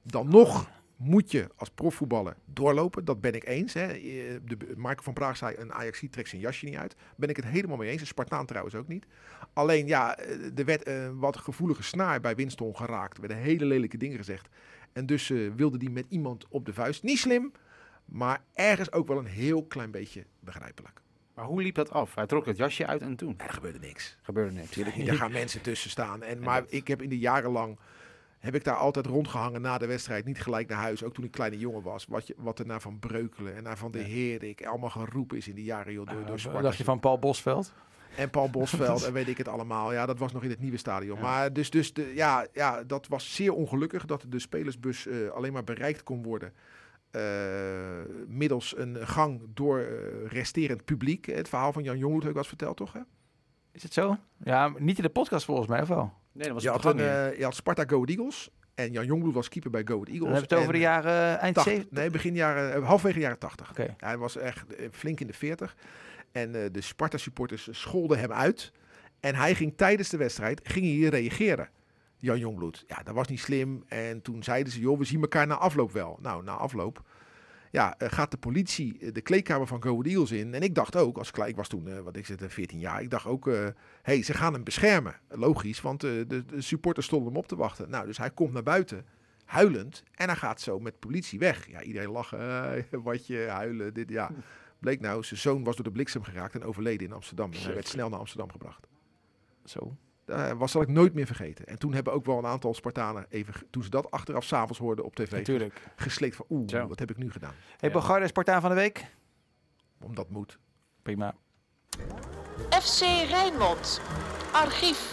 Dan 0.03 0.29
nog 0.29 0.71
moet 0.97 1.31
je 1.31 1.49
als 1.57 1.71
profvoetballer 1.71 2.37
doorlopen. 2.45 3.05
Dat 3.05 3.21
ben 3.21 3.35
ik 3.35 3.47
eens. 3.47 3.73
Hè. 3.73 3.87
Eh, 3.87 4.01
De, 4.45 4.57
Marco 4.77 5.03
van 5.03 5.13
Praag 5.13 5.37
zei, 5.37 5.57
een 5.57 5.73
ajax 5.73 6.05
trekt 6.11 6.29
zijn 6.29 6.41
jasje 6.41 6.65
niet 6.65 6.77
uit. 6.77 6.97
Ben 7.17 7.29
ik 7.29 7.37
het 7.37 7.45
helemaal 7.45 7.77
mee 7.77 7.91
eens. 7.91 8.01
Een 8.01 8.07
Spartaan 8.07 8.47
trouwens 8.47 8.75
ook 8.75 8.89
niet. 8.89 9.07
Alleen 9.53 9.87
ja, 9.87 10.17
eh, 10.17 10.59
er 10.59 10.65
werd 10.65 10.87
een 10.87 11.19
wat 11.19 11.37
gevoelige 11.37 11.83
snaar 11.83 12.21
bij 12.21 12.35
Winston 12.35 12.77
geraakt. 12.77 13.15
Er 13.15 13.21
werden 13.21 13.43
hele 13.43 13.65
lelijke 13.65 13.97
dingen 13.97 14.17
gezegd. 14.17 14.49
En 14.93 15.07
dus 15.07 15.31
eh, 15.31 15.39
wilde 15.57 15.79
die 15.79 15.91
met 15.91 16.07
iemand 16.09 16.47
op 16.49 16.67
de 16.67 16.73
vuist. 16.73 17.03
Niet 17.03 17.19
slim, 17.19 17.53
maar 18.05 18.43
ergens 18.55 18.93
ook 18.93 19.09
wel 19.09 19.19
een 19.19 19.27
heel 19.27 19.65
klein 19.65 19.91
beetje 19.91 20.25
begrijpelijk. 20.41 21.03
Maar 21.35 21.45
hoe 21.45 21.63
liep 21.63 21.75
dat 21.75 21.91
af? 21.91 22.15
Hij 22.15 22.27
trok 22.27 22.47
het 22.47 22.57
jasje 22.57 22.87
uit 22.87 23.01
en 23.03 23.17
toen 23.17 23.35
Er 23.37 23.53
gebeurde 23.53 23.79
niks. 23.79 24.17
gebeurde 24.23 24.53
niks. 24.53 24.67
Natuurlijk 24.67 24.97
niet, 24.97 25.07
daar 25.09 25.17
gaan 25.17 25.33
mensen 25.33 25.61
tussen 25.61 25.91
staan. 25.91 26.23
En, 26.23 26.41
maar 26.41 26.65
ik 26.69 26.89
heb 26.89 27.03
in 27.03 27.09
de 27.09 27.19
jaren 27.19 27.51
lang, 27.51 27.79
heb 28.39 28.55
ik 28.55 28.65
daar 28.65 28.77
altijd 28.77 29.07
rondgehangen 29.07 29.61
na 29.61 29.79
de 29.79 29.87
wedstrijd. 29.87 30.25
Niet 30.25 30.41
gelijk 30.43 30.69
naar 30.69 30.79
huis, 30.79 31.03
ook 31.05 31.15
toen 31.15 31.25
ik 31.25 31.31
kleine 31.31 31.59
jongen 31.59 31.83
was. 31.83 32.05
Wat, 32.09 32.27
je, 32.27 32.35
wat 32.39 32.59
er 32.59 32.67
naar 32.67 32.81
Van 32.81 32.99
Breukelen 32.99 33.57
en 33.57 33.63
naar 33.63 33.79
Van 33.79 33.91
de 33.91 33.99
Ja. 33.99 34.05
Herik 34.05 34.67
allemaal 34.67 34.91
geroepen 34.91 35.37
is 35.37 35.49
in 35.49 35.55
die 35.55 35.65
jaren 35.65 35.93
joh, 35.93 36.07
door, 36.07 36.17
door 36.21 36.27
Wat 36.27 36.41
Sparta. 36.41 36.61
dacht 36.61 36.77
je 36.77 36.85
van 36.85 37.01
Paul 37.01 37.19
Bosveld? 37.19 37.73
En 38.17 38.31
Paul 38.31 38.51
Bosveld 38.59 39.05
en 39.05 39.13
weet 39.13 39.29
ik 39.29 39.39
het 39.39 39.49
allemaal. 39.49 39.93
Ja, 39.93 40.07
dat 40.07 40.19
was 40.19 40.33
nog 40.33 40.43
in 40.43 40.51
het 40.51 40.61
nieuwe 40.61 40.77
stadion. 40.77 41.17
Ja. 41.17 41.23
Maar 41.23 41.53
dus, 41.53 41.71
dus 41.71 41.93
de, 41.93 42.13
ja, 42.15 42.47
ja, 42.53 42.83
dat 42.85 43.07
was 43.09 43.35
zeer 43.35 43.53
ongelukkig 43.53 44.05
dat 44.05 44.25
de 44.29 44.39
spelersbus 44.39 45.07
eh, 45.07 45.29
alleen 45.31 45.53
maar 45.53 45.65
bereikt 45.65 46.03
kon 46.03 46.23
worden. 46.23 46.53
Eh, 47.15 48.15
middels 48.27 48.77
een 48.77 49.07
gang 49.07 49.41
door 49.55 49.79
eh, 49.79 49.87
resterend 50.27 50.85
publiek. 50.85 51.27
Het 51.27 51.49
verhaal 51.49 51.73
van 51.73 51.83
Jan 51.83 51.99
Jonghoed 51.99 52.21
heb 52.21 52.29
ik 52.29 52.35
wel 52.35 52.43
eens 52.43 52.53
verteld, 52.57 52.77
toch? 52.77 52.93
Hè? 52.93 53.01
Is 53.73 53.83
het 53.83 53.93
zo? 53.93 54.17
Ja, 54.45 54.73
niet 54.79 54.97
in 54.97 55.03
de 55.03 55.09
podcast 55.09 55.45
volgens 55.45 55.69
mij, 55.69 55.81
of 55.81 55.89
wel? 55.89 56.13
Nee, 56.33 56.45
dat 56.45 56.55
was 56.55 56.63
Je 56.63 56.71
het 56.71 56.83
had, 56.83 56.93
een, 56.93 56.99
eh, 57.01 57.39
je 57.39 57.45
had 57.45 57.55
Sparta 57.55 57.85
Go 57.87 57.95
Ahead 57.95 58.09
Eagles. 58.09 58.51
En 58.75 58.93
Jan 58.93 59.07
Jongbloed 59.07 59.35
was 59.35 59.49
keeper 59.49 59.71
bij 59.71 59.83
Go 59.85 59.93
Ahead 59.95 60.09
Eagles. 60.09 60.25
Dan 60.25 60.35
heb 60.35 60.49
je 60.49 60.55
het 60.55 60.65
over 60.65 60.73
de 60.73 60.79
eh, 60.79 60.85
jaren 60.85 61.39
eind 61.39 61.55
80 61.55 61.73
70. 61.73 61.99
Nee, 61.99 62.11
begin 62.11 62.35
jaren, 62.35 62.75
eh, 62.75 62.87
halfwege 62.87 63.19
jaren 63.19 63.39
80. 63.39 63.71
Oké. 63.71 63.95
Hij 63.99 64.19
was 64.19 64.37
echt 64.37 64.75
eh, 64.75 64.89
flink 64.91 65.21
in 65.21 65.27
de 65.27 65.33
40. 65.33 65.77
En 66.33 66.55
eh, 66.55 66.71
de 66.73 66.81
Sparta-supporters 66.81 67.69
scholden 67.71 68.19
hem 68.19 68.33
uit. 68.33 68.73
En 69.21 69.35
hij 69.35 69.55
ging 69.55 69.77
tijdens 69.77 70.09
de 70.09 70.17
wedstrijd 70.17 70.61
ging 70.65 70.85
hij 70.85 70.95
hier 70.95 71.11
reageren. 71.11 71.69
Jan 72.25 72.39
Jongbloed. 72.39 72.85
Ja, 72.87 73.03
dat 73.03 73.15
was 73.15 73.29
niet 73.29 73.41
slim. 73.41 73.85
En 73.87 74.23
toen 74.23 74.43
zeiden 74.43 74.73
ze, 74.73 74.81
joh, 74.81 74.99
we 74.99 75.05
zien 75.05 75.21
elkaar 75.21 75.47
na 75.47 75.57
afloop 75.57 75.93
wel. 75.93 76.19
Nou, 76.23 76.43
na 76.43 76.53
afloop 76.53 77.03
ja, 77.75 77.99
eh, 77.99 78.09
gaat 78.11 78.31
de 78.31 78.37
politie 78.37 78.99
eh, 78.99 79.13
de 79.13 79.21
kleedkamer 79.21 79.67
van 79.67 79.83
Go 79.83 80.03
Eagles 80.03 80.31
in. 80.31 80.55
En 80.55 80.63
ik 80.63 80.75
dacht 80.75 80.97
ook, 80.97 81.19
als 81.19 81.31
klein, 81.31 81.51
ik 81.51 81.57
was 81.57 81.69
toen, 81.69 81.89
eh, 81.89 82.01
wat 82.01 82.17
ik 82.17 82.27
zit, 82.27 82.43
eh, 82.43 82.49
14 82.49 82.79
jaar. 82.79 83.03
Ik 83.03 83.11
dacht 83.11 83.27
ook, 83.27 83.45
hé, 83.45 83.71
hey, 84.03 84.23
ze 84.23 84.35
gaan 84.35 84.53
hem 84.53 84.65
beschermen. 84.65 85.21
Logisch, 85.29 85.81
want 85.81 86.01
de, 86.01 86.25
de 86.27 86.61
supporters 86.61 87.07
stonden 87.07 87.29
hem 87.29 87.37
op 87.37 87.47
te 87.47 87.57
wachten. 87.57 87.91
Nou, 87.91 88.07
dus 88.07 88.19
hij 88.19 88.31
komt 88.31 88.53
naar 88.53 88.63
buiten, 88.63 89.07
huilend. 89.45 90.03
En 90.15 90.27
hij 90.27 90.37
gaat 90.37 90.61
zo 90.61 90.79
met 90.79 90.99
politie 90.99 91.39
weg. 91.39 91.69
Ja, 91.71 91.83
iedereen 91.83 92.11
lachen, 92.11 92.87
wat 93.03 93.27
je, 93.27 93.47
huilen, 93.49 93.95
dit, 93.95 94.09
ja. 94.09 94.31
Bleek 94.79 95.01
nou, 95.01 95.25
zijn 95.25 95.41
zoon 95.41 95.65
was 95.65 95.77
door 95.77 95.85
de 95.85 95.91
bliksem 95.91 96.23
geraakt 96.23 96.55
en 96.55 96.65
overleden 96.65 97.07
in 97.07 97.13
Amsterdam. 97.13 97.53
En 97.53 97.61
hij 97.61 97.75
werd 97.75 97.89
snel 97.89 98.09
naar 98.09 98.19
Amsterdam 98.19 98.51
gebracht. 98.51 98.87
Zo. 99.65 99.97
Dat 100.25 100.57
was 100.57 100.71
zal 100.71 100.83
ik 100.83 100.89
nooit 100.89 101.15
meer 101.15 101.27
vergeten. 101.27 101.67
En 101.67 101.79
toen 101.79 101.95
hebben 101.95 102.13
ook 102.13 102.25
wel 102.25 102.39
een 102.39 102.47
aantal 102.47 102.75
Spartanen, 102.75 103.27
even, 103.29 103.55
toen 103.71 103.83
ze 103.83 103.91
dat 103.91 104.11
achteraf 104.11 104.45
s'avonds 104.45 104.79
hoorden 104.79 105.05
op 105.05 105.15
tv, 105.17 105.31
Natuurlijk. 105.33 105.81
gesleept 105.97 106.37
van 106.37 106.47
oeh, 106.51 106.69
Zo. 106.71 106.87
wat 106.87 106.99
heb 106.99 107.11
ik 107.11 107.17
nu 107.17 107.31
gedaan? 107.31 107.55
Hey, 107.79 107.89
Ja. 107.89 107.95
Bogarde, 107.95 108.27
Spartaan 108.27 108.61
van 108.61 108.71
de 108.71 108.77
week? 108.77 109.07
Om 110.03 110.15
dat 110.15 110.31
moet. 110.31 110.59
Prima. 111.03 111.35
FC 112.71 113.01
Rijnmond. 113.29 114.01
Archief. 114.53 115.13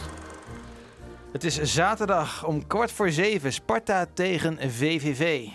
Het 1.32 1.43
is 1.43 1.62
zaterdag 1.62 2.45
om 2.45 2.67
kwart 2.67 2.91
voor 2.91 3.10
zeven. 3.12 3.54
Sparta 3.54 4.06
tegen 4.13 4.71
VVV. 4.71 5.47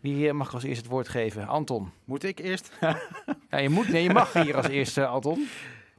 Wie 0.00 0.32
mag 0.32 0.54
als 0.54 0.62
eerste 0.62 0.82
het 0.82 0.92
woord 0.92 1.08
geven? 1.08 1.46
Anton. 1.46 1.92
Moet 2.04 2.22
ik 2.24 2.38
eerst? 2.38 2.70
Ja, 3.50 3.58
je, 3.58 3.68
moet, 3.68 3.88
nee, 3.88 4.02
je 4.02 4.12
mag 4.12 4.32
hier 4.32 4.56
als 4.56 4.68
eerste, 4.68 5.06
Anton. 5.06 5.46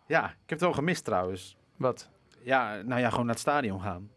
ja, 0.08 0.24
ik 0.26 0.30
heb 0.40 0.50
het 0.50 0.60
wel 0.62 0.74
gemist 0.74 1.04
trouwens. 1.06 1.58
Wat? 1.76 2.10
Ja, 2.42 2.82
nou 2.86 3.02
ja, 3.02 3.10
gewoon 3.10 3.26
naar 3.26 3.34
het 3.34 3.44
stadion 3.44 3.82
gaan. 3.82 4.10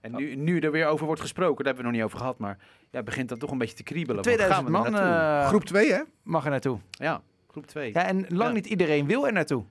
En 0.00 0.14
nu, 0.16 0.34
nu 0.34 0.58
er 0.58 0.70
weer 0.70 0.86
over 0.86 1.06
wordt 1.06 1.20
gesproken, 1.20 1.64
daar 1.64 1.74
hebben 1.74 1.82
we 1.82 1.88
nog 1.90 1.92
niet 1.98 2.02
over 2.06 2.18
gehad, 2.18 2.38
maar 2.38 2.58
ja, 2.90 3.02
begint 3.02 3.28
dat 3.28 3.40
toch 3.40 3.50
een 3.50 3.58
beetje 3.58 3.76
te 3.76 3.82
kriebelen. 3.82 4.14
Want 4.24 4.26
2000 4.26 4.68
gaan 4.68 4.82
we 4.82 4.86
er 4.88 4.92
man 4.92 5.40
eh, 5.42 5.46
Groep 5.48 5.64
2 5.64 5.92
hè? 5.92 6.00
mag 6.22 6.44
er 6.44 6.50
naartoe. 6.50 6.78
Ja, 6.90 7.22
groep 7.48 7.66
2. 7.66 7.92
Ja, 7.92 8.04
en 8.04 8.16
lang 8.28 8.48
Ja. 8.48 8.50
niet 8.54 8.66
iedereen 8.66 9.06
wil 9.06 9.26
er 9.26 9.32
naartoe. 9.32 9.64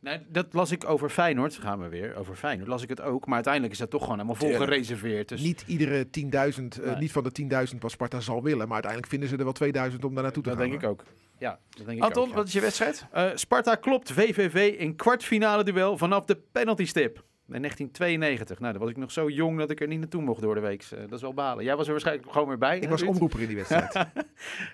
Nee, 0.00 0.20
dat 0.28 0.46
las 0.52 0.70
ik 0.72 0.88
over 0.88 1.08
Feyenoord, 1.10 1.54
gaan 1.54 1.80
we 1.80 1.88
weer, 1.88 2.16
over 2.16 2.34
Feyenoord 2.34 2.68
las 2.68 2.82
ik 2.82 2.88
het 2.88 3.00
ook, 3.00 3.26
maar 3.26 3.34
uiteindelijk 3.34 3.72
is 3.72 3.78
dat 3.78 3.90
toch 3.90 4.00
gewoon 4.02 4.16
helemaal 4.16 4.36
vol 4.38 4.48
Tuurlijk. 4.48 4.70
gereserveerd. 4.70 5.28
Dus 5.28 5.40
Niet 5.42 5.64
iedere 5.66 6.10
10.000, 6.10 6.78
eh, 6.80 6.86
Nee. 6.86 6.96
niet 6.96 7.12
van 7.12 7.22
de 7.24 7.32
10.000 7.32 7.82
wat 7.82 7.90
Sparta 7.90 8.20
zal 8.20 8.42
willen. 8.42 8.64
Maar 8.64 8.72
uiteindelijk 8.72 9.10
vinden 9.10 9.28
ze 9.28 9.36
er 9.36 9.44
wel 9.44 9.52
2000 9.52 10.04
om 10.04 10.14
daar 10.14 10.22
naartoe 10.22 10.42
te 10.42 10.48
dat 10.48 10.58
gaan. 10.58 10.68
denk 10.68 10.82
ik 10.82 10.88
ook. 10.88 11.04
Ja, 11.38 11.58
dat 11.70 11.86
denk 11.86 11.98
ik 11.98 12.04
Anton, 12.04 12.22
ook, 12.22 12.28
ja. 12.28 12.34
wat 12.34 12.46
is 12.46 12.52
je 12.52 12.60
wedstrijd? 12.60 13.06
Eh, 13.12 13.30
Sparta 13.34 13.74
klopt 13.74 14.12
VVV 14.12 14.74
in 14.78 14.96
kwartfinale 14.96 15.64
duel 15.64 15.98
vanaf 15.98 16.24
de 16.24 16.36
penaltystip. 16.52 17.26
In 17.52 17.60
1992. 17.60 18.58
Nou, 18.58 18.72
dan 18.72 18.82
was 18.82 18.90
ik 18.90 18.96
nog 18.96 19.12
zo 19.12 19.28
jong 19.28 19.58
dat 19.58 19.70
ik 19.70 19.80
er 19.80 19.86
niet 19.86 19.98
naartoe 19.98 20.22
mocht 20.22 20.40
door 20.40 20.54
de 20.54 20.60
week. 20.60 20.82
Eh, 20.82 20.98
dat 21.00 21.12
is 21.12 21.20
wel 21.20 21.34
balen. 21.34 21.64
Jij 21.64 21.76
was 21.76 21.86
er 21.86 21.92
waarschijnlijk 21.92 22.32
gewoon 22.32 22.48
weer 22.48 22.58
bij. 22.58 22.76
Ik 22.76 22.82
hè, 22.82 22.88
was 22.88 23.00
Ruud? 23.00 23.10
omroeper 23.10 23.40
in 23.40 23.46
die 23.46 23.56
wedstrijd. 23.56 23.92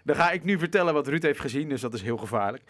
Dan 0.05 0.17
ga 0.17 0.31
ik 0.31 0.45
nu 0.45 0.59
vertellen 0.59 0.95
wat 0.95 1.09
Ruud 1.09 1.23
heeft 1.23 1.41
gezien, 1.41 1.69
dus 1.69 1.81
dat 1.81 1.95
is 1.95 2.03
heel 2.03 2.17
gevaarlijk. 2.17 2.63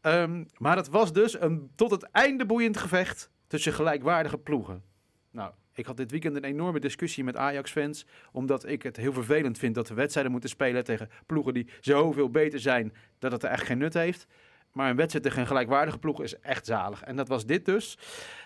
Ehm, 0.00 0.44
maar 0.56 0.76
het 0.76 0.88
was 0.88 1.12
dus 1.12 1.40
een 1.40 1.70
tot 1.74 1.90
het 1.90 2.02
einde 2.02 2.46
boeiend 2.46 2.76
gevecht 2.76 3.30
tussen 3.46 3.72
gelijkwaardige 3.72 4.38
ploegen. 4.38 4.82
Nou, 5.30 5.52
ik 5.76 5.86
had 5.86 5.96
dit 5.96 6.10
weekend 6.10 6.36
een 6.36 6.44
enorme 6.44 6.80
discussie 6.80 7.24
met 7.24 7.36
Ajax-fans, 7.36 8.06
omdat 8.32 8.68
ik 8.68 8.82
het 8.82 8.96
heel 8.96 9.12
vervelend 9.12 9.58
vind 9.58 9.74
dat 9.74 9.88
we 9.88 9.94
wedstrijden 9.94 10.32
moeten 10.32 10.50
spelen 10.50 10.84
tegen 10.84 11.10
ploegen 11.26 11.54
die 11.54 11.68
zoveel 11.80 12.30
beter 12.30 12.60
zijn 12.60 12.92
dat 13.18 13.32
het 13.32 13.42
er 13.42 13.50
echt 13.50 13.66
geen 13.66 13.78
nut 13.78 13.94
heeft. 13.94 14.26
Maar 14.72 14.90
een 14.90 14.96
wedstrijd 14.96 15.24
tegen 15.24 15.40
een 15.40 15.46
gelijkwaardige 15.46 15.98
ploeg 15.98 16.22
is 16.22 16.38
echt 16.40 16.66
zalig. 16.66 17.02
En 17.02 17.16
dat 17.16 17.28
was 17.28 17.46
dit 17.46 17.64
dus. 17.64 17.98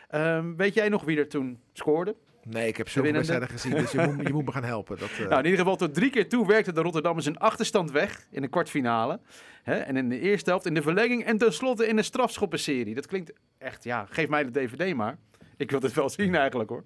Ehm, 0.08 0.54
weet 0.56 0.74
jij 0.74 0.88
nog 0.88 1.04
wie 1.04 1.18
er 1.18 1.28
toen 1.28 1.60
scoorde? 1.72 2.16
Nee, 2.44 2.68
ik 2.68 2.76
heb 2.76 2.88
zoveel 2.88 3.12
wedstrijden 3.12 3.48
gezien, 3.48 3.72
dus 3.72 3.92
je 3.92 4.00
moet, 4.00 4.26
je 4.26 4.32
moet 4.32 4.44
me 4.44 4.52
gaan 4.52 4.64
helpen. 4.64 4.98
Dat, 4.98 5.10
eh, 5.10 5.18
Nou, 5.18 5.38
in 5.38 5.44
ieder 5.44 5.58
geval 5.58 5.76
tot 5.76 5.94
drie 5.94 6.10
keer 6.10 6.28
toe 6.28 6.46
werkte 6.46 6.72
de 6.72 6.80
Rotterdammers 6.80 7.26
een 7.26 7.38
achterstand 7.38 7.90
weg 7.90 8.26
in 8.30 8.42
de 8.42 8.48
kwartfinale. 8.48 9.20
Hè? 9.62 9.74
En 9.74 9.96
in 9.96 10.08
de 10.08 10.20
eerste 10.20 10.50
helft 10.50 10.66
in 10.66 10.74
de 10.74 10.82
verlenging 10.82 11.24
en 11.24 11.38
tenslotte 11.38 11.86
in 11.86 11.96
de 11.96 12.02
strafschoppenserie. 12.02 12.94
Dat 12.94 13.06
klinkt 13.06 13.32
echt, 13.58 13.84
ja, 13.84 14.06
geef 14.10 14.28
mij 14.28 14.44
de 14.44 14.50
DVD 14.50 14.94
maar. 14.94 15.18
Ik 15.56 15.70
wil 15.70 15.80
dit 15.80 15.92
wel 15.92 16.08
zien 16.08 16.34
eigenlijk 16.34 16.70
hoor. 16.70 16.84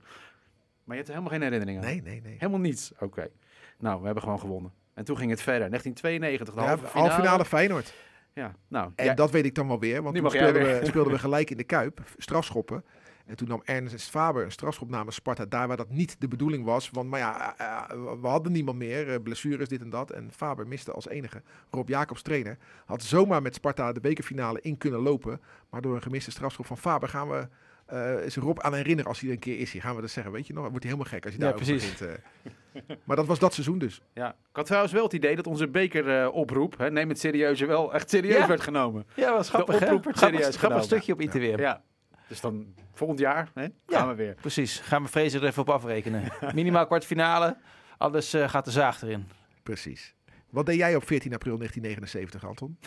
Maar 0.84 0.96
je 0.96 1.02
hebt 1.02 1.08
er 1.08 1.14
helemaal 1.20 1.38
geen 1.38 1.42
herinnering 1.42 1.78
aan? 1.78 1.84
Nee, 1.84 2.02
nee, 2.02 2.20
nee. 2.20 2.36
Helemaal 2.38 2.60
niets? 2.60 2.92
Oké. 2.98 3.28
Nou, 3.78 3.98
we 4.00 4.04
hebben 4.04 4.22
gewoon 4.22 4.40
gewonnen. 4.40 4.72
En 4.94 5.04
toen 5.04 5.16
ging 5.16 5.30
het 5.30 5.42
verder. 5.42 5.68
1992, 5.70 6.54
de 6.54 6.60
Ja, 6.60 6.66
halve 6.66 6.82
halve 6.82 6.98
finale. 6.98 7.22
finale 7.22 7.44
Feyenoord. 7.44 7.94
Ja, 8.32 8.54
nou. 8.68 8.92
En 8.96 9.04
jij- 9.04 9.14
dat 9.14 9.30
weet 9.30 9.44
ik 9.44 9.54
dan 9.54 9.68
wel 9.68 9.78
weer, 9.80 10.02
want 10.02 10.14
Nu 10.14 10.20
toen 10.20 10.30
speelden 10.30 10.62
we, 10.62 10.80
speelden 10.86 11.12
we 11.12 11.18
gelijk 11.18 11.50
in 11.50 11.56
de 11.56 11.64
Kuip, 11.64 12.00
strafschoppen. 12.16 12.84
En 13.26 13.36
toen 13.36 13.48
nam 13.48 13.60
Ernest 13.64 14.10
Faber 14.10 14.44
een 14.44 14.52
strafschop 14.52 14.88
namens 14.90 15.16
Sparta, 15.16 15.44
daar 15.46 15.68
waar 15.68 15.76
dat 15.76 15.90
niet 15.90 16.16
de 16.20 16.28
bedoeling 16.28 16.64
was. 16.64 16.90
Want 16.90 17.10
maar 17.10 17.18
ja, 17.20 17.54
eh, 17.56 17.66
eh, 17.96 18.20
we 18.20 18.26
hadden 18.26 18.52
niemand 18.52 18.78
meer, 18.78 19.10
eh, 19.12 19.22
blessures, 19.22 19.68
dit 19.68 19.80
en 19.80 19.90
dat. 19.90 20.10
En 20.10 20.30
Faber 20.32 20.66
miste 20.66 20.92
als 20.92 21.08
enige. 21.08 21.42
Rob 21.70 21.88
Jacobs, 21.88 22.22
trainer, 22.22 22.58
had 22.84 23.02
zomaar 23.02 23.42
met 23.42 23.54
Sparta 23.54 23.92
de 23.92 24.00
bekerfinale 24.00 24.60
in 24.60 24.78
kunnen 24.78 25.00
lopen. 25.00 25.40
Maar 25.70 25.80
door 25.80 25.94
een 25.94 26.02
gemiste 26.02 26.30
strafschop 26.30 26.66
van 26.66 26.78
Faber 26.78 27.08
gaan 27.08 27.28
we... 27.28 27.48
eh 27.94 28.24
is 28.24 28.36
Rob 28.36 28.58
aan 28.60 28.74
herinneren 28.74 29.10
als 29.10 29.20
hij 29.20 29.28
er 29.28 29.34
een 29.34 29.40
keer 29.40 29.58
is 29.58 29.72
hier. 29.72 29.80
Gaan 29.82 29.94
we 29.94 30.00
dat 30.00 30.10
zeggen, 30.10 30.32
weet 30.32 30.46
je 30.46 30.52
nog? 30.52 30.62
Wordt 30.68 30.84
hij 30.84 30.92
helemaal 30.92 31.12
gek 31.12 31.24
als 31.24 31.34
je 31.34 31.40
Ja, 31.40 31.44
daarover 31.46 31.66
precies. 31.72 31.98
begint. 31.98 32.20
eh. 32.82 32.96
maar 33.04 33.16
dat 33.16 33.26
was 33.26 33.38
dat 33.38 33.52
seizoen 33.54 33.78
dus. 33.78 34.02
Ja. 34.14 34.28
Ik 34.30 34.56
had 34.56 34.66
trouwens 34.66 34.92
wel 34.92 35.02
het 35.04 35.12
idee 35.12 35.36
dat 35.36 35.46
onze 35.46 35.68
bekeroproep, 35.68 36.78
hè, 36.78 36.90
neem 36.90 37.08
het 37.08 37.18
serieus, 37.18 37.60
wel 37.60 37.94
echt 37.94 38.10
serieus 38.10 38.36
Ja. 38.38 38.46
werd 38.46 38.60
genomen. 38.60 39.06
Ja, 39.16 39.32
was 39.32 39.48
grappig, 39.48 39.74
oproep 39.74 39.88
werd 40.04 40.16
Grappig, 40.16 40.18
serieus 40.38 40.56
grappig 40.56 40.60
genomen. 40.60 40.84
stukje 40.84 41.12
op 41.12 41.20
ITW. 41.20 41.58
Ja. 41.60 41.82
Dus 42.28 42.40
dan 42.40 42.74
volgend 42.92 43.18
jaar 43.18 43.50
hè, 43.54 43.66
gaan 43.86 44.08
we 44.08 44.14
weer. 44.14 44.34
Precies. 44.34 44.78
Gaan 44.78 45.02
we 45.02 45.08
Fraser 45.08 45.42
er 45.42 45.48
even 45.48 45.62
op 45.62 45.68
afrekenen. 45.70 46.32
Minimaal 46.54 46.86
kwartfinale. 46.86 47.56
Alles 47.98 48.32
eh, 48.34 48.48
gaat 48.48 48.64
de 48.64 48.70
zaag 48.70 49.02
erin. 49.02 49.26
Precies. 49.62 50.14
Wat 50.50 50.66
deed 50.66 50.76
jij 50.76 50.96
op 50.96 51.06
14 51.06 51.34
april 51.34 51.56
1979, 51.58 52.48
Anton? 52.48 52.78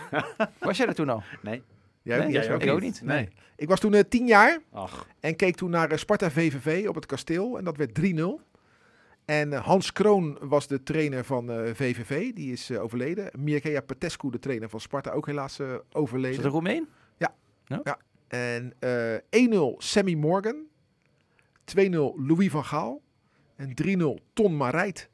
Was 0.59 0.77
jij 0.77 0.87
er 0.87 0.95
toen 0.95 1.09
al? 1.09 1.23
Nee. 1.41 1.63
Jij, 2.07 2.19
Nee, 2.19 2.31
jij 2.31 2.53
ook 2.53 2.61
ook 2.67 2.81
niet? 2.81 2.81
niet. 2.81 3.01
Nee. 3.01 3.29
Ik 3.55 3.67
was 3.67 3.79
toen 3.79 3.93
eh, 3.93 4.03
tien 4.09 4.27
jaar. 4.27 4.59
Ach. 4.71 5.07
En 5.19 5.35
keek 5.35 5.55
toen 5.55 5.69
naar 5.69 5.91
eh, 5.91 5.97
Sparta 5.97 6.31
VVV 6.31 6.87
op 6.87 6.95
het 6.95 7.05
kasteel. 7.05 7.57
En 7.57 7.63
dat 7.63 7.77
werd 7.77 7.99
3-0. 7.99 8.45
En 9.25 9.53
eh, 9.53 9.65
Hans 9.65 9.91
Kroon 9.91 10.37
was 10.41 10.67
de 10.67 10.83
trainer 10.83 11.23
van 11.25 11.47
VVV. 11.73 12.33
Die 12.33 12.51
is 12.51 12.71
overleden. 12.71 13.29
Mircea 13.37 13.81
Petescu, 13.81 14.29
de 14.29 14.39
trainer 14.39 14.69
van 14.69 14.79
Sparta, 14.79 15.11
ook 15.11 15.25
helaas 15.25 15.59
eh, 15.59 15.71
Is 15.73 15.79
overleden. 15.91 16.35
dat 16.35 16.45
een 16.45 16.51
Roemeen? 16.51 16.87
En 18.27 18.73
eh 19.29 19.49
1-0 19.51 19.77
Sammy 19.77 20.13
Morgan. 20.13 20.55
2-0 21.77 21.89
Louis 22.15 22.49
van 22.49 22.65
Gaal. 22.65 23.01
En 23.55 23.73
3-0 24.19 24.23
Ton 24.33 24.57
Marijt. 24.57 25.09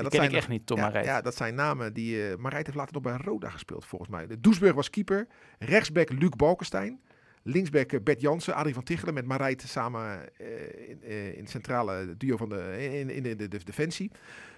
Die 0.00 0.08
ken 0.08 0.22
ik 0.22 0.28
nog- 0.28 0.38
echt 0.38 0.48
niet, 0.48 0.66
Tom 0.66 0.76
ja, 0.76 0.82
Marijt. 0.82 1.04
Ja, 1.06 1.20
dat 1.20 1.36
zijn 1.36 1.54
namen 1.54 1.92
die... 1.92 2.28
eh 2.28 2.36
Marijt 2.36 2.66
heeft 2.66 2.78
later 2.78 2.94
nog 2.94 3.02
bij 3.02 3.16
Roda 3.16 3.50
gespeeld, 3.50 3.84
volgens 3.84 4.10
mij. 4.10 4.26
De 4.26 4.40
Doesburg 4.40 4.74
was 4.74 4.90
keeper. 4.90 5.26
Rechtsback 5.58 6.10
Luc 6.10 6.30
Balkenstein. 6.30 7.00
Linksback 7.42 7.92
eh, 7.92 8.00
Bert 8.00 8.20
Jansen, 8.20 8.54
Adrie 8.54 8.74
van 8.74 8.82
Tichelen 8.82 9.14
met 9.14 9.26
Marijt 9.26 9.62
samen 9.62 10.36
eh, 10.38 10.88
in, 10.88 11.02
in 11.34 11.40
het 11.40 11.50
centrale 11.50 12.14
duo 12.16 12.36
van 12.36 12.48
de, 12.48 12.88
in, 12.98 13.10
in 13.10 13.22
de, 13.22 13.36
de, 13.36 13.48
de 13.48 13.64
defensie. 13.64 14.10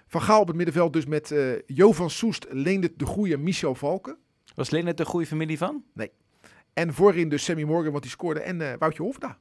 Van 0.06 0.22
Gaal 0.22 0.40
op 0.40 0.46
het 0.46 0.56
middenveld 0.56 0.92
dus 0.92 1.06
met 1.06 1.30
eh 1.30 1.58
Jo 1.66 1.92
van 1.92 2.10
Soest, 2.10 2.46
Leendert 2.50 2.98
de 2.98 3.06
Goeie 3.06 3.36
Michel 3.36 3.74
Valken. 3.74 4.16
Was 4.54 4.70
Leonard 4.70 4.96
de 4.96 5.04
goede 5.04 5.26
familie 5.26 5.58
van? 5.58 5.84
En 6.72 6.94
voorin 6.94 7.28
dus 7.28 7.44
Sammy 7.44 7.62
Morgan, 7.62 7.90
want 7.90 8.02
die 8.02 8.12
scoorde. 8.12 8.40
En 8.40 8.78
Woutje 8.78 9.02
Hofda. 9.02 9.38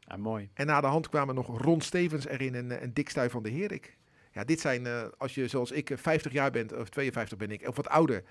Ja, 0.00 0.16
mooi. 0.16 0.50
En 0.54 0.66
na 0.66 0.80
de 0.80 0.86
hand 0.86 1.08
kwamen 1.08 1.34
nog 1.34 1.60
Ron 1.62 1.80
Stevens 1.80 2.26
erin 2.26 2.54
en, 2.54 2.80
en 2.80 2.92
Dick 2.92 3.08
Stuy 3.08 3.30
van 3.30 3.42
de 3.42 3.50
Herik. 3.50 3.97
Ja, 4.38 4.44
dit 4.44 4.60
zijn, 4.60 4.86
eh, 4.86 5.02
als 5.16 5.34
je 5.34 5.48
zoals 5.48 5.70
ik 5.70 5.90
eh, 5.90 5.96
50 5.98 6.32
jaar 6.32 6.50
bent, 6.50 6.76
of 6.76 6.88
52 6.88 7.38
ben 7.38 7.50
ik, 7.50 7.68
of 7.68 7.76
wat 7.76 7.88
ouder, 7.88 8.22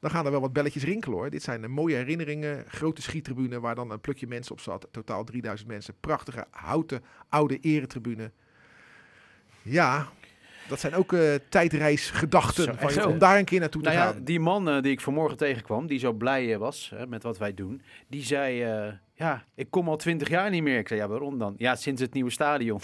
dan 0.00 0.10
gaan 0.10 0.24
er 0.24 0.30
wel 0.30 0.40
wat 0.40 0.52
belletjes 0.52 0.82
rinkelen 0.84 1.18
hoor. 1.18 1.30
Dit 1.30 1.42
zijn 1.42 1.62
eh, 1.64 1.68
mooie 1.70 1.94
herinneringen, 1.96 2.64
grote 2.68 3.02
schiettribune 3.02 3.60
waar 3.60 3.74
dan 3.74 3.90
een 3.90 4.00
plukje 4.00 4.26
mensen 4.26 4.52
op 4.52 4.60
zat. 4.60 4.88
Totaal 4.90 5.24
3000 5.24 5.68
mensen, 5.68 5.94
prachtige 6.00 6.44
houten 6.50 7.02
oude 7.28 7.58
eretribune. 7.60 8.30
Ja, 9.62 10.08
dat 10.68 10.80
zijn 10.80 10.94
ook 10.94 11.12
eh 11.12 11.34
tijdreisgedachten 11.48 12.78
van, 12.78 12.92
je- 12.94 13.08
om 13.08 13.18
daar 13.18 13.38
een 13.38 13.44
keer 13.44 13.60
naartoe 13.60 13.82
te 13.82 13.88
Nou 13.88 14.00
ja, 14.00 14.10
gaan. 14.12 14.24
die 14.24 14.40
man 14.40 14.68
eh, 14.68 14.82
die 14.82 14.92
ik 14.92 15.00
vanmorgen 15.00 15.36
tegenkwam, 15.36 15.86
die 15.86 15.98
zo 15.98 16.12
blij 16.12 16.52
eh, 16.52 16.58
was 16.58 16.92
met 17.08 17.22
wat 17.22 17.38
wij 17.38 17.54
doen, 17.54 17.82
die 18.08 18.22
zei, 18.24 18.62
eh, 18.62 18.92
ja, 19.14 19.44
ik 19.54 19.70
kom 19.70 19.88
al 19.88 19.96
twintig 19.96 20.28
jaar 20.28 20.50
niet 20.50 20.62
meer. 20.62 20.78
Ik 20.78 20.88
zei, 20.88 21.00
ja, 21.00 21.08
waarom 21.08 21.38
dan? 21.38 21.54
Ja, 21.58 21.74
sinds 21.76 22.00
het 22.00 22.12
nieuwe 22.12 22.30
stadion. 22.30 22.80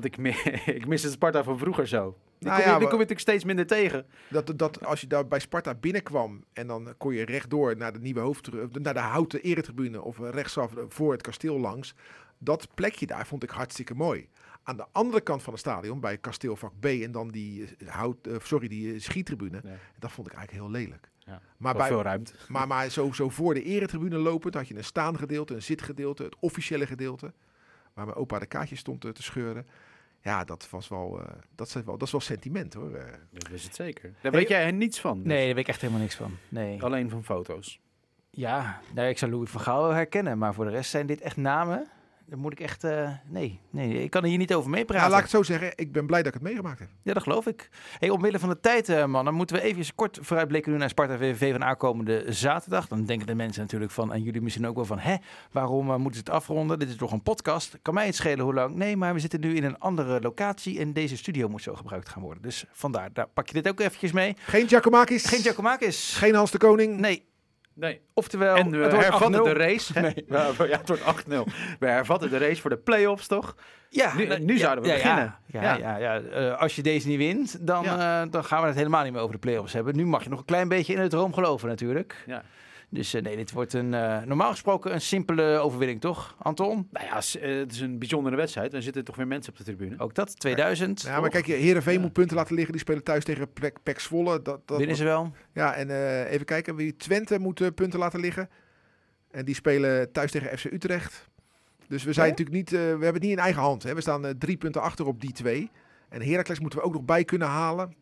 Want 0.00 0.04
ik, 0.14 0.18
mi- 0.18 0.50
ik 0.78 0.86
mis 0.86 1.02
het 1.02 1.12
Sparta 1.12 1.42
van 1.42 1.58
vroeger 1.58 1.86
zo. 1.88 2.16
Die 2.38 2.48
Nou 2.48 2.60
kom, 2.60 2.66
ja, 2.68 2.72
je, 2.72 2.78
die 2.78 2.86
we- 2.86 2.92
kom 2.92 3.00
je 3.00 3.06
natuurlijk 3.06 3.20
steeds 3.20 3.44
minder 3.44 3.66
tegen. 3.66 4.06
Dat, 4.30 4.52
dat 4.58 4.84
als 4.84 5.00
je 5.00 5.06
daar 5.06 5.26
bij 5.28 5.38
Sparta 5.38 5.74
binnenkwam 5.74 6.44
en 6.52 6.66
dan 6.66 6.94
kon 6.98 7.14
je 7.14 7.24
rechtdoor 7.24 7.76
naar 7.76 7.92
de 7.92 7.98
nieuwe 7.98 8.20
hoofd, 8.20 8.48
naar 8.72 8.94
de 8.94 9.00
houten 9.00 9.42
eretribune 9.42 10.02
of 10.02 10.18
rechtsaf 10.18 10.72
voor 10.88 11.12
het 11.12 11.22
kasteel 11.22 11.58
langs. 11.60 11.94
Dat 12.38 12.68
plekje 12.74 13.06
daar 13.06 13.26
vond 13.26 13.42
ik 13.42 13.50
hartstikke 13.50 13.94
mooi. 13.94 14.28
Aan 14.62 14.76
de 14.76 14.86
andere 14.92 15.20
kant 15.20 15.42
van 15.42 15.52
het 15.52 15.62
stadion, 15.62 16.00
bij 16.00 16.18
kasteelvak 16.18 16.72
B 16.80 16.84
en 16.84 17.12
dan 17.12 17.28
die, 17.28 17.64
eh, 17.78 17.88
hout, 17.88 18.26
eh, 18.26 18.34
sorry, 18.42 18.68
die 18.68 18.94
eh, 18.94 19.00
schietribune, 19.00 19.60
dat 19.98 20.12
vond 20.12 20.26
ik 20.26 20.32
eigenlijk 20.32 20.64
heel 20.64 20.72
lelijk. 20.82 21.10
Ja, 21.18 21.40
Maar, 21.56 21.74
bij, 21.74 21.86
veel 21.88 22.02
ruimte. 22.02 22.32
maar, 22.48 22.66
maar 22.66 22.88
zo, 22.88 23.12
zo 23.12 23.28
voor 23.28 23.54
de 23.54 23.62
eretribune 23.62 24.16
lopend 24.18 24.54
had 24.54 24.68
je 24.68 24.76
een 24.76 24.84
staangedeelte, 24.84 25.54
een 25.54 25.62
zitgedeelte, 25.62 26.22
het 26.22 26.36
officiële 26.40 26.86
gedeelte, 26.86 27.32
waar 27.94 28.04
mijn 28.04 28.16
opa 28.18 28.38
de 28.38 28.46
kaartjes 28.46 28.78
stond 28.78 29.04
eh, 29.04 29.10
te 29.10 29.22
scheuren. 29.22 29.66
Ja, 30.22 30.44
dat 30.44 30.70
was 30.70 30.88
wel, 30.88 31.20
eh, 31.20 31.32
dat, 31.54 31.66
is 31.66 31.74
wel, 31.74 31.84
dat 31.98 32.02
is 32.02 32.12
wel 32.12 32.20
sentiment 32.20 32.74
hoor. 32.74 32.94
eh. 32.94 33.12
Dat 33.32 33.50
is 33.50 33.64
het 33.64 33.74
zeker. 33.74 34.14
Daar 34.22 34.32
weet 34.32 34.48
jij 34.48 34.64
er 34.64 34.72
niets 34.72 35.00
van. 35.00 35.18
dus. 35.18 35.26
Nee, 35.26 35.46
daar 35.46 35.54
weet 35.54 35.64
ik 35.64 35.68
echt 35.68 35.80
helemaal 35.80 36.02
niks 36.02 36.14
van. 36.14 36.36
Nee. 36.48 36.82
Alleen 36.82 37.10
van 37.10 37.24
foto's. 37.24 37.80
Ja, 38.30 38.80
nou, 38.94 39.08
ik 39.08 39.18
zou 39.18 39.30
Louis 39.30 39.50
van 39.50 39.60
Gaal 39.60 39.82
wel 39.82 39.92
herkennen. 39.92 40.38
Maar 40.38 40.54
voor 40.54 40.64
de 40.64 40.70
rest 40.70 40.90
zijn 40.90 41.06
dit 41.06 41.20
echt 41.20 41.36
namen. 41.36 41.88
Dan 42.30 42.38
moet 42.38 42.52
ik 42.52 42.60
echt... 42.60 42.84
eh, 42.84 43.10
nee, 43.26 43.60
nee, 43.70 44.02
ik 44.02 44.10
kan 44.10 44.22
er 44.22 44.28
hier 44.28 44.38
niet 44.38 44.54
over 44.54 44.70
Nou, 44.70 44.80
meepraten. 44.80 45.08
laat 45.08 45.16
ik 45.18 45.24
het 45.24 45.34
zo 45.34 45.42
zeggen, 45.42 45.72
ik 45.74 45.92
ben 45.92 46.06
blij 46.06 46.18
dat 46.22 46.28
ik 46.28 46.34
het 46.34 46.42
meegemaakt 46.42 46.78
heb. 46.78 46.88
Ja, 47.02 47.12
dat 47.14 47.22
geloof 47.22 47.46
ik. 47.46 47.68
Hey, 47.98 48.10
omwille 48.10 48.38
van 48.38 48.48
de 48.48 48.60
tijd, 48.60 48.88
eh, 48.88 49.04
man, 49.04 49.24
dan 49.24 49.34
moeten 49.34 49.56
we 49.56 49.62
even 49.62 49.94
kort 49.94 50.18
vooruitblikken 50.20 50.72
nu 50.72 50.78
naar 50.78 50.88
Sparta 50.88 51.16
VVV 51.18 51.52
van 51.52 51.64
aankomende 51.64 52.24
zaterdag. 52.28 52.88
Dan 52.88 53.04
denken 53.04 53.26
de 53.26 53.34
mensen 53.34 53.62
natuurlijk 53.62 53.90
van, 53.92 54.12
en 54.12 54.22
jullie 54.22 54.40
misschien 54.40 54.66
ook 54.66 54.74
wel 54.76 54.84
van, 54.84 54.98
hè, 54.98 55.16
waarom 55.52 55.90
eh, 55.90 55.96
moeten 55.96 56.14
ze 56.14 56.30
het 56.30 56.30
afronden? 56.34 56.78
Dit 56.78 56.88
is 56.88 56.96
toch 56.96 57.12
een 57.12 57.22
podcast? 57.22 57.78
Kan 57.82 57.94
mij 57.94 58.06
het 58.06 58.14
schelen 58.16 58.44
hoe 58.44 58.54
lang? 58.54 58.74
Nee, 58.74 58.96
maar 58.96 59.14
we 59.14 59.20
zitten 59.20 59.40
nu 59.40 59.54
in 59.54 59.64
een 59.64 59.78
andere 59.78 60.20
locatie 60.20 60.78
en 60.78 60.92
deze 60.92 61.16
studio 61.16 61.48
moet 61.48 61.62
zo 61.62 61.74
gebruikt 61.74 62.08
gaan 62.08 62.22
worden. 62.22 62.42
Dus 62.42 62.64
vandaar, 62.72 63.12
daar 63.12 63.28
pak 63.28 63.46
je 63.48 63.54
dit 63.54 63.68
ook 63.68 63.80
eventjes 63.80 64.12
mee. 64.12 64.36
Geen 64.40 64.68
Giacomakis. 64.68 65.24
Geen 65.24 65.40
Giacomakis. 65.42 66.14
Geen 66.16 66.34
Hans 66.34 66.50
de 66.50 66.58
Koning. 66.58 66.98
Nee, 66.98 67.27
Nee. 67.78 68.00
oftewel, 68.14 68.56
en 68.56 68.70
we 68.70 68.76
hervatten 68.96 69.40
8-0. 69.40 69.44
de 69.44 69.52
race. 69.52 69.92
hè? 69.98 70.08
Ja, 70.26 70.50
ja, 70.58 70.78
het 70.78 70.88
wordt 70.88 71.02
8-0. 71.02 71.52
We 71.78 71.86
hervatten 71.86 72.30
de 72.30 72.38
race 72.38 72.60
voor 72.60 72.70
de 72.70 72.76
play-offs, 72.76 73.26
toch? 73.26 73.54
Ja, 73.90 74.14
Nu- 74.16 74.38
nu 74.38 74.52
ja, 74.52 74.58
zouden 74.58 74.84
we 74.84 74.90
ja, 74.90 74.94
beginnen. 74.96 75.34
Ja, 75.46 75.76
Ja. 75.76 75.96
ja. 75.96 76.20
Eh, 76.20 76.60
als 76.60 76.76
je 76.76 76.82
deze 76.82 77.08
niet 77.08 77.16
wint, 77.18 77.66
dan, 77.66 77.84
eh, 77.84 78.22
dan 78.30 78.44
gaan 78.44 78.60
we 78.60 78.66
het 78.66 78.76
helemaal 78.76 79.02
niet 79.04 79.12
meer 79.12 79.20
over 79.22 79.34
de 79.34 79.40
play-offs 79.40 79.72
hebben. 79.72 79.96
Nu 79.96 80.06
mag 80.06 80.22
je 80.22 80.28
nog 80.30 80.38
een 80.38 80.44
klein 80.44 80.68
beetje 80.68 80.92
in 80.92 80.98
het 81.00 81.10
droom 81.10 81.32
geloven 81.34 81.68
natuurlijk. 81.68 82.22
Ja. 82.26 82.42
Dus 82.90 83.14
eh, 83.14 83.22
nee, 83.22 83.36
dit 83.36 83.52
wordt 83.52 83.72
een, 83.72 83.94
eh, 83.94 84.22
normaal 84.22 84.50
gesproken 84.50 84.92
een 84.94 85.00
simpele 85.00 85.58
overwinning, 85.58 86.00
toch, 86.00 86.36
Anton? 86.38 86.88
Nou 86.90 87.06
ja, 87.06 87.40
eh, 87.40 87.58
het 87.58 87.72
is 87.72 87.80
een 87.80 87.98
bijzondere 87.98 88.36
wedstrijd. 88.36 88.74
Er 88.74 88.82
zitten 88.82 89.04
toch 89.04 89.16
weer 89.16 89.26
mensen 89.26 89.52
op 89.52 89.58
de 89.58 89.64
tribune. 89.64 89.98
Ook 89.98 90.14
dat, 90.14 90.40
2000. 90.40 91.00
Ja, 91.02 91.20
maar 91.20 91.30
kijk, 91.30 91.46
Heerenveen 91.46 91.94
Ja. 91.94 92.00
moet 92.00 92.12
punten 92.12 92.36
laten 92.36 92.54
liggen. 92.54 92.72
Die 92.72 92.80
spelen 92.80 93.02
thuis 93.04 93.24
tegen 93.24 93.52
Pek, 93.52 93.76
Pek 93.82 93.98
Zwolle. 93.98 94.42
Dat, 94.42 94.60
dat 94.68 94.78
Winnen 94.78 94.96
ze 94.96 95.04
wel? 95.04 95.32
Ja, 95.52 95.74
en 95.74 95.90
eh, 95.90 96.32
even 96.32 96.46
kijken. 96.46 96.76
Wie 96.76 96.96
Twente 96.96 97.38
moet 97.38 97.74
punten 97.74 97.98
laten 97.98 98.20
liggen. 98.20 98.48
En 99.30 99.44
die 99.44 99.54
spelen 99.54 100.12
thuis 100.12 100.30
tegen 100.30 100.58
FC 100.58 100.64
Utrecht. 100.64 101.28
Dus 101.88 102.04
we 102.04 102.12
zijn 102.12 102.26
Ja? 102.26 102.32
natuurlijk 102.32 102.56
niet... 102.56 102.72
eh, 102.72 102.80
we 102.80 102.86
hebben 102.86 103.12
het 103.14 103.22
niet 103.22 103.32
in 103.32 103.38
eigen 103.38 103.62
hand. 103.62 103.82
Hè. 103.82 103.94
We 103.94 104.00
staan 104.00 104.34
drie 104.38 104.56
punten 104.56 104.82
achter 104.82 105.06
op 105.06 105.20
die 105.20 105.32
twee. 105.32 105.70
En 106.08 106.22
Heracles 106.22 106.60
moeten 106.60 106.78
we 106.78 106.84
ook 106.84 106.92
nog 106.92 107.04
bij 107.04 107.24
kunnen 107.24 107.48
halen. 107.48 107.94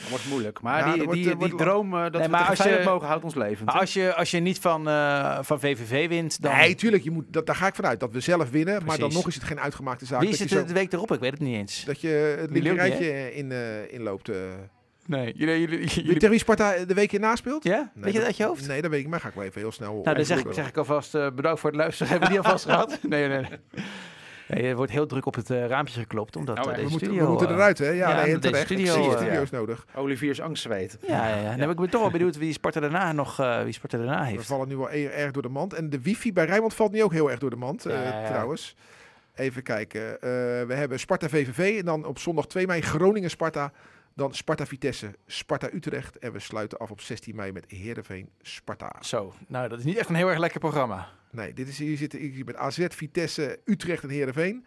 Dat 0.00 0.08
wordt 0.08 0.28
moeilijk. 0.28 0.60
Maar 0.60 0.78
Ja, 0.86 0.92
die, 0.92 1.02
wordt, 1.04 1.12
die, 1.12 1.24
die 1.28 1.36
wordt- 1.36 1.58
droom 1.58 1.94
eh, 1.94 2.02
dat 2.02 2.12
Nee, 2.12 2.22
we 2.22 2.28
maar 2.28 2.48
tegen 2.50 2.64
als 2.64 2.74
je- 2.78 2.84
mogen 2.88 3.06
houdt 3.08 3.24
ons 3.24 3.34
levend. 3.34 3.64
Maar 3.70 3.80
als 3.80 3.92
je, 3.92 4.14
als 4.14 4.30
je 4.30 4.38
niet 4.40 4.58
van, 4.58 4.88
eh, 4.88 5.38
van 5.42 5.60
VVV 5.60 6.08
wint, 6.08 6.42
dan... 6.42 6.56
Nee, 6.56 6.74
tuurlijk. 6.74 7.02
Je 7.04 7.10
moet, 7.10 7.24
dat, 7.28 7.46
daar 7.46 7.56
ga 7.56 7.66
ik 7.66 7.74
vanuit. 7.74 8.00
Dat 8.00 8.12
we 8.12 8.20
zelf 8.20 8.50
winnen. 8.50 8.84
Maar 8.84 8.98
dan 8.98 9.12
nog 9.12 9.26
is 9.26 9.34
het 9.34 9.44
geen 9.44 9.60
uitgemaakte 9.60 10.04
zaak. 10.06 10.20
Wie 10.20 10.34
zit 10.34 10.50
er 10.50 10.58
zo- 10.58 10.64
de 10.64 10.72
week 10.72 10.92
erop? 10.92 11.12
Ik 11.12 11.20
weet 11.20 11.30
het 11.30 11.40
niet 11.40 11.56
eens. 11.56 11.84
dat 11.84 12.00
je 12.00 12.08
het 12.08 12.48
Jullie 12.48 12.62
linkerrijtje 12.62 13.34
in, 13.34 13.52
eh, 13.52 13.92
inloopt. 13.92 14.28
eh. 14.28 14.36
Nee, 15.06 15.32
jullie... 15.36 15.60
jullie, 15.60 15.78
Weet 15.78 15.92
je 15.92 16.12
tegen 16.12 16.30
wie 16.30 16.38
Sparta 16.38 16.84
de 16.84 16.94
week 16.94 17.10
hierna 17.10 17.36
speelt? 17.36 17.64
Ja? 17.64 17.76
Nee, 17.94 18.04
weet 18.04 18.12
je 18.12 18.18
dat 18.18 18.26
uit 18.26 18.36
je 18.36 18.44
hoofd? 18.44 18.66
Nee, 18.66 18.82
dat 18.82 18.90
weet 18.90 19.00
ik. 19.00 19.08
Maar 19.08 19.20
ga 19.20 19.28
ik 19.28 19.34
wel 19.34 19.44
even 19.44 19.60
heel 19.60 19.72
snel... 19.72 20.00
Nou, 20.04 20.16
dan 20.16 20.24
zeg 20.24 20.38
ik, 20.38 20.46
zeg 20.52 20.68
ik 20.68 20.76
alvast 20.76 21.14
eh, 21.14 21.26
bedankt 21.34 21.60
voor 21.60 21.70
het 21.70 21.78
luisteren. 21.78 22.08
Hebben 22.12 22.28
we 22.28 22.34
die 22.34 22.44
alvast 22.44 22.64
gehad? 22.64 22.98
Nee, 23.02 23.28
nee, 23.28 23.38
nee. 23.40 23.58
Nee. 24.54 24.68
Er 24.68 24.76
wordt 24.76 24.92
heel 24.92 25.06
druk 25.06 25.26
op 25.26 25.34
het 25.34 25.50
eh, 25.50 25.66
raampje 25.66 26.00
geklopt, 26.00 26.36
omdat 26.36 26.56
Nou, 26.56 26.68
eh, 26.68 26.74
we 26.74 26.80
deze 26.80 26.86
we 26.86 26.90
moeten, 26.92 27.08
studio... 27.08 27.24
we 27.24 27.30
moeten 27.30 27.48
eh, 27.48 27.54
eruit, 27.54 27.78
hè? 27.78 27.88
Ja, 27.88 27.92
ja, 28.10 28.22
nee, 28.22 28.32
met 28.32 28.42
deze 28.42 28.52
terecht. 28.54 28.64
studio, 28.66 28.92
Studio, 28.92 29.10
eh, 29.12 29.16
studio 29.18 29.42
is 29.42 29.50
nodig. 29.50 29.86
Olivier's 29.94 30.40
angstzweet. 30.40 30.98
Ja, 31.06 31.28
ja, 31.28 31.36
ja. 31.36 31.48
Dan 31.48 31.56
ben 31.58 31.70
ik 31.70 31.76
ben 31.76 31.90
toch 31.90 32.00
wel 32.00 32.10
benieuwd 32.10 32.36
wie 32.38 32.52
Sparta 32.52 32.80
daarna 32.80 33.12
nog 33.12 33.40
eh, 33.40 33.62
wie 33.62 33.72
Sparta 33.72 33.96
daarna 33.96 34.20
We 34.20 34.26
heeft. 34.30 34.46
vallen 34.46 34.68
nu 34.68 34.76
wel 34.76 34.90
e- 34.90 35.04
erg 35.06 35.30
door 35.30 35.42
de 35.42 35.48
mand. 35.48 35.72
En 35.74 35.90
de 35.90 36.00
wifi 36.02 36.32
bij 36.32 36.44
Rijnmond 36.44 36.74
valt 36.74 36.92
nu 36.92 37.02
ook 37.02 37.12
heel 37.12 37.30
erg 37.30 37.38
door 37.38 37.50
de 37.50 37.56
mand, 37.56 37.86
eh, 37.86 37.94
Ja, 37.94 38.02
ja, 38.02 38.20
ja. 38.20 38.26
trouwens. 38.26 38.76
Even 39.34 39.62
kijken. 39.62 40.12
Eh, 40.14 40.18
we 40.66 40.74
hebben 40.74 40.98
Sparta 41.00 41.28
VVV 41.28 41.78
en 41.78 41.84
dan 41.84 42.04
op 42.04 42.18
zondag 42.18 42.46
2 42.46 42.66
mei 42.66 42.80
Groningen-Sparta. 42.80 43.72
Dan 44.20 44.34
Sparta 44.34 44.66
Vitesse, 44.66 45.14
Sparta 45.26 45.68
Utrecht. 45.72 46.18
En 46.18 46.32
we 46.32 46.38
sluiten 46.38 46.78
af 46.78 46.90
op 46.90 47.00
16 47.00 47.36
mei 47.36 47.52
met 47.52 47.64
Heerenveen 47.68 48.28
Sparta. 48.42 48.96
Zo, 49.00 49.34
nou 49.46 49.68
dat 49.68 49.78
is 49.78 49.84
niet 49.84 49.96
echt 49.96 50.08
een 50.08 50.14
heel 50.14 50.28
erg 50.28 50.38
lekker 50.38 50.60
programma. 50.60 51.08
Nee, 51.30 51.52
dit 51.52 51.68
is, 51.68 51.78
hier 51.78 51.96
zitten 51.96 52.18
hier 52.18 52.44
met 52.44 52.56
AZ, 52.56 52.86
Vitesse, 52.88 53.60
Utrecht 53.64 54.02
en 54.02 54.08
Heerenveen. 54.08 54.66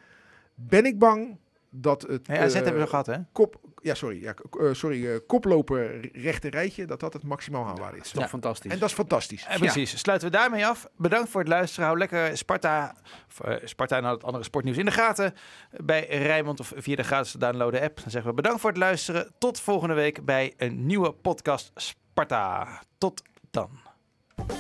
Ben 0.56 0.86
ik 0.86 1.00
bang 1.00 1.38
dat 1.76 2.02
het... 2.02 2.28
Nee, 2.28 2.40
AZ 2.40 2.56
eh, 2.56 2.62
hebben 2.64 2.82
we 2.82 2.88
gehad, 2.88 3.06
hè? 3.06 3.18
Kop, 3.32 3.56
ja, 3.82 3.94
sorry. 3.94 4.22
Ja, 4.22 4.34
eh, 4.60 4.68
sorry 4.72 5.08
eh, 5.12 5.20
koploper 5.28 6.10
rechte 6.14 6.50
rijtje, 6.50 6.86
dat 6.86 7.00
dat 7.00 7.14
het 7.14 7.24
maximaal 7.24 7.66
haalbaar 7.66 7.90
Dat 7.92 8.00
is 8.00 8.06
is. 8.06 8.12
toch 8.12 8.22
Ja. 8.22 8.28
fantastisch. 8.30 8.72
En 8.72 8.80
dat 8.80 8.90
is 8.90 8.96
fantastisch. 8.96 9.46
Precies. 9.58 10.00
Sluiten 10.00 10.32
we 10.32 10.38
daarmee 10.38 10.66
af. 10.66 10.88
Bedankt 10.98 11.30
voor 11.30 11.40
het 11.42 11.50
luisteren. 11.50 11.86
Hou 11.86 11.98
lekker 11.98 12.38
Sparta, 12.38 12.96
of, 13.28 13.58
Sparta 13.64 13.98
en 13.98 14.04
al 14.06 14.12
het 14.14 14.24
andere 14.24 14.44
sportnieuws 14.44 14.78
in 14.80 14.86
de 14.86 14.92
gaten. 14.92 15.34
Bij 15.70 16.06
Rijnmond 16.10 16.60
of 16.60 16.74
via 16.76 16.96
de 16.96 17.04
gratis 17.04 17.32
downloaden 17.32 17.82
app. 17.82 17.96
Dan 18.02 18.12
zeggen 18.12 18.30
we 18.30 18.36
bedankt 18.36 18.62
voor 18.62 18.70
het 18.70 18.80
luisteren. 18.80 19.32
Tot 19.38 19.60
volgende 19.60 19.94
week 19.96 20.26
bij 20.26 20.54
een 20.58 20.86
nieuwe 20.86 21.12
podcast 21.12 21.72
Sparta. 21.76 22.68
Tot 22.98 23.22
dan. 23.52 23.70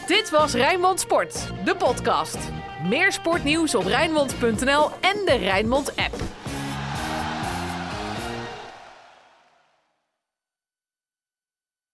Dit 0.08 0.30
was 0.30 0.54
Rijnmond 0.54 1.00
Sport, 1.00 1.52
de 1.66 1.76
podcast. 1.76 2.38
Meer 2.90 3.12
sportnieuws 3.12 3.76
op 3.76 3.84
Rijnmond.nl 3.86 4.90
en 5.02 5.26
de 5.26 5.38
Rijnmond 5.40 5.96
app. 5.96 6.16